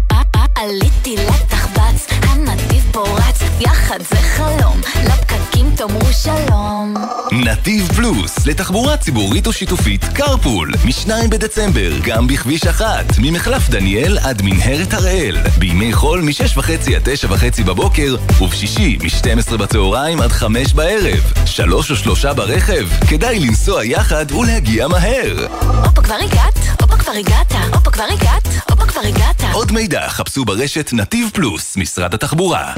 עליתי 0.62 1.16
לתחבץ, 1.16 2.06
הנתיב 2.22 2.84
פורץ, 2.92 3.40
יחד 3.60 3.98
זה 4.10 4.16
חלום, 4.16 4.80
לפקקים 5.04 5.70
תאמרו 5.76 6.12
שלום. 6.12 6.94
נתיב 7.32 7.92
פלוס, 7.96 8.46
לתחבורה 8.46 8.96
ציבורית 8.96 9.46
או 9.46 9.52
שיתופית, 9.52 10.04
קרפול, 10.04 10.72
מ-2 10.84 11.10
בדצמבר, 11.30 11.98
גם 12.02 12.26
בכביש 12.26 12.66
אחת, 12.66 13.04
ממחלף 13.18 13.68
דניאל 13.68 14.18
עד 14.18 14.42
מנהרת 14.42 14.94
הראל, 14.94 15.36
בימי 15.58 15.92
חול 15.92 16.20
מ-6.5 16.20 16.94
עד 16.96 17.08
9.5 17.30 17.64
בבוקר, 17.64 18.16
ובשישי 18.40 18.98
מ-12 19.02 19.56
בצהריים 19.56 20.20
עד 20.20 20.32
5 20.32 20.72
בערב. 20.72 21.32
שלוש 21.46 21.90
או 21.90 21.96
שלושה 21.96 22.34
ברכב, 22.34 22.88
כדאי 23.08 23.38
לנסוע 23.38 23.84
יחד 23.84 24.32
ולהגיע 24.32 24.88
מהר. 24.88 25.46
הופה 25.84 26.02
כבר 26.02 26.14
הגעת, 26.14 26.81
הופה 26.92 27.04
כבר 27.04 27.12
הגעת, 27.12 27.52
הופה 27.74 27.90
כבר 27.90 28.04
הגעת, 28.04 28.48
הופה 28.70 28.86
כבר 28.86 29.00
הגעת. 29.00 29.42
עוד 29.52 29.72
מידע 29.72 30.08
חפשו 30.08 30.44
ברשת 30.44 30.90
נתיב 30.92 31.28
פלוס, 31.34 31.76
משרד 31.76 32.14
התחבורה. 32.14 32.74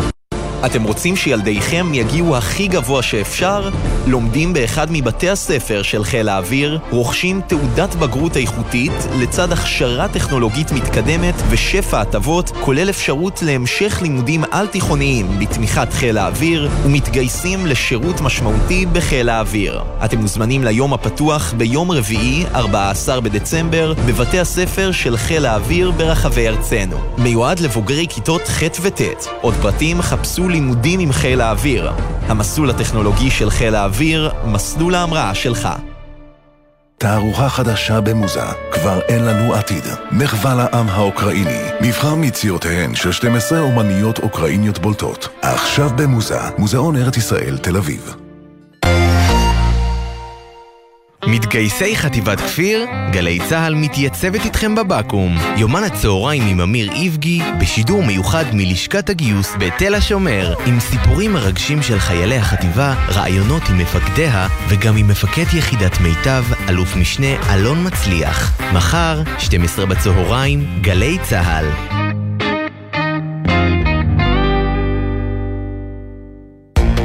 אתם 0.66 0.82
רוצים 0.82 1.16
שילדיכם 1.16 1.94
יגיעו 1.94 2.36
הכי 2.36 2.68
גבוה 2.68 3.02
שאפשר? 3.02 3.70
לומדים 4.06 4.52
באחד 4.52 4.86
מבתי 4.90 5.30
הספר 5.30 5.82
של 5.82 6.04
חיל 6.04 6.28
האוויר, 6.28 6.78
רוכשים 6.90 7.40
תעודת 7.46 7.94
בגרות 7.94 8.36
איכותית 8.36 8.92
לצד 9.18 9.52
הכשרה 9.52 10.08
טכנולוגית 10.08 10.72
מתקדמת 10.72 11.34
ושפע 11.50 12.00
הטבות, 12.00 12.50
כולל 12.60 12.90
אפשרות 12.90 13.42
להמשך 13.42 13.98
לימודים 14.02 14.44
על-תיכוניים 14.50 15.38
בתמיכת 15.38 15.92
חיל 15.92 16.18
האוויר, 16.18 16.68
ומתגייסים 16.84 17.66
לשירות 17.66 18.20
משמעותי 18.20 18.86
בחיל 18.86 19.28
האוויר. 19.28 19.82
אתם 20.04 20.18
מוזמנים 20.18 20.64
ליום 20.64 20.94
הפתוח 20.94 21.54
ביום 21.56 21.90
רביעי, 21.90 22.44
14 22.54 23.20
בדצמבר, 23.20 23.92
בבתי 24.06 24.40
הספר 24.40 24.92
של 24.92 25.16
חיל 25.16 25.46
האוויר 25.46 25.90
ברחבי 25.90 26.48
ארצנו. 26.48 26.96
מיועד 27.18 27.60
לבוגרי 27.60 28.06
כיתות 28.08 28.48
ח' 28.48 28.62
וט'. 28.82 29.00
עוד 29.40 29.54
פרטים 29.62 30.02
חפשו 30.02 30.43
לימודים 30.50 31.00
עם 31.00 31.12
חיל 31.12 31.40
האוויר. 31.40 31.92
המסלול 32.26 32.70
הטכנולוגי 32.70 33.30
של 33.30 33.50
חיל 33.50 33.74
האוויר, 33.74 34.30
מסלול 34.46 34.94
ההמראה 34.94 35.34
שלך. 35.34 35.68
תערוכה 36.98 37.48
חדשה 37.48 38.00
במוזה, 38.00 38.44
כבר 38.72 39.00
אין 39.00 39.24
לנו 39.24 39.54
עתיד. 39.54 39.84
מחווה 40.12 40.54
לעם 40.54 40.88
האוקראיני, 40.88 41.60
מבחר 41.80 42.14
מיצירותיהן 42.14 42.94
של 42.94 43.12
12 43.12 43.60
אומניות 43.60 44.18
אוקראיניות 44.18 44.78
בולטות. 44.78 45.28
עכשיו 45.42 45.90
במוזה, 45.96 46.40
מוזיאון 46.58 46.96
ארץ 46.96 47.16
ישראל, 47.16 47.58
תל 47.58 47.76
אביב. 47.76 48.23
מתגייסי 51.26 51.96
חטיבת 51.96 52.40
כפיר, 52.40 52.86
גלי 53.12 53.38
צה"ל 53.48 53.74
מתייצבת 53.74 54.44
איתכם 54.44 54.74
בבקו"ם. 54.74 55.36
יומן 55.56 55.84
הצהריים 55.84 56.42
עם 56.46 56.60
אמיר 56.60 56.92
איבגי, 56.92 57.42
בשידור 57.60 58.02
מיוחד 58.02 58.44
מלשכת 58.52 59.10
הגיוס 59.10 59.54
בתל 59.58 59.94
השומר, 59.94 60.54
עם 60.66 60.80
סיפורים 60.80 61.32
מרגשים 61.32 61.82
של 61.82 61.98
חיילי 61.98 62.36
החטיבה, 62.36 62.94
רעיונות 63.08 63.62
עם 63.70 63.78
מפקדיה, 63.78 64.48
וגם 64.68 64.96
עם 64.96 65.08
מפקד 65.08 65.54
יחידת 65.54 66.00
מיטב, 66.00 66.44
אלוף 66.68 66.96
משנה 66.96 67.54
אלון 67.54 67.86
מצליח. 67.86 68.60
מחר, 68.72 69.22
12 69.38 69.86
בצהריים, 69.86 70.78
גלי 70.80 71.18
צה"ל. 71.22 71.66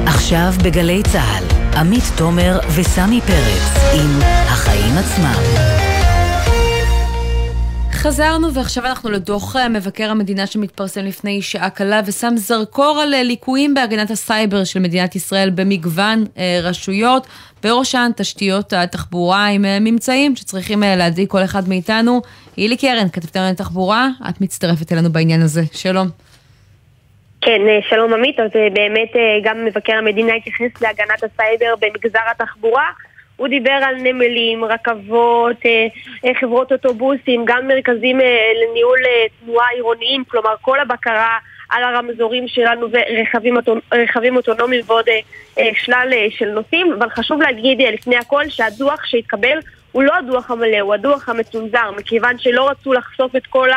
עכשיו 0.05 0.53
בגלי 0.63 1.03
צה"ל, 1.03 1.68
עמית 1.79 2.03
תומר 2.17 2.59
וסמי 2.75 3.21
פרץ 3.21 3.93
עם 3.93 4.19
החיים 4.21 4.97
עצמם. 4.97 5.41
חזרנו 7.91 8.53
ועכשיו 8.53 8.85
אנחנו 8.85 9.09
לדוח 9.09 9.55
אה, 9.55 9.69
מבקר 9.69 10.11
המדינה 10.11 10.47
שמתפרסם 10.47 11.05
לפני 11.05 11.41
שעה 11.41 11.69
קלה 11.69 12.01
ושם 12.05 12.33
זרקור 12.37 12.99
על 13.03 13.13
אה, 13.13 13.23
ליקויים 13.23 13.73
בהגנת 13.73 14.11
הסייבר 14.11 14.63
של 14.63 14.79
מדינת 14.79 15.15
ישראל 15.15 15.49
במגוון 15.49 16.25
אה, 16.37 16.59
רשויות, 16.63 17.27
בראשן 17.63 18.11
תשתיות 18.15 18.73
התחבורה 18.73 19.45
עם 19.45 19.61
ממצאים 19.81 20.35
שצריכים 20.35 20.83
להדליק 20.83 21.31
כל 21.31 21.43
אחד 21.43 21.69
מאיתנו. 21.69 22.21
הילי 22.57 22.77
קרן, 22.77 23.09
כתבתם 23.09 23.39
על 23.39 23.53
תחבורה, 23.53 24.09
את 24.29 24.41
מצטרפת 24.41 24.91
אלינו 24.91 25.11
בעניין 25.11 25.41
הזה. 25.41 25.63
שלום. 25.71 26.28
כן, 27.41 27.61
שלום 27.89 28.13
עמית, 28.13 28.39
אז 28.39 28.51
באמת 28.73 29.11
גם 29.43 29.65
מבקר 29.65 29.93
המדינה 29.93 30.33
התייחס 30.33 30.81
להגנת 30.81 31.23
הסייבר 31.23 31.73
במגזר 31.81 32.19
התחבורה. 32.31 32.89
הוא 33.39 33.47
דיבר 33.47 33.71
על 33.71 33.95
נמלים, 33.95 34.65
רכבות, 34.65 35.57
אה, 35.65 35.87
אה, 36.25 36.33
חברות 36.39 36.71
אוטובוסים, 36.71 37.45
גם 37.45 37.67
מרכזים 37.67 38.21
אה, 38.21 38.51
לניהול 38.61 38.99
תנועה 39.39 39.67
עירוניים, 39.75 40.23
כלומר 40.27 40.55
כל 40.61 40.79
הבקרה 40.79 41.37
על 41.69 41.83
הרמזורים 41.83 42.47
שלנו 42.47 42.87
ורכבים 43.91 44.35
אוטונומיים 44.35 44.81
ועוד 44.87 45.05
שלל 45.73 46.13
של 46.29 46.49
נושאים, 46.49 46.93
אבל 46.93 47.09
חשוב 47.09 47.41
להגיד 47.41 47.81
לפני 47.93 48.17
הכל 48.17 48.49
שהדוח 48.49 49.05
שהתקבל 49.05 49.59
הוא 49.91 50.03
לא 50.03 50.15
הדוח 50.15 50.51
המלא, 50.51 50.79
הוא 50.79 50.93
הדוח 50.93 51.29
המצונזר, 51.29 51.91
מכיוון 51.97 52.37
שלא 52.37 52.69
רצו 52.69 52.93
לחשוף 52.93 53.35
את 53.35 53.47
כל 53.47 53.69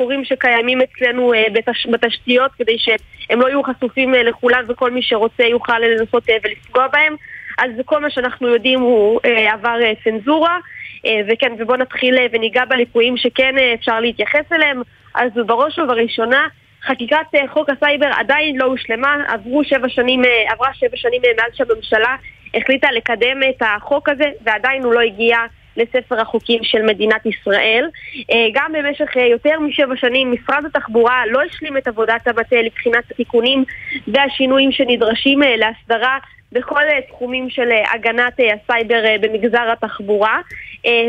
החורים 0.00 0.24
שקיימים 0.24 0.78
אצלנו 0.80 1.32
בתש... 1.52 1.86
בתשתיות 1.86 2.50
כדי 2.58 2.76
שהם 2.78 3.40
לא 3.40 3.46
יהיו 3.46 3.62
חשופים 3.62 4.14
לכולם 4.14 4.64
וכל 4.68 4.90
מי 4.90 5.02
שרוצה 5.02 5.44
יוכל 5.44 5.78
לנסות 5.78 6.24
ולפגוע 6.44 6.86
בהם. 6.88 7.16
אז 7.58 7.70
כל 7.84 8.00
מה 8.00 8.10
שאנחנו 8.10 8.48
יודעים 8.48 8.80
הוא 8.80 9.20
אה, 9.24 9.52
עבר 9.52 9.78
אה, 9.82 9.92
צנזורה, 10.04 10.58
אה, 11.06 11.20
וכן, 11.28 11.52
ובואו 11.58 11.76
נתחיל 11.76 12.18
אה, 12.18 12.26
וניגע 12.32 12.64
בליקויים 12.64 13.16
שכן 13.16 13.58
אה, 13.58 13.74
אפשר 13.74 14.00
להתייחס 14.00 14.52
אליהם. 14.52 14.82
אז 15.14 15.30
בראש 15.46 15.78
ובראשונה, 15.78 16.46
חקיקת 16.86 17.16
אה, 17.34 17.48
חוק 17.48 17.70
הסייבר 17.70 18.10
עדיין 18.16 18.56
לא 18.56 18.64
הושלמה, 18.64 19.16
עברו 19.28 19.64
שבע 19.64 19.88
שנים, 19.88 20.24
אה, 20.24 20.52
עברה 20.52 20.68
שבע 20.74 20.96
שנים 20.96 21.22
אה, 21.24 21.30
מאז 21.36 21.52
שהממשלה 21.54 22.16
החליטה 22.54 22.88
לקדם 22.92 23.42
את 23.42 23.62
החוק 23.62 24.08
הזה, 24.08 24.30
ועדיין 24.42 24.84
הוא 24.84 24.92
לא 24.92 25.00
הגיע 25.00 25.36
לספר 25.80 26.20
החוקים 26.20 26.64
של 26.64 26.82
מדינת 26.82 27.26
ישראל. 27.26 27.88
אה, 28.30 28.46
גם 28.52 28.72
במשך 28.72 29.16
אה, 29.16 29.26
יותר 29.26 29.60
משבע 29.60 29.96
שנים 29.96 30.32
משרד 30.32 30.64
התחבורה 30.64 31.22
לא 31.26 31.40
השלים 31.42 31.76
את 31.76 31.88
עבודת 31.88 32.26
המטה 32.26 32.56
לבחינת 32.56 33.10
התיקונים 33.10 33.64
והשינויים 34.08 34.72
שנדרשים 34.72 35.42
אה, 35.42 35.56
להסדרה 35.56 36.18
בכל 36.52 36.82
תחומים 37.08 37.50
של 37.50 37.68
הגנת 37.94 38.32
הסייבר 38.32 39.04
במגזר 39.20 39.72
התחבורה. 39.72 40.40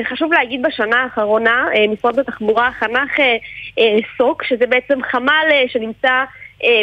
חשוב 0.03 0.34
להגיד 0.34 0.61
בשנה 0.61 1.03
האחרונה, 1.03 1.65
משרד 1.89 2.19
התחבורה 2.19 2.72
חנך 2.72 3.19
סוק, 4.17 4.43
שזה 4.43 4.67
בעצם 4.67 5.03
חמ"ל 5.03 5.67
שנמצא 5.67 6.24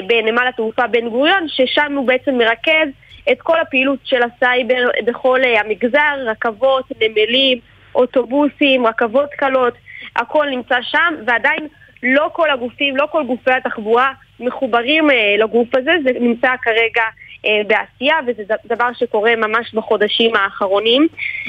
בנמל 0.07 0.49
התעופה 0.49 0.87
בן 0.87 1.09
גוריון, 1.09 1.47
ששם 1.49 1.93
הוא 1.97 2.07
בעצם 2.07 2.39
מרכז 2.39 2.89
את 3.33 3.43
כל 3.43 3.61
הפעילות 3.61 3.99
של 4.05 4.21
הסייבר 4.23 4.89
בכל 5.05 5.41
המגזר, 5.45 6.27
רכבות, 6.27 6.85
נמלים, 7.01 7.59
אוטובוסים, 7.95 8.87
רכבות 8.87 9.31
קלות, 9.31 9.75
הכל 10.17 10.47
נמצא 10.51 10.77
שם, 10.83 11.15
ועדיין 11.27 11.69
לא 12.03 12.31
כל 12.33 12.51
הגופים, 12.51 12.97
לא 12.97 13.07
כל 13.11 13.25
גופי 13.25 13.51
התחבורה 13.51 14.13
מחוברים 14.41 15.11
אה, 15.11 15.35
לגוף 15.39 15.69
הזה, 15.75 15.93
זה 16.05 16.11
נמצא 16.21 16.49
כרגע 16.63 17.03
אה, 17.47 17.61
בעשייה 17.67 18.17
וזה 18.27 18.43
דבר 18.67 18.89
שקורה 18.93 19.37
ממש 19.37 19.75
בחודשים 19.75 20.37
האחרונים. 20.37 21.07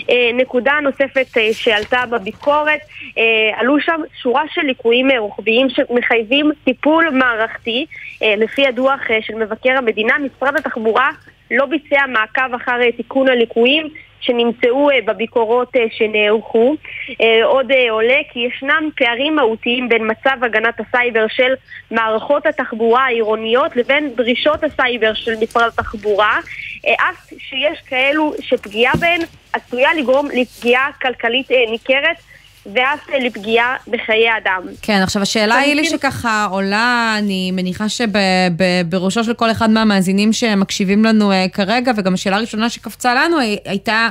אה, 0.09 0.29
נקודה 0.33 0.73
נוספת 0.83 1.37
אה, 1.37 1.53
שעלתה 1.53 2.03
בביקורת, 2.09 2.79
אה, 3.17 3.59
עלו 3.59 3.79
שם 3.79 4.01
שורה 4.21 4.43
של 4.53 4.61
ליקויים 4.61 5.11
אה, 5.11 5.19
רוחביים 5.19 5.67
שמחייבים 5.69 6.51
טיפול 6.63 7.09
מערכתי. 7.09 7.85
אה, 8.23 8.35
לפי 8.37 8.67
הדוח 8.67 8.99
אה, 9.11 9.17
של 9.21 9.35
מבקר 9.35 9.77
המדינה, 9.77 10.13
משרד 10.17 10.55
התחבורה 10.55 11.09
לא 11.51 11.65
ביצע 11.65 12.05
מעקב 12.07 12.53
אחר 12.55 12.81
אה, 12.81 12.91
תיקון 12.91 13.29
הליקויים 13.29 13.87
שנמצאו 14.21 14.89
אה, 14.89 14.95
בביקורות 15.05 15.75
אה, 15.75 15.85
שנערכו. 15.91 16.75
אה, 17.21 17.45
עוד 17.45 17.71
עולה 17.89 18.19
כי 18.31 18.39
ישנם 18.39 18.89
פערים 18.95 19.35
מהותיים 19.35 19.89
בין 19.89 20.11
מצב 20.11 20.43
הגנת 20.43 20.79
הסייבר 20.79 21.25
של 21.27 21.53
מערכות 21.91 22.45
התחבורה 22.45 23.05
העירוניות 23.05 23.75
לבין 23.75 24.13
דרישות 24.15 24.63
הסייבר 24.63 25.13
של 25.13 25.31
משרד 25.41 25.67
התחבורה, 25.67 26.39
אף 26.85 27.33
שיש 27.37 27.79
כאלו 27.89 28.33
שפגיעה 28.41 28.93
בהן 28.99 29.21
עשויה 29.53 29.93
לגרום 29.93 30.27
לפגיעה 30.41 30.89
כלכלית 31.01 31.51
ניכרת 31.51 32.17
ואף 32.65 33.09
לפגיעה 33.25 33.75
בחיי 33.87 34.37
אדם. 34.37 34.61
כן, 34.81 34.99
עכשיו 35.03 35.21
השאלה 35.21 35.55
היא 35.55 35.75
לי 35.75 35.85
שככה 35.85 36.47
עולה, 36.51 37.15
אני 37.17 37.51
מניחה 37.51 37.85
שבראשו 37.89 39.23
של 39.23 39.33
כל 39.33 39.51
אחד 39.51 39.69
מהמאזינים 39.69 40.33
שמקשיבים 40.33 41.05
לנו 41.05 41.31
אה, 41.31 41.45
כרגע, 41.53 41.91
וגם 41.95 42.13
השאלה 42.13 42.35
הראשונה 42.35 42.69
שקפצה 42.69 43.15
לנו 43.15 43.37
הייתה... 43.65 44.09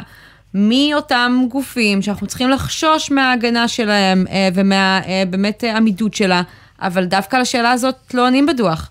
מי 0.55 0.95
אותם 0.95 1.45
גופים 1.49 2.03
שאנחנו 2.03 2.27
צריכים 2.27 2.51
לחשוש 2.51 3.11
מההגנה 3.11 3.69
שלהם 3.69 4.25
אה, 4.31 4.49
ומהבאמת 4.55 5.65
אה, 5.65 5.77
עמידות 5.77 6.15
שלה, 6.15 6.43
אבל 6.83 7.05
דווקא 7.05 7.37
לשאלה 7.37 7.71
הזאת 7.71 8.15
לא 8.15 8.27
עונים 8.27 8.47
בדוח. 8.47 8.91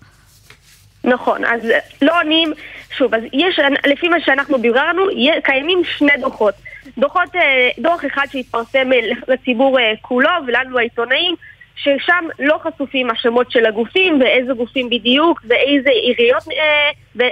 נכון, 1.04 1.44
אז 1.44 1.60
לא 2.02 2.20
עונים, 2.20 2.52
שוב, 2.96 3.14
אז 3.14 3.20
יש, 3.32 3.58
לפי 3.86 4.08
מה 4.08 4.16
שאנחנו 4.20 4.58
ביררנו, 4.58 5.02
קיימים 5.44 5.82
שני 5.84 6.12
דוחות. 6.20 6.54
דוחות, 6.98 7.36
אה, 7.36 7.68
דוח 7.78 8.04
אחד 8.06 8.26
שהתפרסם 8.32 8.92
אה, 8.92 8.98
לציבור 9.28 9.78
אה, 9.78 9.92
כולו 10.00 10.30
ולנו 10.46 10.78
העיתונאים 10.78 11.34
ששם 11.76 12.24
לא 12.38 12.58
חשופים 12.62 13.10
השמות 13.10 13.50
של 13.50 13.66
הגופים 13.66 14.20
ואיזה 14.20 14.52
גופים 14.52 14.90
בדיוק 14.90 15.40
ואיזה 15.48 15.90
עיריות 15.90 16.42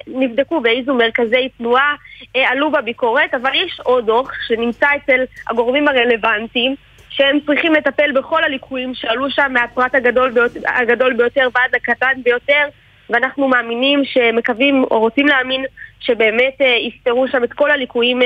נבדקו 0.07 0.61
ואיזו 0.65 0.95
מרכזי 0.95 1.49
תנועה 1.59 1.95
עלו 2.35 2.71
בביקורת 2.71 3.35
אבל 3.35 3.51
יש 3.55 3.81
עוד 3.85 4.07
דוח 4.07 4.31
שנמצא 4.49 4.87
אצל 4.97 5.25
הגורמים 5.51 5.89
הרלוונטיים 5.89 6.75
שהם 7.11 7.39
צריכים 7.47 7.75
לטפל 7.75 8.13
בכל 8.13 8.45
הליקויים 8.45 8.95
שעלו 8.95 9.31
שם 9.31 9.53
מהפרט 9.53 9.95
הגדול 9.95 10.31
ביותר, 10.31 10.61
הגדול 10.67 11.13
ביותר 11.13 11.49
ועד 11.55 11.75
הקטן 11.75 12.23
ביותר 12.23 12.65
ואנחנו 13.11 13.49
מאמינים 13.49 14.05
שמקווים 14.05 14.85
או 14.91 15.01
רוצים 15.01 15.27
להאמין 15.27 15.65
שבאמת 16.01 16.61
יפתרו 16.87 17.29
שם 17.29 17.45
את 17.45 17.53
כל 17.53 17.71
הליקויים 17.71 18.21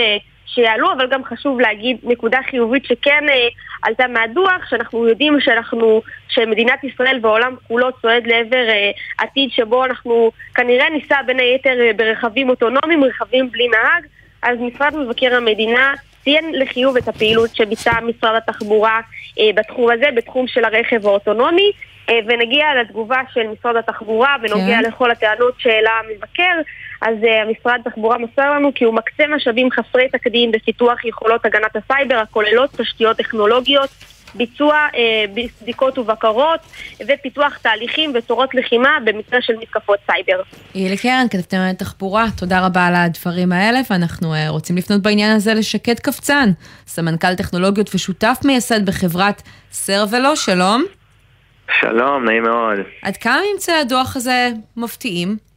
שיעלו, 0.55 0.93
אבל 0.93 1.07
גם 1.07 1.25
חשוב 1.25 1.61
להגיד 1.61 1.97
נקודה 2.03 2.39
חיובית 2.51 2.85
שכן 2.85 3.25
אה, 3.29 3.49
עלתה 3.83 4.07
מהדוח, 4.07 4.67
שאנחנו 4.71 5.09
יודעים 5.09 5.41
שאנחנו, 5.41 6.03
שמדינת 6.29 6.85
ישראל 6.85 7.19
והעולם 7.23 7.55
כולו 7.69 7.89
צועד 8.03 8.27
לעבר 8.27 8.69
אה, 8.69 8.91
עתיד 9.19 9.51
שבו 9.51 9.85
אנחנו 9.85 10.31
כנראה 10.55 10.91
ניסע 10.91 11.23
בין 11.27 11.41
היתר 11.41 11.81
אה, 11.81 11.91
ברכבים 11.97 12.51
אוטונומיים, 12.51 13.05
רכבים 13.05 13.51
בלי 13.51 13.69
נהג, 13.69 14.05
אז 14.43 14.59
משרד 14.61 14.97
מבקר 14.97 15.35
המדינה 15.35 15.95
ציין 16.25 16.53
לחיוב 16.53 16.97
את 16.97 17.09
הפעילות 17.09 17.57
שביצע 17.57 18.01
משרד 18.01 18.35
התחבורה 18.37 19.01
אה, 19.39 19.51
בתחום 19.55 19.91
הזה, 19.91 20.07
בתחום 20.17 20.47
של 20.47 20.65
הרכב 20.65 21.07
האוטונומי. 21.07 21.73
אה, 22.11 22.19
ונגיע 22.27 22.67
לתגובה 22.81 23.21
של 23.33 23.47
משרד 23.47 23.77
התחבורה 23.77 24.37
בנוגע 24.43 24.79
כן. 24.83 24.83
לכל 24.83 25.11
הטענות 25.11 25.55
שהעלה 25.59 25.91
המבקר. 25.91 26.61
אז 27.01 27.17
אה, 27.23 27.27
המשרד 27.49 27.81
התחבורה 27.87 28.19
מסר 28.19 28.51
לנו 28.55 28.75
כי 28.75 28.85
הוא 28.85 28.95
מקצה 28.95 29.25
משאבים 29.37 29.69
חסרי 29.71 30.09
תקדים 30.09 30.53
בפיתוח 30.53 31.05
יכולות 31.05 31.45
הגנת 31.45 31.77
הסייבר 31.77 32.17
הכוללות 32.17 32.71
תשתיות 32.71 33.17
טכנולוגיות, 33.17 33.91
ביצוע 34.35 34.75
אה, 34.75 35.25
בדיקות 35.63 35.99
ובקרות 35.99 36.61
ופיתוח 37.09 37.59
תהליכים 37.63 38.13
ותורות 38.15 38.55
לחימה 38.55 38.99
במקרה 39.05 39.43
של 39.43 39.53
מתקפות 39.61 39.99
סייבר. 40.07 40.43
אילי 40.75 40.97
קרן, 40.97 41.27
כתבתנו 41.31 41.57
לתחבורה, 41.57 42.27
תודה 42.37 42.67
רבה 42.67 42.87
על 42.87 42.95
הדברים 42.95 43.53
האלה, 43.53 43.81
ואנחנו 43.91 44.35
אה, 44.35 44.49
רוצים 44.49 44.77
לפנות 44.77 45.03
בעניין 45.03 45.37
הזה 45.37 45.55
לשקד 45.55 45.99
קפצן, 45.99 46.51
סמנכ"ל 46.87 47.35
טכנולוגיות 47.35 47.95
ושותף 47.95 48.39
מייסד 48.45 48.87
בחברת 48.87 49.43
סרבלו, 49.73 50.37
שלום. 50.37 50.85
שלום, 51.81 52.25
נעים 52.25 52.43
מאוד. 52.43 52.79
עד 53.03 53.17
כמה 53.17 53.41
ממצאי 53.53 53.75
הדוח 53.75 54.17
הזה 54.17 54.49
מפתיעים? 54.77 55.50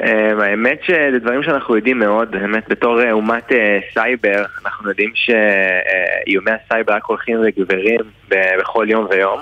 אמ, 0.00 0.40
האמת 0.40 0.78
שזה 0.82 1.18
דברים 1.18 1.42
שאנחנו 1.42 1.76
יודעים 1.76 1.98
מאוד, 1.98 2.30
באמת 2.30 2.68
בתור 2.68 3.02
אה, 3.02 3.12
אומת 3.12 3.52
אה, 3.52 3.78
סייבר, 3.92 4.44
אנחנו 4.64 4.88
יודעים 4.88 5.10
שאיומי 5.14 6.50
הסייבר 6.50 6.92
רק 6.92 7.04
הולכים 7.04 7.38
וגברים 7.44 8.00
בכל 8.28 8.86
יום 8.88 9.06
ויום. 9.10 9.40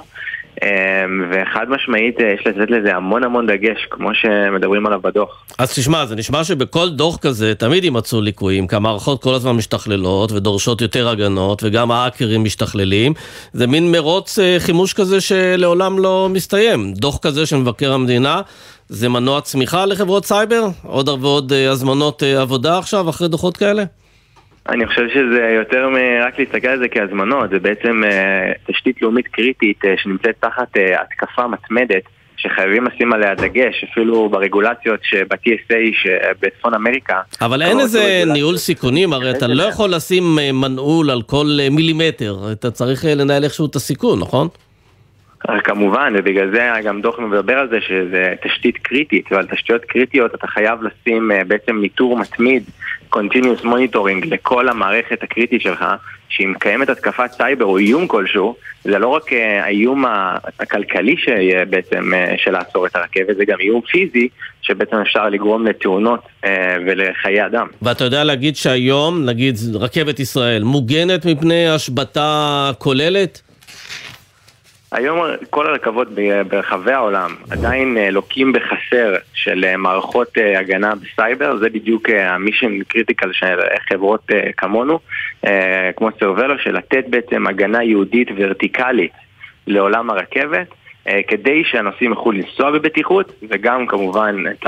אמ, 0.62 0.68
וחד 1.30 1.66
משמעית 1.68 2.20
אה, 2.20 2.34
יש 2.34 2.46
לתת 2.46 2.70
לזה 2.70 2.96
המון 2.96 3.24
המון 3.24 3.46
דגש, 3.46 3.86
כמו 3.90 4.14
שמדברים 4.14 4.86
עליו 4.86 5.00
בדוח. 5.00 5.44
אז 5.59 5.74
תשמע, 5.74 6.07
זה 6.07 6.16
נשמע 6.16 6.44
שבכל 6.44 6.88
דוח 6.88 7.16
כזה 7.16 7.55
תמיד 7.55 7.84
יימצאו 7.84 8.20
ליקויים, 8.20 8.66
כי 8.66 8.76
המערכות 8.76 9.22
כל 9.22 9.34
הזמן 9.34 9.53
משתכללות 9.53 10.32
ודורשות 10.32 10.80
יותר 10.80 11.09
הגנות, 11.09 11.62
וגם 11.62 11.90
האקרים 11.90 12.44
משתכללים. 12.44 13.12
זה 13.53 13.66
מין 13.66 13.92
מרוץ 13.92 14.38
חימוש 14.59 14.92
כזה 14.92 15.20
שלעולם 15.20 15.98
לא 15.98 16.28
מסתיים. 16.30 16.92
דוח 16.94 17.18
כזה 17.18 17.46
של 17.46 17.57
מבקר 17.57 17.92
המדינה 17.92 18.40
זה 18.88 19.09
מנוע 19.09 19.40
צמיחה 19.40 19.86
לחברות 19.86 20.24
סייבר? 20.24 20.68
עוד 20.86 21.09
ועוד 21.09 21.53
אה, 21.53 21.70
הזמנות 21.70 22.22
אה, 22.22 22.40
עבודה 22.40 22.78
עכשיו, 22.78 23.11
אחרי 23.11 23.28
דוחות 23.28 23.57
כאלה? 23.57 23.84
אני 24.69 24.87
חושב 24.87 25.09
שזה 25.15 25.41
יותר 25.57 25.89
מרק 25.89 26.39
להסתכל 26.39 26.69
על 26.69 26.79
זה 26.79 26.89
כהזמנות, 26.89 27.51
זה 27.51 27.59
בעצם 27.59 28.03
uh, 28.05 28.73
תשתית 28.73 29.03
לאומית 29.03 29.29
קריטית 29.29 29.85
uh, 29.85 29.89
שנמצאת 30.03 30.35
תחת 30.41 30.77
uh, 30.77 30.81
התקפה 31.03 31.47
מתמדת 31.47 32.03
שחייבים 32.37 32.85
לשים 32.85 33.13
עליה 33.13 33.35
דגש, 33.35 33.85
אפילו 33.93 34.29
ברגולציות 34.29 35.01
שב-TSA 35.03 35.75
שבצפון 36.03 36.75
אמריקה. 36.75 37.21
אבל 37.41 37.63
אין 37.63 37.81
איזה 37.81 38.23
ניהול 38.27 38.57
סיכונים, 38.57 39.13
הרי 39.13 39.31
אתה 39.31 39.47
לא 39.47 39.63
יכול 39.63 39.95
לשים 39.95 40.39
מנעול 40.53 41.11
על 41.11 41.23
כל 41.23 41.47
מילימטר, 41.71 42.53
אתה 42.53 42.71
צריך 42.71 43.05
לנהל 43.05 43.45
איכשהו 43.45 43.67
את 43.67 43.77
הסיכון, 43.77 44.21
נכון? 44.21 44.49
כמובן, 45.64 46.12
ובגלל 46.16 46.51
זה 46.51 46.70
גם 46.84 47.01
דוח 47.01 47.18
מדבר 47.18 47.59
על 47.59 47.68
זה 47.68 47.80
שזה 47.80 48.34
תשתית 48.43 48.78
קריטית, 48.78 49.32
ועל 49.32 49.47
תשתיות 49.47 49.84
קריטיות 49.84 50.34
אתה 50.34 50.47
חייב 50.47 50.78
לשים 50.82 51.30
בעצם 51.47 51.80
ניטור 51.80 52.16
מתמיד 52.16 52.62
continuous 53.14 53.64
monitoring 53.64 54.26
לכל 54.26 54.68
המערכת 54.68 55.22
הקריטית 55.22 55.62
שלך, 55.62 55.84
שאם 56.28 56.55
קיימת 56.59 56.88
התקפת 56.88 57.30
סייבר 57.32 57.64
או 57.64 57.78
איום 57.78 58.07
כלשהו, 58.09 58.57
זה 58.84 58.99
לא 58.99 59.09
רק 59.09 59.32
אה, 59.32 59.64
האיום 59.64 60.05
הכלכלי 60.61 61.16
שיהיה 61.16 61.64
בעצם 61.64 62.14
אה, 62.14 62.34
של 62.36 62.51
לעצור 62.51 62.86
את 62.86 62.97
הרכבת, 62.97 63.36
זה 63.36 63.45
גם 63.45 63.61
איום 63.61 63.80
פיזי, 63.80 64.28
שבעצם 64.62 64.97
אפשר 64.97 65.28
לגרום 65.28 65.66
לתאונות 65.66 66.20
אה, 66.45 66.76
ולחיי 66.86 67.47
אדם. 67.47 67.66
ואתה 67.82 68.05
יודע 68.05 68.24
להגיד 68.24 68.57
שהיום, 68.57 69.24
נגיד 69.24 69.57
רכבת 69.74 70.20
ישראל, 70.20 70.62
מוגנת 70.62 71.26
מפני 71.26 71.68
השבתה 71.68 72.70
כוללת? 72.78 73.43
היום 74.93 75.20
כל 75.51 75.66
הרכבות 75.66 76.09
ברחבי 76.49 76.93
העולם 76.93 77.30
עדיין 77.51 77.99
אה, 77.99 78.11
לוקים 78.11 78.53
בחסר 78.53 79.14
של 79.34 79.64
אה, 79.64 79.76
מערכות 79.76 80.38
אה, 80.38 80.59
הגנה 80.59 80.93
בסייבר, 80.95 81.57
זה 81.57 81.68
בדיוק 81.70 82.11
ה 82.11 82.20
mission 82.20 82.83
critical 82.83 83.33
של 83.32 83.61
חברות 83.88 84.26
כמונו, 84.57 84.99
כמו 85.97 86.09
סיילוס, 86.20 86.59
של 86.59 86.76
לתת 86.76 87.05
בעצם 87.09 87.47
הגנה 87.47 87.82
ייעודית 87.83 88.28
ורטיקלית 88.36 89.12
לעולם 89.66 90.11
הרכבת, 90.11 90.66
כדי 91.28 91.64
שהנוסעים 91.64 92.11
יוכלו 92.11 92.32
לנסוע 92.32 92.70
בבטיחות, 92.70 93.32
וגם 93.49 93.86
כמובן 93.86 94.45
את. 94.51 94.66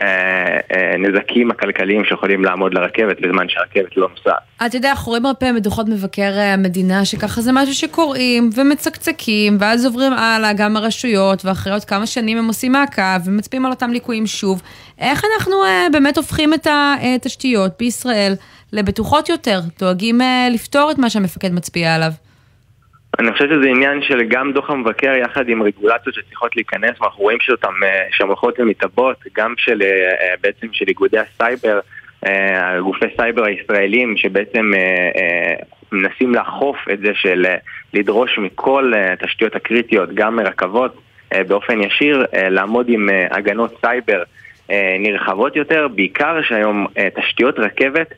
הנזקים 0.00 1.50
הכלכליים 1.50 2.04
שיכולים 2.04 2.44
לעמוד 2.44 2.74
לרכבת 2.74 3.20
בזמן 3.20 3.48
שהרכבת 3.48 3.96
לא 3.96 4.08
נוסעת. 4.16 4.38
אתה 4.66 4.76
יודע, 4.76 4.90
אנחנו 4.90 5.10
רואים 5.10 5.26
הרבה 5.26 5.38
פעמים 5.38 5.56
בדוחות 5.56 5.88
מבקר 5.88 6.32
המדינה, 6.38 7.04
שככה 7.04 7.40
זה 7.40 7.52
משהו 7.52 7.74
שקוראים 7.74 8.50
ומצקצקים, 8.54 9.56
ואז 9.60 9.86
עוברים 9.86 10.12
הלאה 10.12 10.52
גם 10.52 10.76
הרשויות, 10.76 11.44
ואחרי 11.44 11.72
עוד 11.72 11.84
כמה 11.84 12.06
שנים 12.06 12.38
הם 12.38 12.46
עושים 12.46 12.72
מעקב 12.72 13.02
ומצביעים 13.24 13.66
על 13.66 13.72
אותם 13.72 13.90
ליקויים 13.90 14.26
שוב. 14.26 14.62
איך 14.98 15.24
אנחנו 15.34 15.56
באמת 15.92 16.16
הופכים 16.16 16.54
את 16.54 16.66
התשתיות 16.70 17.72
בישראל 17.78 18.34
לבטוחות 18.72 19.28
יותר, 19.28 19.60
דואגים 19.78 20.20
לפתור 20.50 20.90
את 20.90 20.98
מה 20.98 21.10
שהמפקד 21.10 21.52
מצביע 21.52 21.94
עליו? 21.94 22.12
אני 23.20 23.32
חושב 23.32 23.48
שזה 23.48 23.68
עניין 23.68 24.02
של 24.02 24.22
גם 24.22 24.52
דוח 24.52 24.70
המבקר 24.70 25.16
יחד 25.16 25.48
עם 25.48 25.62
רגולציות 25.62 26.14
שצריכות 26.14 26.56
להיכנס, 26.56 27.00
ואנחנו 27.00 27.22
רואים 27.22 27.38
שאותן, 27.40 27.68
אה, 27.82 28.06
שהן 28.10 28.28
מתעבות, 28.58 29.16
גם 29.36 29.54
של 29.58 29.82
אה, 29.82 29.88
אה, 29.88 30.34
בעצם 30.40 30.66
של 30.72 30.84
איגודי 30.88 31.18
הסייבר, 31.18 31.80
גופי 32.82 33.06
סייבר 33.16 33.44
הישראלים, 33.44 34.16
שבעצם 34.16 34.72
מנסים 35.92 36.34
לאכוף 36.34 36.76
את 36.92 37.00
זה 37.00 37.10
של 37.14 37.46
לדרוש 37.94 38.38
מכל 38.38 38.92
התשתיות 38.96 39.56
הקריטיות, 39.56 40.14
גם 40.14 40.36
מרכבות, 40.36 41.00
באופן 41.48 41.80
ישיר, 41.80 42.24
לעמוד 42.32 42.86
עם 42.88 43.08
הגנות 43.30 43.74
סייבר 43.80 44.22
נרחבות 44.98 45.56
יותר, 45.56 45.88
בעיקר 45.88 46.42
שהיום 46.42 46.86
תשתיות 47.14 47.58
רכבת 47.58 48.14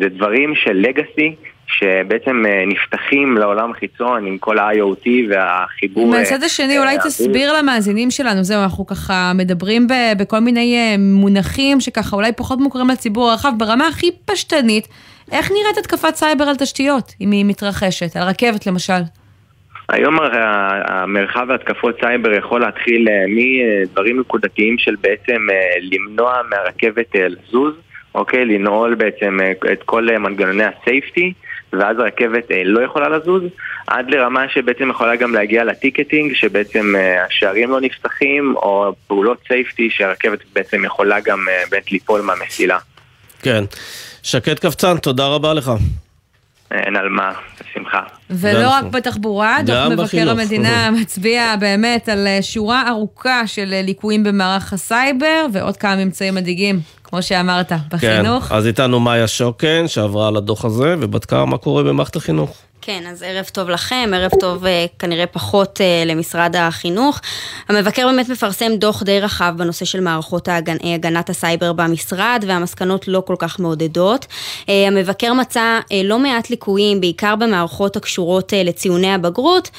זה 0.00 0.08
דברים 0.08 0.54
של 0.54 0.72
legacy 0.72 1.34
שבעצם 1.78 2.42
אה, 2.46 2.64
נפתחים 2.66 3.36
לעולם 3.36 3.70
החיצון 3.70 4.26
עם 4.26 4.38
כל 4.38 4.58
ה-IoT 4.58 5.08
והחיבור... 5.28 6.06
מהצד 6.06 6.42
השני, 6.42 6.78
אולי 6.78 6.96
אה, 6.96 7.02
תסביר 7.02 7.58
למאזינים 7.58 8.10
שלנו, 8.10 8.44
זהו, 8.44 8.62
אנחנו 8.62 8.86
ככה 8.86 9.32
מדברים 9.34 9.86
בכל 10.18 10.38
מיני 10.38 10.76
אה, 10.76 10.96
מונחים 10.98 11.80
שככה 11.80 12.16
אולי 12.16 12.32
פחות 12.32 12.58
מוכרים 12.58 12.88
לציבור 12.88 13.30
הרחב, 13.30 13.52
ברמה 13.58 13.86
הכי 13.86 14.10
פשטנית, 14.24 14.88
איך 15.32 15.50
נראית 15.50 15.78
התקפת 15.78 16.14
סייבר 16.14 16.44
על 16.44 16.56
תשתיות, 16.56 17.12
אם 17.20 17.30
היא 17.30 17.44
מתרחשת, 17.44 18.16
על 18.16 18.28
רכבת 18.28 18.66
למשל? 18.66 19.02
היום 19.88 20.18
המרחב 20.84 21.50
ההתקפות 21.50 22.00
סייבר 22.00 22.32
יכול 22.32 22.60
להתחיל 22.60 23.08
מדברים 23.28 24.20
נקודתיים 24.20 24.78
של 24.78 24.94
בעצם 25.00 25.46
למנוע 25.80 26.40
מהרכבת 26.50 27.14
לזוז, 27.14 27.74
אוקיי? 28.14 28.44
לנעול 28.44 28.94
בעצם 28.94 29.38
את 29.72 29.82
כל 29.82 30.08
מנגנוני 30.18 30.64
ה 30.64 30.73
safety. 30.73 31.32
ואז 31.72 31.98
הרכבת 31.98 32.50
אה, 32.50 32.62
לא 32.64 32.84
יכולה 32.84 33.08
לזוז, 33.08 33.42
עד 33.86 34.10
לרמה 34.10 34.48
שבעצם 34.48 34.90
יכולה 34.90 35.16
גם 35.16 35.34
להגיע 35.34 35.64
ל 35.64 35.70
ticketing, 35.70 36.34
שבעצם 36.34 36.94
אה, 36.96 37.24
השערים 37.24 37.70
לא 37.70 37.80
נפתחים, 37.80 38.54
או 38.56 38.94
פעולות 39.06 39.38
safety 39.48 39.90
שהרכבת 39.90 40.38
בעצם 40.52 40.84
יכולה 40.84 41.20
גם 41.20 41.38
אה, 41.48 41.62
באמת 41.70 41.92
ליפול 41.92 42.20
מהמסילה. 42.20 42.78
כן. 43.42 43.64
שקד 44.22 44.58
קבצן, 44.58 44.96
תודה 44.96 45.26
רבה 45.26 45.54
לך. 45.54 45.70
אין 46.70 46.96
על 46.96 47.08
מה, 47.08 47.32
בשמחה. 47.60 48.02
ולא 48.30 48.68
רק 48.68 48.84
בתחבורה, 48.84 49.58
דוח 49.66 49.92
מבקר 49.92 50.30
המדינה 50.30 50.90
מצביע 51.00 51.56
באמת 51.60 52.08
על 52.08 52.26
שורה 52.40 52.88
ארוכה 52.88 53.46
של 53.46 53.74
ליקויים 53.82 54.24
במערך 54.24 54.72
הסייבר 54.72 55.46
ועוד 55.52 55.76
כמה 55.76 55.96
ממצאים 55.96 56.34
מדאיגים. 56.34 56.80
כמו 57.10 57.22
שאמרת, 57.22 57.72
בחינוך. 57.88 58.44
כן, 58.44 58.54
אז 58.54 58.66
איתנו 58.66 59.00
מאיה 59.00 59.28
שוקן, 59.28 59.88
שעברה 59.88 60.28
על 60.28 60.36
הדוח 60.36 60.64
הזה, 60.64 60.94
ובדקה 61.00 61.44
מה 61.44 61.58
קורה 61.58 61.82
במערכת 61.82 62.16
החינוך. 62.16 62.56
כן, 62.82 63.02
אז 63.06 63.22
ערב 63.22 63.44
טוב 63.44 63.68
לכם, 63.68 64.10
ערב 64.14 64.30
טוב 64.40 64.66
אה, 64.66 64.86
כנראה 64.98 65.26
פחות 65.26 65.80
אה, 65.80 66.04
למשרד 66.06 66.56
החינוך. 66.56 67.20
המבקר 67.68 68.06
באמת 68.06 68.28
מפרסם 68.28 68.76
דוח 68.76 69.02
די 69.02 69.20
רחב 69.20 69.54
בנושא 69.56 69.84
של 69.84 70.00
מערכות 70.00 70.48
ההגנ... 70.48 70.76
אה, 70.84 70.94
הגנת 70.94 71.30
הסייבר 71.30 71.72
במשרד, 71.72 72.44
והמסקנות 72.48 73.08
לא 73.08 73.22
כל 73.26 73.36
כך 73.38 73.60
מעודדות. 73.60 74.26
המבקר 74.68 75.32
מצא 75.34 75.78
לא 76.04 76.18
מעט 76.18 76.50
ליקויים, 76.50 77.00
בעיקר 77.00 77.36
במערכות 77.36 77.96
הקשורות 77.96 78.52
לציוני 78.56 79.14
הבגרות. 79.14 79.70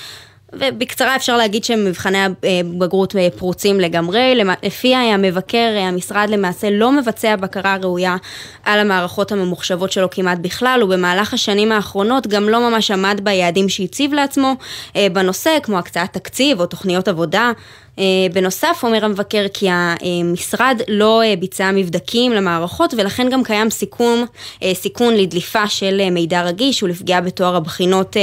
ובקצרה 0.54 1.16
אפשר 1.16 1.38
להגיד 1.38 1.64
שמבחני 1.64 2.18
הבגרות 2.24 3.16
פרוצים 3.38 3.80
לגמרי, 3.80 4.42
לפי 4.64 4.96
המבקר, 4.96 5.78
המשרד 5.78 6.30
למעשה 6.30 6.70
לא 6.70 6.92
מבצע 6.92 7.36
בקרה 7.36 7.78
ראויה 7.82 8.16
על 8.64 8.80
המערכות 8.80 9.32
הממוחשבות 9.32 9.92
שלו 9.92 10.10
כמעט 10.10 10.38
בכלל, 10.42 10.84
ובמהלך 10.84 11.34
השנים 11.34 11.72
האחרונות 11.72 12.28
גם 12.28 12.50
לא 12.50 12.70
ממש 12.70 12.92
עמד 12.92 13.22
ביעדים 13.24 13.70
שהציב 13.70 14.14
לעצמו 14.14 14.56
אה, 14.96 15.08
בנושא, 15.14 15.58
כמו 15.64 15.78
הקצאת 15.78 16.14
תקציב 16.14 16.60
או 16.60 16.66
תוכניות 16.66 17.08
עבודה. 17.08 17.52
אה, 18.00 18.04
בנוסף, 18.34 18.80
אומר 18.84 19.06
המבקר 19.06 19.46
כי 19.54 19.68
המשרד 19.70 20.82
לא 20.88 21.22
אה, 21.24 21.36
ביצע 21.36 21.72
מבדקים 21.72 22.32
למערכות 22.32 22.94
ולכן 22.98 23.30
גם 23.30 23.44
קיים 23.44 23.70
סיכון, 23.70 24.26
אה, 24.64 24.74
סיכון 24.74 25.14
לדליפה 25.14 25.68
של 25.68 26.10
מידע 26.12 26.42
רגיש 26.42 26.84
ולפגיעה 26.84 27.22
בתואר 27.22 27.56
הבחינות 27.56 28.18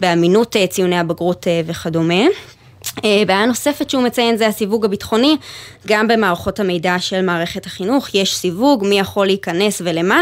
באמינות 0.00 0.56
ציוני 0.70 0.98
הבגרות 0.98 1.46
וכדומה. 1.66 2.24
אה, 3.04 3.22
בעיה 3.26 3.46
נוספת 3.46 3.90
שהוא 3.90 4.02
מציין 4.02 4.36
זה 4.36 4.46
הסיווג 4.46 4.84
הביטחוני, 4.84 5.36
גם 5.86 6.08
במערכות 6.08 6.60
המידע 6.60 6.96
של 6.98 7.22
מערכת 7.22 7.66
החינוך 7.66 8.14
יש 8.14 8.36
סיווג, 8.36 8.84
מי 8.84 8.98
יכול 8.98 9.26
להיכנס 9.26 9.82
ולמה, 9.84 10.20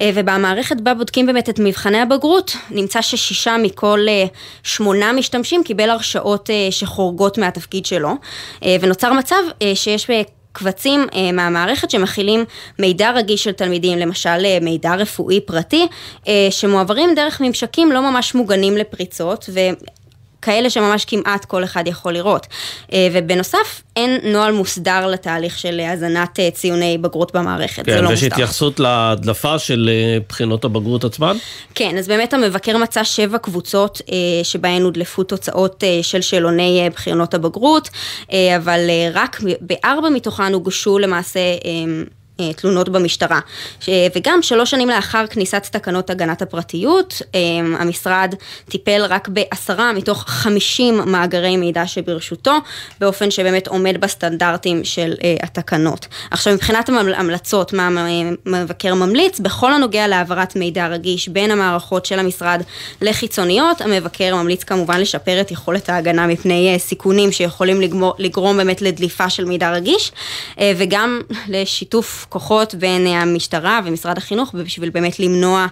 אה, 0.00 0.10
ובמערכת 0.14 0.80
בה 0.80 0.94
בודקים 0.94 1.26
באמת 1.26 1.48
את 1.48 1.58
מבחני 1.58 1.98
הבגרות, 1.98 2.56
נמצא 2.70 3.02
ששישה 3.02 3.56
מכל 3.62 4.06
אה, 4.08 4.24
שמונה 4.62 5.12
משתמשים 5.12 5.64
קיבל 5.64 5.90
הרשאות 5.90 6.50
שחורגות 6.70 7.38
מהתפקיד 7.38 7.86
שלו, 7.86 8.10
ונוצר 8.80 9.12
מצב 9.12 9.36
שיש 9.74 10.10
קבצים 10.52 11.06
מהמערכת 11.32 11.90
שמכילים 11.90 12.44
מידע 12.78 13.10
רגיש 13.10 13.44
של 13.44 13.52
תלמידים, 13.52 13.98
למשל 13.98 14.60
מידע 14.60 14.94
רפואי 14.94 15.40
פרטי, 15.40 15.86
שמועברים 16.50 17.14
דרך 17.14 17.40
ממשקים 17.40 17.92
לא 17.92 18.10
ממש 18.10 18.34
מוגנים 18.34 18.76
לפריצות, 18.76 19.50
כאלה 20.46 20.70
שממש 20.70 21.04
כמעט 21.04 21.44
כל 21.44 21.64
אחד 21.64 21.84
יכול 21.86 22.12
לראות. 22.12 22.46
אה, 22.92 23.08
ובנוסף, 23.12 23.82
אין 23.96 24.18
נוהל 24.22 24.52
מוסדר 24.52 25.06
לתהליך 25.06 25.58
של 25.58 25.80
הזנת 25.80 26.40
אה, 26.40 26.50
ציוני 26.50 26.98
בגרות 26.98 27.36
במערכת, 27.36 27.86
כן, 27.86 27.92
זה 27.92 28.00
לא 28.02 28.10
מוסדר. 28.10 28.16
כן, 28.16 28.24
ויש 28.24 28.32
התייחסות 28.32 28.80
להדלפה 28.80 29.58
של 29.58 29.90
אה, 29.92 30.18
בחינות 30.28 30.64
הבגרות 30.64 31.04
עצמן? 31.04 31.36
כן, 31.74 31.98
אז 31.98 32.08
באמת 32.08 32.34
המבקר 32.34 32.76
מצא 32.76 33.04
שבע 33.04 33.38
קבוצות 33.38 34.00
שבהן 34.42 34.82
הודלפו 34.82 35.22
תוצאות 35.22 35.84
של 36.02 36.20
שאלוני 36.20 36.90
בחינות 36.94 37.34
הבגרות, 37.34 37.88
אבל 38.56 38.80
רק 39.14 39.40
בארבע 39.60 40.08
מתוכן 40.08 40.52
הוגשו 40.52 40.98
למעשה 40.98 41.40
תלונות 42.56 42.88
במשטרה. 42.88 43.40
וגם 44.16 44.42
שלוש 44.42 44.70
שנים 44.70 44.88
לאחר 44.88 45.26
כניסת 45.26 45.66
תקנות 45.70 46.10
הגנת 46.10 46.42
הפרטיות, 46.42 47.22
אה, 47.34 47.40
המשרד 47.78 48.34
טיפל 48.68 49.02
רק 49.08 49.28
בעשרה 49.28 49.92
מתוך 49.92 50.24
חמישים 50.26 51.00
מאגרי 51.06 51.56
מידע 51.56 51.86
שברשותו, 51.86 52.52
באופן 53.00 53.30
שבאמת 53.30 53.68
עומד 53.68 54.00
בסטנדרטים 54.00 54.84
של 54.84 55.14
אה, 55.24 55.34
התקנות. 55.42 56.06
עכשיו 56.30 56.54
מבחינת 56.54 56.88
המלצות, 56.88 57.72
מה 57.72 57.88
המבקר 58.46 58.94
ממליץ, 58.94 59.40
בכל 59.40 59.72
הנוגע 59.72 60.06
להעברת 60.06 60.56
מידע 60.56 60.86
רגיש 60.86 61.28
בין 61.28 61.50
המערכות 61.50 62.06
של 62.06 62.18
המשרד 62.18 62.62
לחיצוניות, 63.02 63.80
המבקר 63.80 64.34
ממליץ 64.34 64.64
כמובן 64.64 65.00
לשפר 65.00 65.40
את 65.40 65.50
יכולת 65.50 65.88
ההגנה 65.88 66.26
מפני 66.26 66.74
סיכונים 66.78 67.32
שיכולים 67.32 67.80
לגמור, 67.80 68.14
לגרום 68.18 68.56
באמת 68.56 68.82
לדליפה 68.82 69.30
של 69.30 69.44
מידע 69.44 69.70
רגיש, 69.70 70.12
וגם 70.60 71.20
לשיתוף 71.48 72.25
כוחות 72.28 72.74
בין 72.74 73.06
אה, 73.06 73.22
המשטרה 73.22 73.80
ומשרד 73.84 74.18
החינוך 74.18 74.54
בשביל 74.54 74.90
באמת 74.90 75.20
למנוע 75.20 75.66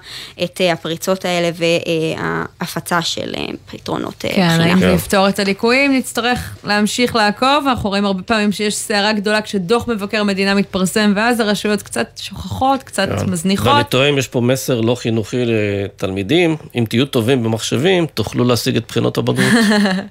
את 0.44 0.60
אה, 0.60 0.72
הפריצות 0.72 1.24
האלה 1.24 1.50
וההפצה 1.54 3.02
של 3.02 3.34
אה, 3.36 3.46
פתרונות 3.70 4.14
כן, 4.18 4.60
אם 4.60 4.78
זה 4.78 4.86
יפתור 4.86 5.28
את 5.28 5.38
הליקויים, 5.38 5.96
נצטרך 5.96 6.56
להמשיך 6.64 7.16
לעקוב. 7.16 7.64
אנחנו 7.68 7.90
רואים 7.90 8.04
הרבה 8.04 8.22
פעמים 8.22 8.52
שיש 8.52 8.74
סערה 8.74 9.12
גדולה 9.12 9.42
כשדוח 9.42 9.88
מבקר 9.88 10.20
המדינה 10.20 10.54
מתפרסם, 10.54 11.12
ואז 11.16 11.40
הרשויות 11.40 11.82
קצת 11.82 12.20
שוכחות, 12.22 12.82
קצת 12.82 13.08
כן. 13.18 13.30
מזניחות. 13.30 13.66
ואני 13.66 13.84
טועה 13.84 14.08
אם 14.08 14.18
יש 14.18 14.28
פה 14.28 14.40
מסר 14.40 14.80
לא 14.80 14.94
חינוכי 14.94 15.44
לתלמידים, 15.44 16.56
אם 16.74 16.84
תהיו 16.88 17.06
טובים 17.06 17.42
במחשבים, 17.42 18.06
תוכלו 18.06 18.44
להשיג 18.44 18.76
את 18.76 18.84
בחינות 18.88 19.18
הבגרות. 19.18 19.52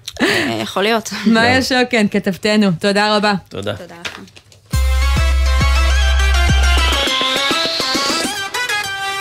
יכול 0.64 0.84
להיות. 0.84 1.10
מאיה 1.26 1.62
שוקן, 1.62 2.08
כתבתנו, 2.08 2.68
תודה 2.80 3.18
רבה. 3.18 3.34
תודה. 3.50 3.74
תודה 3.74 3.96
לכם. 4.02 4.43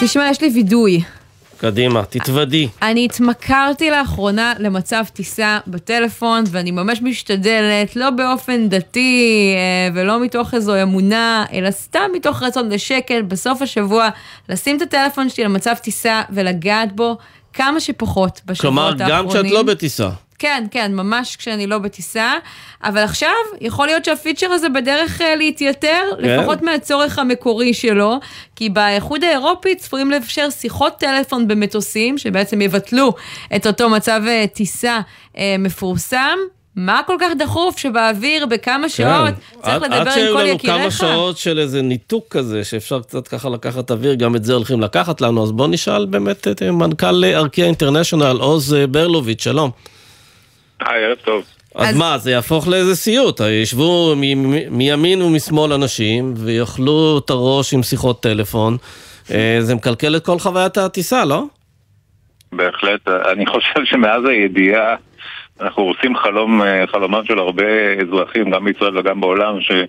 תשמע, 0.04 0.28
יש 0.30 0.40
לי 0.40 0.50
וידוי. 0.54 1.02
קדימה, 1.56 2.04
תתוודי. 2.04 2.68
אני 2.82 3.04
התמכרתי 3.04 3.90
לאחרונה 3.90 4.52
למצב 4.58 5.04
טיסה 5.12 5.58
בטלפון, 5.66 6.44
ואני 6.50 6.70
ממש 6.70 7.02
משתדלת, 7.02 7.96
לא 7.96 8.10
באופן 8.10 8.68
דתי 8.68 9.52
אה, 9.56 9.94
ולא 9.94 10.20
מתוך 10.20 10.54
איזו 10.54 10.82
אמונה, 10.82 11.44
אלא 11.52 11.70
סתם 11.70 12.10
מתוך 12.14 12.42
רצון 12.42 12.68
לשקל, 12.68 13.22
בסוף 13.22 13.62
השבוע, 13.62 14.08
לשים 14.48 14.76
את 14.76 14.82
הטלפון 14.82 15.28
שלי 15.28 15.44
למצב 15.44 15.74
טיסה 15.74 16.22
ולגעת 16.30 16.96
בו 16.96 17.16
כמה 17.52 17.80
שפחות 17.80 18.40
בשבועות 18.46 19.00
האחרונים. 19.00 19.06
כלומר, 19.06 19.18
גם 19.18 19.28
כשאת 19.28 19.50
לא 19.50 19.62
בטיסה. 19.62 20.10
כן, 20.42 20.64
כן, 20.70 20.94
ממש 20.94 21.36
כשאני 21.36 21.66
לא 21.66 21.78
בטיסה, 21.78 22.32
אבל 22.84 23.00
עכשיו 23.00 23.28
יכול 23.60 23.86
להיות 23.86 24.04
שהפיצ'ר 24.04 24.46
הזה 24.46 24.68
בדרך 24.68 25.20
uh, 25.20 25.24
להתייתר, 25.38 26.02
כן. 26.18 26.22
לפחות 26.22 26.62
מהצורך 26.62 27.18
המקורי 27.18 27.74
שלו, 27.74 28.20
כי 28.56 28.68
באיחוד 28.68 29.24
האירופי 29.24 29.74
צפויים 29.74 30.10
לאפשר 30.10 30.50
שיחות 30.50 30.92
טלפון 30.98 31.48
במטוסים, 31.48 32.18
שבעצם 32.18 32.60
יבטלו 32.60 33.12
את 33.56 33.66
אותו 33.66 33.90
מצב 33.90 34.22
uh, 34.24 34.54
טיסה 34.54 35.00
uh, 35.34 35.38
מפורסם. 35.58 36.38
מה 36.76 37.00
כל 37.06 37.16
כך 37.20 37.32
דחוף 37.38 37.78
שבאוויר 37.78 38.46
בכמה 38.46 38.82
כן. 38.82 38.88
שעות 38.88 39.34
צריך 39.62 39.82
לדבר 39.82 39.96
עם 39.96 40.04
כל 40.04 40.06
יקיריך? 40.06 40.06
עד 40.06 40.14
שהיו 40.14 40.38
לנו 40.38 40.58
כמה 40.58 40.90
שעות 40.90 41.38
של 41.38 41.58
איזה 41.58 41.82
ניתוק 41.82 42.24
כזה, 42.30 42.64
שאפשר 42.64 43.00
קצת 43.00 43.28
ככה 43.28 43.48
לקחת 43.48 43.90
אוויר, 43.90 44.14
גם 44.14 44.36
את 44.36 44.44
זה 44.44 44.54
הולכים 44.54 44.80
לקחת 44.80 45.20
לנו, 45.20 45.42
אז 45.42 45.52
בוא 45.52 45.68
נשאל 45.68 46.06
באמת 46.06 46.48
את 46.48 46.62
מנכ"ל 46.62 47.24
ארקיע 47.24 47.66
אינטרנשיונל, 47.66 48.36
עוז 48.40 48.76
ברלוביץ', 48.90 49.42
שלום. 49.42 49.70
היי, 50.86 51.04
ערב 51.04 51.16
טוב. 51.24 51.44
אז, 51.74 51.88
אז 51.88 51.96
מה, 51.96 52.18
זה 52.18 52.30
יהפוך 52.30 52.68
לאיזה 52.68 52.96
סיוט, 52.96 53.40
ישבו 53.40 54.14
מימין 54.70 55.22
ומשמאל 55.22 55.72
אנשים 55.72 56.34
ויאכלו 56.36 57.20
את 57.24 57.30
הראש 57.30 57.74
עם 57.74 57.82
שיחות 57.82 58.22
טלפון, 58.22 58.76
אה, 59.30 59.56
זה 59.60 59.74
מקלקל 59.74 60.16
את 60.16 60.26
כל 60.26 60.38
חוויית 60.38 60.78
הטיסה, 60.78 61.24
לא? 61.24 61.44
בהחלט, 62.52 63.08
אני 63.08 63.46
חושב 63.46 63.84
שמאז 63.84 64.24
הידיעה 64.28 64.96
אנחנו 65.60 65.82
עושים 65.82 66.16
חלום, 66.16 66.62
אה, 66.62 66.84
חלומם 66.86 67.24
של 67.24 67.38
הרבה 67.38 67.64
אזרחים, 68.02 68.50
גם 68.50 68.64
בישראל 68.64 68.98
וגם 68.98 69.20
בעולם, 69.20 69.60
ש... 69.60 69.70
אה, 69.70 69.84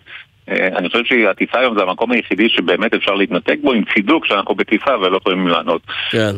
אני 0.48 0.90
חושב 0.90 1.04
שהטיסה 1.06 1.60
היום 1.60 1.78
זה 1.78 1.84
המקום 1.84 2.12
היחידי 2.12 2.50
שבאמת 2.50 2.94
אפשר 2.94 3.14
להתנתק 3.14 3.58
בו 3.62 3.74
עם 3.74 3.84
צידוק 3.94 4.26
שאנחנו 4.26 4.56
בטיסה 4.56 4.98
ולא 4.98 5.18
יכולים 5.18 5.48
לענות. 5.48 5.82
כן. 6.12 6.36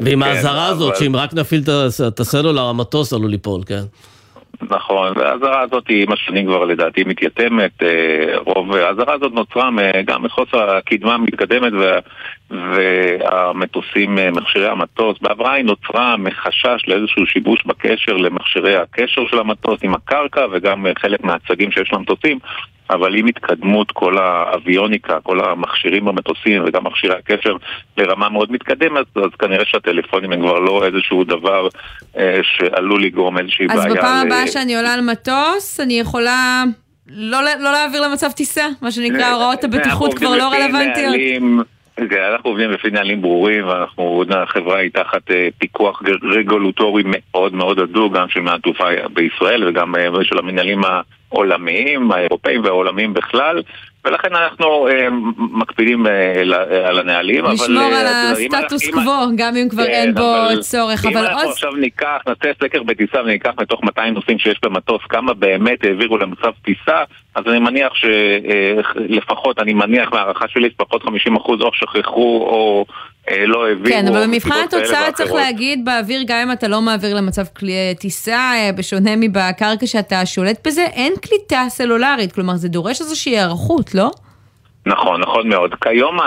ועם 0.00 0.22
כן, 0.22 0.28
האזהרה 0.28 0.66
הזאת, 0.66 0.96
שאם 0.96 1.16
רק 1.16 1.34
נפעיל 1.34 1.60
את 2.08 2.20
הסלולר, 2.20 2.62
המטוס 2.62 3.12
עלול 3.12 3.30
ליפול, 3.30 3.60
כן. 3.66 3.82
נכון, 4.70 5.12
והאזהרה 5.16 5.60
הזאת 5.60 5.84
עם 5.88 6.12
השנים 6.12 6.46
כבר 6.46 6.64
לדעתי 6.64 7.04
מתייתמת, 7.04 7.82
אה, 7.82 8.38
רוב 8.38 8.74
האזהרה 8.74 9.14
הזאת 9.14 9.32
נוצרה 9.32 9.70
גם 10.04 10.22
מחוסר 10.22 10.76
הקדמה 10.76 11.14
המתקדמת 11.14 11.72
וה, 11.72 11.98
והמטוסים, 12.50 14.18
אה, 14.18 14.30
מכשירי 14.30 14.68
המטוס, 14.68 15.18
בעברה 15.20 15.52
היא 15.52 15.64
נוצרה 15.64 16.16
מחשש 16.16 16.88
לאיזשהו 16.88 17.26
שיבוש 17.26 17.64
בקשר 17.66 18.12
למכשירי 18.12 18.76
הקשר 18.76 19.22
של 19.30 19.38
המטוס 19.38 19.78
עם 19.82 19.94
הקרקע 19.94 20.46
וגם 20.52 20.86
חלק 20.98 21.24
מהצגים 21.24 21.70
שיש 21.70 21.92
למטוסים 21.92 22.38
אבל 22.90 23.16
עם 23.16 23.26
התקדמות 23.26 23.90
כל 23.90 24.18
האביוניקה, 24.18 25.18
כל 25.22 25.40
המכשירים 25.40 26.04
במטוסים 26.04 26.62
וגם 26.66 26.84
מכשירי 26.84 27.14
הקשר 27.14 27.56
לרמה 27.98 28.28
מאוד 28.28 28.52
מתקדמת, 28.52 29.06
אז 29.16 29.30
כנראה 29.38 29.64
שהטלפונים 29.64 30.32
הם 30.32 30.40
כבר 30.40 30.58
לא 30.58 30.84
איזשהו 30.86 31.24
דבר 31.24 31.68
אה, 32.16 32.40
שעלול 32.42 33.04
לגרום 33.04 33.38
איזושהי 33.38 33.66
אז 33.70 33.76
בעיה. 33.76 33.88
אז 33.88 33.96
בפעם 33.96 34.26
הבאה 34.26 34.44
ל... 34.44 34.46
שאני 34.46 34.76
עולה 34.76 34.94
על 34.94 35.00
מטוס, 35.00 35.80
אני 35.80 36.00
יכולה 36.00 36.64
לא, 37.08 37.38
לא 37.42 37.72
להעביר 37.72 38.08
למצב 38.08 38.30
טיסה, 38.30 38.66
מה 38.82 38.90
שנקרא, 38.90 39.22
אה, 39.22 39.32
הוראות 39.32 39.64
הבטיחות 39.64 40.14
כבר 40.14 40.36
לא 40.36 40.48
רלוונטיות. 40.52 41.14
אנחנו 41.98 42.50
עובדים 42.50 42.70
לפי 42.70 42.90
נהלים 42.90 43.22
ברורים, 43.22 43.68
ואנחנו, 43.68 44.24
החברה 44.30 44.78
היא 44.78 44.90
תחת 44.90 45.30
אה, 45.30 45.48
פיקוח 45.58 46.02
רגולטורי 46.22 47.02
מאוד 47.06 47.54
מאוד 47.54 47.78
הדוק, 47.78 48.12
גם 48.12 48.28
של 48.28 48.40
מהתעופה 48.40 48.84
בישראל 49.12 49.68
וגם 49.68 49.94
אה, 49.96 50.08
של 50.22 50.38
המנהלים 50.38 50.80
העולמיים, 51.34 52.12
האירופאים 52.12 52.64
והעולמיים 52.64 53.14
בכלל, 53.14 53.62
ולכן 54.04 54.28
אנחנו 54.34 54.88
אה, 54.88 55.08
מקפידים 55.36 56.06
אה, 56.06 56.40
על 56.88 56.98
הנהלים. 56.98 57.44
לשמור 57.44 57.86
אבל, 57.86 57.94
על 57.94 58.06
אה, 58.06 58.30
הסטטוס 58.30 58.90
קוו, 58.90 59.36
גם 59.36 59.56
אם 59.56 59.68
כבר 59.68 59.84
כן, 59.84 59.90
אין 59.90 60.14
בו 60.14 60.36
אבל 60.36 60.62
צורך. 60.62 61.06
אם 61.06 61.16
אנחנו 61.16 61.40
עוד... 61.40 61.50
עכשיו 61.50 61.72
ניקח, 61.72 62.18
נעשה 62.26 62.50
סקר 62.62 62.82
בטיסה 62.82 63.22
וניקח 63.22 63.50
מתוך 63.60 63.82
200 63.82 64.14
נוסעים 64.14 64.38
שיש 64.38 64.60
במטוס, 64.62 65.02
כמה 65.08 65.34
באמת 65.34 65.84
העבירו 65.84 66.18
למצב 66.18 66.50
טיסה, 66.64 67.02
אז 67.34 67.44
אני 67.46 67.58
מניח 67.58 67.92
שלפחות, 67.94 69.58
אני 69.58 69.74
מניח 69.74 70.12
מהערכה 70.12 70.48
שלי, 70.48 70.68
לפחות 70.68 71.02
50% 71.02 71.08
או 71.46 71.70
שכחו 71.72 72.46
או 72.50 72.84
אה, 72.90 72.94
לא 73.46 73.66
העבירו. 73.66 73.88
כן, 73.88 74.08
אבל 74.08 74.26
במבחן 74.26 74.64
התוצאה 74.64 75.12
צריך 75.12 75.32
להגיד 75.32 75.84
באוויר, 75.84 76.22
גם 76.26 76.38
אם 76.38 76.52
אתה 76.52 76.68
לא 76.68 76.80
מעביר 76.80 77.14
למצב 77.14 77.44
כלי 77.56 77.94
טיסה, 77.98 78.36
אה, 78.36 78.70
בשונה 78.76 79.16
מבקרקע 79.16 79.86
שאתה 79.86 80.26
שולט 80.26 80.66
בזה, 80.66 80.84
אין 80.92 81.12
קליטה 81.20 81.66
סלולרית, 81.68 82.32
כלומר 82.32 82.56
זה 82.56 82.68
דורש 82.68 83.00
איזושהי 83.00 83.32
היערכות, 83.32 83.94
לא? 83.94 84.10
נכון, 84.86 85.20
נכון 85.20 85.48
מאוד. 85.48 85.74
כיום 85.74 86.18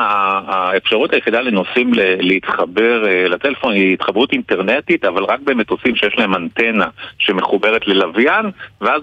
האפשרות 0.47 1.14
היחידה 1.14 1.41
לנוסעים 1.41 1.91
להתחבר 2.20 3.08
אה, 3.08 3.28
לטלפון 3.28 3.74
היא 3.74 3.93
התחברות 3.93 4.32
אינטרנטית, 4.34 5.05
אבל 5.05 5.24
רק 5.24 5.39
במטוסים 5.43 5.95
שיש 5.95 6.14
להם 6.18 6.36
אנטנה 6.36 6.86
שמחוברת 7.20 7.88
ללוויין, 7.88 8.45
ואז 8.82 9.01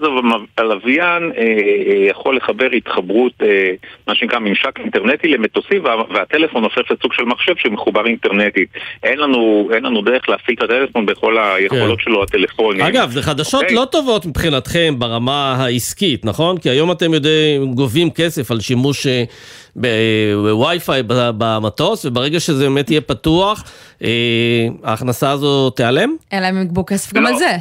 הלוויין 0.57 1.31
אה, 1.37 1.41
אה, 1.41 2.07
יכול 2.09 2.35
לחבר 2.35 2.67
התחברות, 2.77 3.33
מה 4.07 4.15
שנקרא 4.15 4.39
ממשק 4.39 4.79
אינטרנטי 4.79 5.27
למטוסים, 5.27 5.83
והטלפון 6.13 6.63
הופך 6.63 6.91
לסוג 6.91 7.13
של 7.13 7.23
מחשב 7.23 7.53
שמחובר 7.57 8.05
אינטרנטית. 8.05 8.69
אין 9.03 9.19
לנו, 9.19 9.69
אין 9.73 9.83
לנו 9.83 10.01
דרך 10.01 10.29
להפיק 10.29 10.59
את 10.59 10.63
הטלפון 10.63 11.05
בכל 11.05 11.37
היכולות 11.37 11.99
כן. 11.99 12.03
שלו 12.03 12.23
הטלפונים. 12.23 12.81
אגב, 12.81 13.09
זה 13.09 13.21
חדשות 13.21 13.61
okay. 13.61 13.63
אוקיי? 13.63 13.75
לא 13.75 13.85
טובות 13.85 14.25
מבחינתכם 14.25 14.93
ברמה 14.97 15.55
העסקית, 15.59 16.25
נכון? 16.25 16.57
כי 16.57 16.69
היום 16.69 16.91
אתם 16.91 17.13
יודעים, 17.13 17.73
גובים 17.73 18.09
כסף 18.09 18.51
על 18.51 18.59
שימוש... 18.59 19.07
בווי-פיי 19.75 21.03
במטוס, 21.07 22.05
וברגע 22.05 22.39
שזה 22.39 22.63
באמת 22.63 22.91
יהיה 22.91 23.01
פתוח, 23.01 23.63
אה, 24.03 24.67
ההכנסה 24.83 25.31
הזו 25.31 25.69
תיעלם? 25.69 26.09
אלא 26.33 26.45
הם 26.45 26.61
יגבו 26.61 26.85
כסף 26.85 27.13
גם 27.13 27.25
על 27.25 27.31
לא, 27.31 27.37
זה. 27.37 27.57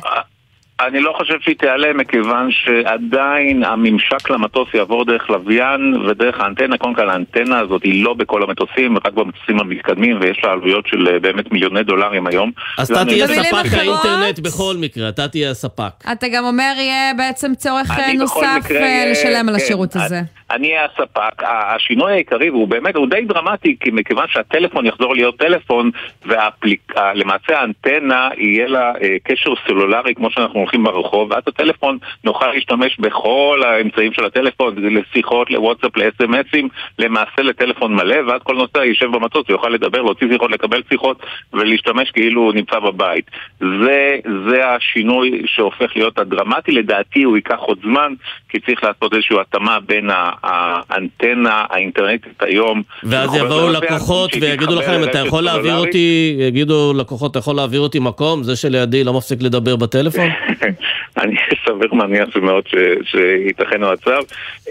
אני 0.81 1.01
לא 1.01 1.15
חושב 1.17 1.35
שהיא 1.41 1.57
תיעלם 1.57 1.97
מכיוון 1.97 2.49
שעדיין 2.51 3.65
הממשק 3.65 4.31
למטוס 4.31 4.69
יעבור 4.75 5.05
דרך 5.05 5.31
לוויין 5.31 5.95
ודרך 6.09 6.41
האנטנה. 6.41 6.79
קודם 6.79 6.95
כל 6.95 7.11
האנטנה 7.11 7.59
הזאת 7.59 7.83
היא 7.83 8.05
לא 8.05 8.15
בכל 8.15 8.43
המטוסים, 8.43 8.97
רק 8.97 9.13
במטוסים 9.13 9.61
המתקדמים 9.61 10.19
ויש 10.21 10.41
לה 10.45 10.53
עלויות 10.53 10.87
של 10.87 11.09
אה, 11.09 11.21
באמת 11.21 11.53
מיליוני 11.53 11.83
דולרים 11.83 12.27
היום. 12.27 12.51
אז 12.79 12.91
אתה 12.91 13.05
תהיה 13.05 13.27
ספק 13.27 13.73
האינטרנט 13.73 14.39
בכל 14.39 14.75
מקרה, 14.81 15.09
אתה 15.09 15.29
תהיה 15.29 15.51
הספק. 15.51 15.93
אתה 16.13 16.27
גם 16.29 16.45
אומר 16.45 16.73
יהיה 16.77 17.15
בעצם 17.17 17.55
צורך 17.55 17.91
נוסף 18.19 18.57
מקרה, 18.65 19.11
לשלם 19.11 19.49
על 19.49 19.55
השירות 19.55 19.93
כן, 19.93 20.01
הזה. 20.01 20.21
אני 20.51 20.69
אהיה 20.69 20.85
הספק. 20.85 21.43
השינוי 21.43 22.13
העיקרי, 22.13 22.51
והוא 22.51 22.69
באמת, 22.69 22.97
הוא 22.97 23.07
די 23.07 23.25
דרמטי, 23.25 23.77
כי 23.81 23.91
מכיוון 23.93 24.27
שהטלפון 24.29 24.87
יחזור 24.87 25.15
להיות 25.15 25.37
טלפון, 25.37 25.91
ולמעשה 26.27 27.61
האנטנה 27.61 28.29
יהיה 28.37 28.69
לה 28.69 28.93
אה, 29.03 29.17
קשר 29.25 29.51
סלולרי 29.67 30.15
כמו 30.15 30.31
שאנחנו 30.31 30.59
הולכים 30.61 30.85
ברחוב, 30.85 31.31
ואז 31.31 31.43
הטלפון 31.47 31.99
נוכל 32.25 32.47
להשתמש 32.47 33.01
בכל 33.01 33.63
האמצעים 33.67 34.13
של 34.13 34.25
הטלפון, 34.25 34.75
לשיחות, 34.79 35.51
לוואטסאפ, 35.51 35.97
לאס.אם.אסים, 35.97 36.69
למעשה 36.99 37.43
לטלפון 37.43 37.95
מלא, 37.95 38.17
ואז 38.27 38.41
כל 38.43 38.55
נוסע 38.55 38.85
יישב 38.85 39.07
במטוס 39.07 39.45
ויוכל 39.49 39.69
לדבר, 39.69 40.03
להוציא 40.03 40.29
שיחות, 40.33 40.51
לקבל 40.51 40.83
שיחות, 40.89 41.23
ולהשתמש 41.53 42.11
כאילו 42.11 42.43
הוא 42.43 42.55
נמצא 42.55 42.79
בבית. 42.79 43.31
זה, 43.61 44.19
זה 44.49 44.69
השינוי 44.69 45.43
שהופך 45.47 45.97
להיות 45.97 46.19
הדרמטי, 46.19 46.73
לדעתי 46.73 47.23
הוא 47.23 47.37
ייקח 47.37 47.59
עוד 47.59 47.79
זמן, 47.83 48.15
כי 48.49 48.61
צריך 48.61 48.85
לעשות 48.85 49.15
איזושהי 49.15 49.41
התאמה 49.41 49.81
בין 49.81 50.11
האנטנה 50.45 51.65
האינטרנטית 51.71 52.43
היום. 52.43 52.83
ואז 53.03 53.35
יבואו 53.35 53.73
לקוחות 53.73 54.31
ויגידו 54.41 54.75
לכם, 54.75 55.05
אתה 55.05 55.19
יכול 55.19 55.45
להעביר 55.45 55.77
אותי, 55.77 56.37
יגידו 56.39 56.93
לקוחות, 56.97 57.31
אתה 57.31 57.39
יכול 57.39 57.57
להעביר 57.57 57.81
אותי 57.81 57.99
מקום, 57.99 58.43
זה 58.43 58.57
שלידי 58.57 59.05
לא 59.05 59.13
מפסיק 59.13 59.43
לדבר 59.43 59.77
בטלפון? 59.77 60.29
אני 61.23 61.37
סביר 61.67 61.95
מניח 61.95 62.31
שמאוד 62.31 62.65
שייתכן 63.05 63.83
המצב. 63.83 64.23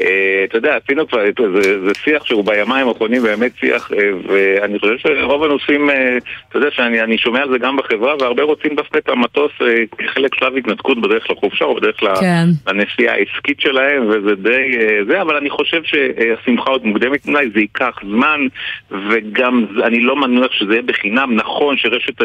אה, 0.02 0.44
אתה 0.44 0.58
יודע, 0.58 0.78
עשינו 0.84 1.08
כבר, 1.08 1.20
זה 1.86 1.92
שיח 2.04 2.26
שהוא 2.26 2.46
בימיים 2.46 2.88
האחרונים 2.88 3.24
באמת 3.24 3.52
שיח, 3.60 3.92
אה, 3.92 4.10
ואני 4.28 4.80
חושב 4.80 4.98
שרוב 4.98 5.44
הנושאים, 5.44 5.90
אה, 5.90 6.18
אתה 6.50 6.58
יודע 6.58 6.72
שאני 6.72 7.18
שומע 7.18 7.42
על 7.42 7.50
זה 7.50 7.58
גם 7.58 7.78
בחברה, 7.78 8.16
והרבה 8.20 8.44
רוצים 8.44 8.76
דווקא 8.76 8.98
את 8.98 9.10
המטוס 9.10 9.52
כחלק 9.98 10.36
שלב 10.36 10.58
התנתקות 10.58 11.02
בדרך 11.02 11.30
לחופשה 11.30 11.66
או 11.66 11.76
בדרך 11.76 12.00
כן. 12.20 12.46
לנסיעה 12.68 13.16
העסקית 13.16 13.60
שלהם, 13.60 14.10
וזה 14.10 14.36
די 14.36 14.78
זה, 15.08 15.22
אבל 15.22 15.36
אני 15.36 15.50
חושב 15.50 15.82
שהשמחה 15.84 16.70
עוד 16.70 16.86
מוקדמת 16.86 17.26
מדי, 17.26 17.50
זה 17.54 17.60
ייקח 17.60 18.00
זמן, 18.04 18.40
וגם 18.92 19.66
אני 19.84 20.00
לא 20.00 20.16
מניח 20.16 20.52
שזה 20.52 20.74
יהיה 20.74 20.82
בחינם. 20.82 21.36
נכון 21.36 21.78
שרשת 21.78 22.22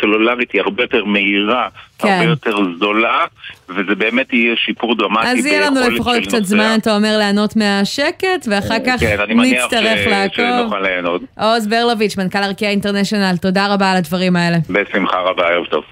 סלולרית 0.00 0.52
היא 0.52 0.60
הרבה 0.60 0.82
יותר 0.82 1.04
מהירה, 1.04 1.68
כן. 1.98 2.08
הרבה 2.08 2.24
יותר 2.24 2.56
זולה, 2.78 3.24
וזה 3.68 3.94
באמת 3.98 4.32
יהיה 4.32 4.56
שיפור 4.56 4.94
דרמטי 4.94 5.26
אז 5.26 5.46
יהיה 5.46 5.70
לנו 5.70 5.80
לפחות 5.80 6.16
קצת 6.22 6.44
זמן, 6.44 6.76
אתה 6.80 6.96
אומר, 6.96 7.18
ליהנות 7.18 7.56
מהשקט, 7.56 8.48
ואחר 8.50 8.76
כך 8.86 9.00
כן, 9.00 9.16
נצטרך 9.30 10.06
לעקוב. 10.06 10.36
כן, 10.36 10.44
אני 10.44 10.54
מניח 10.54 10.62
שנוכל 10.62 10.80
ליהנות. 10.80 11.22
עוז 11.38 11.66
ברלוביץ', 11.66 12.16
מנכ"ל 12.16 12.38
ארקיע 12.42 12.70
אינטרנשיונל, 12.70 13.36
תודה 13.36 13.74
רבה 13.74 13.90
על 13.90 13.96
הדברים 13.96 14.36
האלה. 14.36 14.56
בשמחה 14.70 15.20
רבה, 15.20 15.46
ערב 15.46 15.64
טוב. 15.64 15.84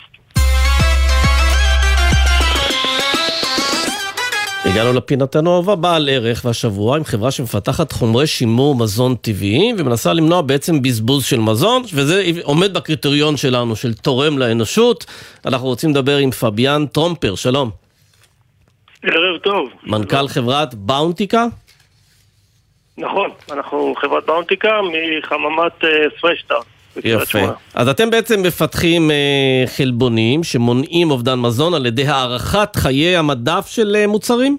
הגענו 4.73 4.93
לפינתנו 4.93 5.51
האהובה 5.51 5.75
בעל 5.77 6.09
ערך 6.09 6.45
והשבוע 6.45 6.97
עם 6.97 7.05
חברה 7.05 7.31
שמפתחת 7.31 7.93
חומרי 7.93 8.27
שימור 8.27 8.75
מזון 8.75 9.15
טבעיים 9.15 9.77
ומנסה 9.79 10.13
למנוע 10.13 10.43
בעצם 10.43 10.83
בזבוז 10.83 11.25
של 11.25 11.41
מזון 11.41 11.83
וזה 11.95 12.23
עומד 12.43 12.75
בקריטריון 12.75 13.37
שלנו 13.37 13.77
של 13.77 13.95
תורם 13.95 14.39
לאנושות. 14.39 15.07
אנחנו 15.47 15.67
רוצים 15.67 15.91
לדבר 15.91 16.17
עם 16.17 16.31
פביאן 16.31 16.87
טרומפר, 16.87 17.35
שלום. 17.35 17.71
ערב 19.03 19.39
טוב. 19.43 19.69
מנכ"ל 19.87 20.29
חברת 20.29 20.75
באונטיקה? 20.75 21.47
נכון, 22.99 23.31
אנחנו 23.51 23.95
חברת 24.01 24.27
באונטיקה 24.27 24.71
מחממת 24.83 25.85
פרשטארט. 26.21 26.72
יפה. 27.05 27.39
אז 27.75 27.89
אתם 27.89 28.11
בעצם 28.11 28.43
מפתחים 28.43 29.11
אה, 29.11 29.65
חלבונים 29.67 30.45
שמונעים 30.45 31.11
אובדן 31.11 31.39
מזון 31.39 31.75
על 31.75 31.87
ידי 31.87 32.07
הארכת 32.07 32.77
חיי 32.77 33.17
המדף 33.17 33.67
של 33.67 33.97
אה, 33.97 34.07
מוצרים? 34.07 34.57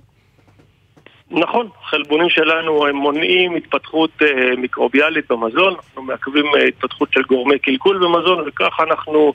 נכון, 1.34 1.68
חלבונים 1.90 2.30
שלנו 2.30 2.88
הם 2.88 2.96
מונעים 2.96 3.56
התפתחות 3.56 4.10
אה, 4.22 4.56
מיקרוביאלית 4.58 5.26
במזון, 5.32 5.74
אנחנו 5.74 6.02
מעכבים 6.02 6.46
אה, 6.56 6.64
התפתחות 6.68 7.10
של 7.14 7.22
גורמי 7.22 7.60
קלקול 7.60 7.98
במזון 7.98 8.44
וככה 8.48 8.84
אנחנו 8.84 9.34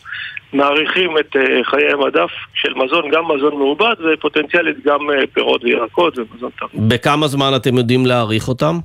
מעריכים 0.53 1.19
את 1.19 1.37
אה, 1.37 1.65
חיי 1.65 1.93
המדף 1.93 2.31
של 2.55 2.75
מזון, 2.75 3.11
גם 3.13 3.25
מזון 3.25 3.55
מעובד 3.59 3.95
ופוטנציאלית 4.01 4.77
גם 4.85 5.11
אה, 5.11 5.27
פירות 5.33 5.65
וירקות 5.65 6.19
ומזון 6.19 6.51
טוב. 6.59 6.71
בכמה 6.89 7.27
זמן 7.29 7.53
אתם 7.57 7.77
יודעים 7.77 8.07
להעריך 8.07 8.49
אותם? 8.49 8.79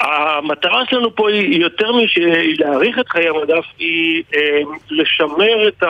המטרה 0.00 0.82
שלנו 0.90 1.14
פה 1.14 1.30
היא 1.30 1.60
יותר 1.60 1.90
מלהאריך 1.92 2.98
את 2.98 3.08
חיי 3.08 3.28
המדף, 3.28 3.64
היא 3.78 4.22
אה, 4.34 4.60
לשמר 4.90 5.68
את, 5.68 5.82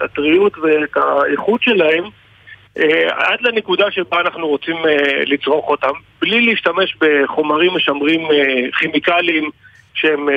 הטריות 0.00 0.58
ואת 0.58 0.96
האיכות 0.96 1.62
שלהם 1.62 2.04
אה, 2.78 3.08
עד 3.12 3.38
לנקודה 3.42 3.90
שבה 3.90 4.20
אנחנו 4.20 4.48
רוצים 4.48 4.76
אה, 4.76 5.24
לצרוך 5.26 5.68
אותם, 5.68 5.92
בלי 6.20 6.40
להשתמש 6.40 6.96
בחומרים 7.00 7.74
משמרים 7.74 8.20
כימיקליים 8.78 9.50
שהם 9.94 10.28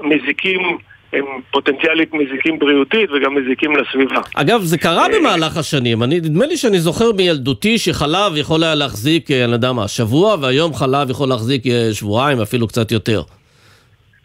מזיקים 0.00 0.78
הם 1.16 1.24
פוטנציאלית 1.50 2.14
מזיקים 2.14 2.58
בריאותית 2.58 3.10
וגם 3.10 3.34
מזיקים 3.34 3.76
לסביבה. 3.76 4.20
אגב, 4.34 4.60
זה 4.60 4.78
קרה 4.78 5.02
אה, 5.02 5.18
במהלך 5.18 5.56
השנים. 5.56 6.02
אני, 6.02 6.16
נדמה 6.16 6.46
לי 6.46 6.56
שאני 6.56 6.78
זוכר 6.78 7.12
מילדותי 7.12 7.78
שחלב 7.78 8.36
יכול 8.36 8.64
היה 8.64 8.74
להחזיק, 8.74 9.30
אה, 9.30 9.44
אני 9.44 9.52
יודע 9.52 9.72
מה, 9.72 9.88
שבוע, 9.88 10.36
והיום 10.40 10.74
חלב 10.74 11.10
יכול 11.10 11.28
להחזיק 11.28 11.66
אה, 11.66 11.88
שבועיים, 11.92 12.40
אפילו 12.40 12.68
קצת 12.68 12.92
יותר. 12.92 13.20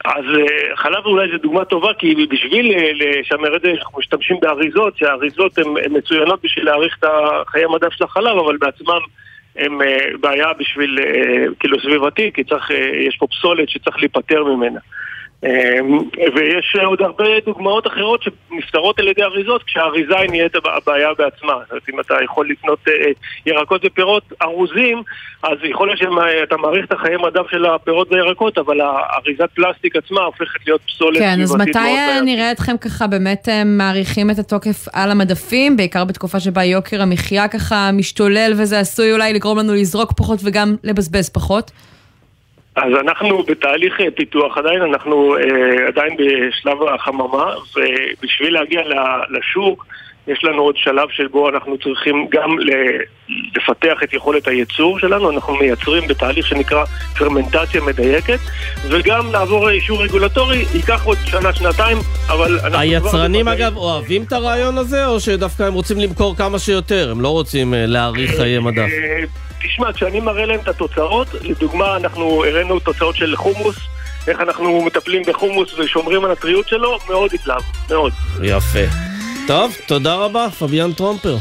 אז 0.05 0.25
חלב 0.75 1.05
אולי 1.05 1.31
זו 1.31 1.37
דוגמה 1.37 1.65
טובה, 1.65 1.89
כי 1.99 2.15
בשביל 2.29 2.77
לשמר 2.93 3.55
את 3.55 3.61
זה, 3.61 3.71
אנחנו 3.71 3.99
משתמשים 3.99 4.37
באריזות, 4.41 4.97
שהאריזות 4.97 5.57
הן 5.57 5.67
מצוינות 5.89 6.39
בשביל 6.43 6.65
להאריך 6.65 6.95
את 6.99 7.05
חיי 7.47 7.63
המדף 7.63 7.91
של 7.91 8.03
החלב, 8.03 8.37
אבל 8.37 8.57
בעצמם 8.57 8.99
הם 9.55 9.79
בעיה 10.21 10.47
בשביל, 10.59 10.99
כאילו, 11.59 11.79
סביבתי, 11.79 12.31
כי 12.33 12.43
צריך, 12.43 12.71
יש 13.07 13.17
פה 13.19 13.27
פסולת 13.27 13.69
שצריך 13.69 13.97
להיפטר 13.99 14.43
ממנה. 14.43 14.79
אמ, 15.43 15.97
ויש 16.35 16.75
עוד 16.85 17.01
הרבה 17.01 17.25
דוגמאות 17.45 17.87
אחרות 17.87 18.23
שנפתרות 18.23 18.99
על 18.99 19.07
ידי 19.07 19.23
אריזות 19.23 19.63
כשהאריזה 19.63 20.17
היא 20.17 20.29
נהיית 20.29 20.55
הבעיה 20.55 21.09
בעצמה. 21.17 21.53
זאת 21.61 21.71
אומרת, 21.71 21.89
אם 21.93 21.99
אתה 21.99 22.13
יכול 22.23 22.49
לקנות 22.49 22.79
אה, 22.87 23.11
ירקות 23.45 23.81
ופירות 23.85 24.23
ארוזים, 24.41 25.03
אז 25.43 25.57
יכול 25.63 25.87
להיות 25.87 25.99
שאתה 25.99 26.57
מעריך 26.57 26.85
את 26.85 26.91
החיי 26.91 27.17
מדף 27.17 27.51
של 27.51 27.65
הפירות 27.65 28.11
והירקות, 28.11 28.57
אבל 28.57 28.81
האריזת 28.81 29.49
פלסטיק 29.55 29.95
עצמה 29.95 30.21
הופכת 30.21 30.67
להיות 30.67 30.81
פסולת 30.87 31.19
כן, 31.19 31.41
אז 31.41 31.55
מתי 31.55 32.21
נראה 32.25 32.51
אתכם 32.51 32.77
ככה 32.77 33.07
באמת 33.07 33.49
אה, 33.49 33.63
מעריכים 33.63 34.29
את 34.29 34.39
התוקף 34.39 34.87
על 34.93 35.11
המדפים, 35.11 35.77
בעיקר 35.77 36.05
בתקופה 36.05 36.39
שבה 36.39 36.63
יוקר 36.63 37.01
המחיה 37.01 37.47
ככה 37.47 37.89
משתולל 37.93 38.53
וזה 38.57 38.79
עשוי 38.79 39.13
אולי 39.13 39.33
לגרום 39.33 39.57
לנו 39.57 39.73
לזרוק 39.73 40.11
פחות 40.17 40.39
וגם 40.43 40.75
לבזבז 40.83 41.29
פחות? 41.29 41.71
אז 42.75 42.91
אנחנו 43.01 43.43
בתהליך 43.43 44.01
אה, 44.01 44.11
פיתוח 44.15 44.57
עדיין, 44.57 44.81
אנחנו 44.81 45.35
אה, 45.37 45.87
עדיין 45.87 46.17
בשלב 46.17 46.77
החממה, 46.83 47.53
ובשביל 47.75 48.53
להגיע 48.53 48.81
לשוק 49.29 49.85
יש 50.27 50.43
לנו 50.43 50.61
עוד 50.61 50.77
שלב 50.77 51.09
שבו 51.11 51.49
אנחנו 51.49 51.77
צריכים 51.77 52.27
גם 52.31 52.49
לפתח 53.55 54.03
את 54.03 54.13
יכולת 54.13 54.47
הייצור 54.47 54.99
שלנו, 54.99 55.31
אנחנו 55.31 55.55
מייצרים 55.55 56.07
בתהליך 56.07 56.47
שנקרא 56.47 56.85
פרמנטציה 57.17 57.81
מדייקת, 57.81 58.39
וגם 58.89 59.31
לעבור 59.31 59.69
אישור 59.69 60.03
רגולטורי, 60.03 60.65
ייקח 60.73 61.05
עוד 61.05 61.17
שנה-שנתיים, 61.25 61.97
אבל... 62.27 62.59
היצרנים 62.73 63.47
אגב 63.47 63.77
אוהבים 63.77 64.23
את 64.23 64.33
הרעיון 64.33 64.77
הזה, 64.77 65.07
או 65.07 65.19
שדווקא 65.19 65.63
הם 65.63 65.73
רוצים 65.73 65.99
למכור 65.99 66.35
כמה 66.35 66.59
שיותר, 66.59 67.11
הם 67.11 67.21
לא 67.21 67.29
רוצים 67.29 67.73
אה, 67.73 67.85
להאריך 67.85 68.31
חיי 68.31 68.59
מדף? 68.59 68.89
תשמע, 69.63 69.93
כשאני 69.93 70.19
מראה 70.19 70.45
להם 70.45 70.59
את 70.59 70.67
התוצאות, 70.67 71.27
לדוגמה, 71.41 71.97
אנחנו 71.97 72.45
הראינו 72.45 72.79
תוצאות 72.79 73.15
של 73.15 73.35
חומוס, 73.35 73.75
איך 74.27 74.39
אנחנו 74.39 74.85
מטפלים 74.85 75.21
בחומוס 75.27 75.73
ושומרים 75.79 76.25
על 76.25 76.31
הטריות 76.31 76.67
שלו, 76.67 76.97
מאוד 77.09 77.33
התלהב, 77.33 77.61
מאוד. 77.89 78.13
יפה. 78.43 78.85
טוב, 79.47 79.75
תודה 79.87 80.15
רבה, 80.15 80.47
פביאן 80.59 80.93
טרומפר. 80.93 81.37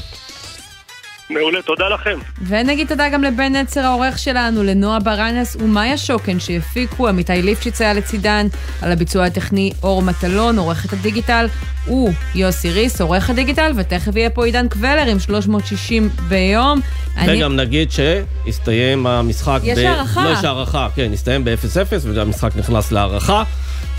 מעולה, 1.31 1.63
תודה 1.63 1.89
לכם. 1.89 2.19
ונגיד 2.47 2.89
תודה 2.89 3.09
גם 3.09 3.25
לבן 3.25 3.57
נצר 3.57 3.81
העורך 3.81 4.19
שלנו, 4.19 4.63
לנועה 4.63 5.01
ברנס 5.01 5.57
ומאיה 5.57 5.99
שוקן 5.99 6.41
שהפיקו, 6.41 7.09
עמיתי 7.09 7.43
ליפשיץ 7.43 7.81
היה 7.81 7.93
לצידן, 7.93 8.47
על 8.83 8.93
הביצוע 8.93 9.25
הטכני 9.25 9.73
אור 9.83 10.03
מטלון, 10.03 10.59
עורכת 10.59 10.93
הדיגיטל, 10.93 11.47
הוא 11.87 12.13
יוסי 12.35 12.71
ריס, 12.71 13.01
עורך 13.01 13.31
הדיגיטל, 13.31 13.73
ותכף 13.77 14.17
יהיה 14.17 14.31
פה 14.31 14.47
עידן 14.47 14.69
קבלר 14.69 15.07
עם 15.11 15.19
360 15.19 16.09
ביום. 16.29 16.81
וגם 17.17 17.53
אני... 17.53 17.67
נגיד 17.67 17.89
שהסתיים 17.91 19.07
המשחק 19.07 19.61
יש 19.65 19.79
ב... 19.79 19.83
הערכה. 19.83 20.25
לא, 20.25 20.31
יש 20.31 20.45
הערכה, 20.45 20.89
כן, 20.95 21.13
הסתיים 21.13 21.45
ב-0-0 21.45 21.93
והמשחק 22.15 22.57
נכנס 22.57 22.93
להערכה. 22.93 23.43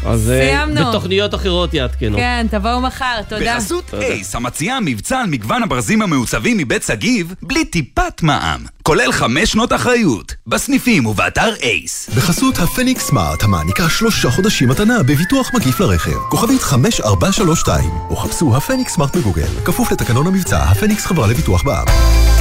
אז 0.06 0.30
אה, 0.32 0.40
סיימנו. 0.40 0.90
בתוכניות 0.90 1.36
אחרות 1.36 1.74
יעדכנו. 1.74 2.18
כן, 2.18 2.48
תבואו 2.52 2.82
מחר, 2.82 3.22
תודה. 3.30 3.56
בחסות 3.56 3.94
אייס, 3.94 4.36
המציעה 4.36 4.80
מבצע 4.80 5.20
על 5.20 5.28
מגוון 5.28 5.64
הברזים 5.64 6.02
המעוצבים 6.02 6.58
מבית 6.58 6.84
שגיב, 6.84 7.34
בלי 7.42 7.66
טיפת 7.66 8.22
מע"מ. 8.24 8.66
כולל 8.84 9.12
חמש 9.12 9.52
שנות 9.52 9.74
אחריות, 9.74 10.36
בסניפים 10.48 11.06
ובאתר 11.06 11.56
אייס. 11.64 12.10
בחסות 12.16 12.60
הפניקס 12.60 13.04
סמארט, 13.08 13.44
המעניקה 13.44 13.90
שלושה 13.90 14.32
חודשים 14.32 14.70
מתנה 14.70 15.04
בביטוח 15.04 15.52
מקיף 15.54 15.80
לרכב. 15.80 16.18
כוכבית 16.30 16.62
5432, 16.62 17.90
או 18.10 18.16
חפשו 18.16 18.58
הפניקס 18.58 18.94
סמארט 18.94 19.16
בגוגל. 19.16 19.48
כפוף 19.66 19.92
לתקנון 19.92 20.28
המבצע, 20.28 20.64
הפניקס 20.64 21.06
חברה 21.06 21.28
לביטוח 21.28 21.64
בע"מ. 21.64 22.41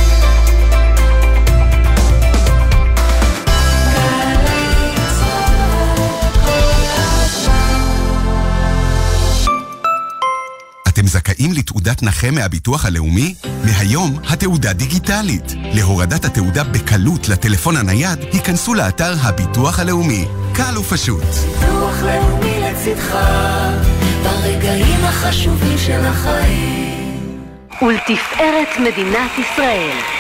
זכאים 11.11 11.53
לתעודת 11.53 12.03
נכה 12.03 12.31
מהביטוח 12.31 12.87
הלאומי? 12.87 13.35
מהיום 13.65 14.19
התעודה 14.29 14.73
דיגיטלית. 14.73 15.53
להורדת 15.75 16.25
התעודה 16.25 16.65
בקלות 16.65 17.29
לטלפון 17.29 17.77
הנייד, 17.77 18.19
היכנסו 18.33 18.75
לאתר 18.75 19.15
הביטוח 19.21 19.79
הלאומי. 19.79 20.25
קל 20.55 20.79
ופשוט. 20.79 21.23
ביטוח 21.23 22.03
לאומי 22.03 22.61
לצדך, 22.61 23.15
ברגעים 24.23 25.05
החשובים 25.05 25.79
של 25.79 26.01
החיים. 26.05 27.37
ולתפארת 27.83 28.69
מדינת 28.81 29.31
ישראל. 29.39 30.20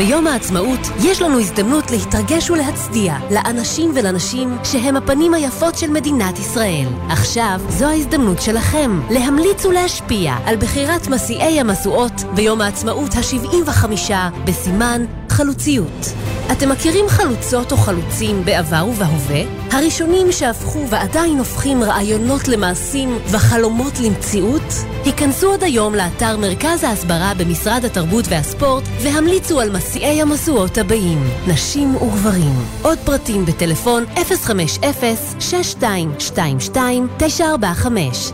ביום 0.00 0.26
העצמאות 0.26 0.80
יש 1.04 1.22
לנו 1.22 1.40
הזדמנות 1.40 1.90
להתרגש 1.90 2.50
ולהצדיע 2.50 3.14
לאנשים 3.30 3.92
ולנשים 3.94 4.58
שהם 4.64 4.96
הפנים 4.96 5.34
היפות 5.34 5.78
של 5.78 5.90
מדינת 5.90 6.38
ישראל. 6.38 6.86
עכשיו 7.08 7.60
זו 7.68 7.86
ההזדמנות 7.86 8.42
שלכם 8.42 9.00
להמליץ 9.10 9.64
ולהשפיע 9.64 10.34
על 10.44 10.56
בחירת 10.56 11.08
מסיעי 11.08 11.60
המשואות 11.60 12.12
ביום 12.34 12.60
העצמאות 12.60 13.14
ה-75 13.14 14.12
בסימן 14.44 15.04
חלוציות. 15.28 16.12
אתם 16.52 16.68
מכירים 16.68 17.08
חלוצות 17.08 17.72
או 17.72 17.76
חלוצים 17.76 18.44
בעבר 18.44 18.86
ובהווה? 18.88 19.40
הראשונים 19.70 20.32
שהפכו 20.32 20.88
ועדיין 20.88 21.38
הופכים 21.38 21.82
רעיונות 21.82 22.48
למעשים 22.48 23.18
וחלומות 23.30 23.92
למציאות? 24.00 24.72
היכנסו 25.04 25.50
עוד 25.50 25.62
היום 25.62 25.94
לאתר 25.94 26.36
מרכז 26.36 26.84
ההסברה 26.84 27.32
במשרד 27.38 27.84
התרבות 27.84 28.24
והספורט 28.28 28.84
והמליצו 29.02 29.60
על 29.60 29.76
מסיעי 29.76 30.22
המשואות 30.22 30.78
הבאים, 30.78 31.24
נשים 31.46 31.96
וגברים. 31.96 32.54
עוד 32.82 32.98
פרטים 33.04 33.46
בטלפון 33.46 34.04
050-6222-945. 34.16 34.20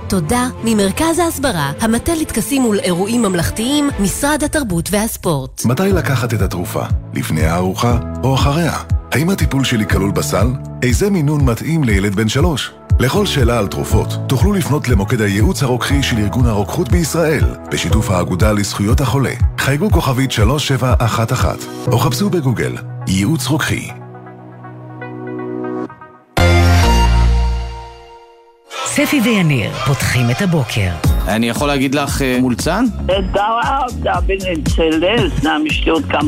תודה 0.08 0.48
ממרכז 0.64 1.18
ההסברה, 1.18 1.72
המטה 1.80 2.14
לטקסים 2.14 2.64
ולאירועים 2.64 3.22
ממלכתיים, 3.22 3.90
משרד 4.00 4.44
התרבות 4.44 4.88
והספורט. 4.92 5.64
מתי 5.64 5.92
לקחת 5.92 6.34
את 6.34 6.42
התרופה? 6.42 6.82
לפני 7.14 7.46
הארוחה 7.46 7.98
או 8.24 8.34
אחריה? 8.34 8.72
האם 9.12 9.30
הטיפול 9.30 9.64
שלי 9.64 9.86
כלול 9.86 10.10
בסל? 10.10 10.46
איזה 10.82 11.10
מינון 11.10 11.44
מתאים 11.44 11.84
לילד 11.84 12.14
בן 12.14 12.28
שלוש? 12.28 12.72
לכל 13.00 13.26
שאלה 13.26 13.58
על 13.58 13.66
תרופות, 13.66 14.08
תוכלו 14.26 14.52
לפנות 14.52 14.88
למוקד 14.88 15.20
הייעוץ 15.20 15.62
הרוקחי 15.62 16.02
של 16.02 16.18
ארגון 16.18 16.46
הרוקחות 16.46 16.88
בישראל, 16.88 17.44
בשיתוף 17.72 18.10
האגודה 18.10 18.52
לזכויות 18.52 19.00
החולה. 19.00 19.32
חייגו 19.58 19.90
כוכבית 19.90 20.30
3711, 20.32 21.92
או 21.92 21.98
חפשו 21.98 22.30
בגוגל, 22.30 22.76
ייעוץ 23.06 23.46
רוקחי. 23.46 23.88
ספי 28.86 29.20
ויניר 29.24 29.72
פותחים 29.86 30.30
את 30.30 30.42
הבוקר. 30.42 31.15
אני 31.28 31.48
יכול 31.48 31.68
להגיד 31.68 31.94
לך 31.94 32.22
מולצן? 32.40 32.84
Da, 33.06 33.12
da 34.04 34.20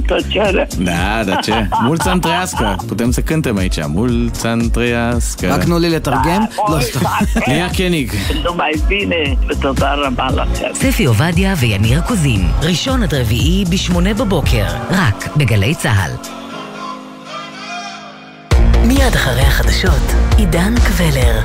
das 0.08 0.24
Schelle. 0.30 0.66
Nada, 0.78 1.42
che. 1.42 1.82
מולצן 1.82 2.20
טריאסקה. 2.20 2.74
putem 2.88 3.10
să 3.10 3.20
cântăm 3.20 3.56
aici. 3.58 3.86
מולצן 3.86 4.68
טריאסקה. 4.68 5.54
רק 5.54 5.64
תנו 5.64 5.78
לי 5.78 5.90
לתרגם? 5.90 6.44
לא, 6.68 6.80
סתם. 6.80 7.00
ליה 7.46 7.68
קניג. 7.70 8.12
נו, 8.44 8.54
מאי 8.54 8.72
בינה, 8.88 9.14
ותודה 9.48 9.94
רבה 9.94 10.26
לכם. 10.26 10.68
ספי 10.74 11.04
עובדיה 11.04 11.54
ויניר 11.58 12.00
קוזין, 12.00 12.48
ראשון 12.62 13.02
עד 13.02 13.14
רביעי 13.14 13.64
בשמונה 13.70 14.14
בבוקר, 14.14 14.66
רק 14.90 15.36
בגלי 15.36 15.74
צה"ל. 15.74 16.10
מיד 18.86 19.14
אחרי 19.14 19.42
החדשות, 19.42 20.12
עידן 20.36 20.74
קבלר. 20.86 21.40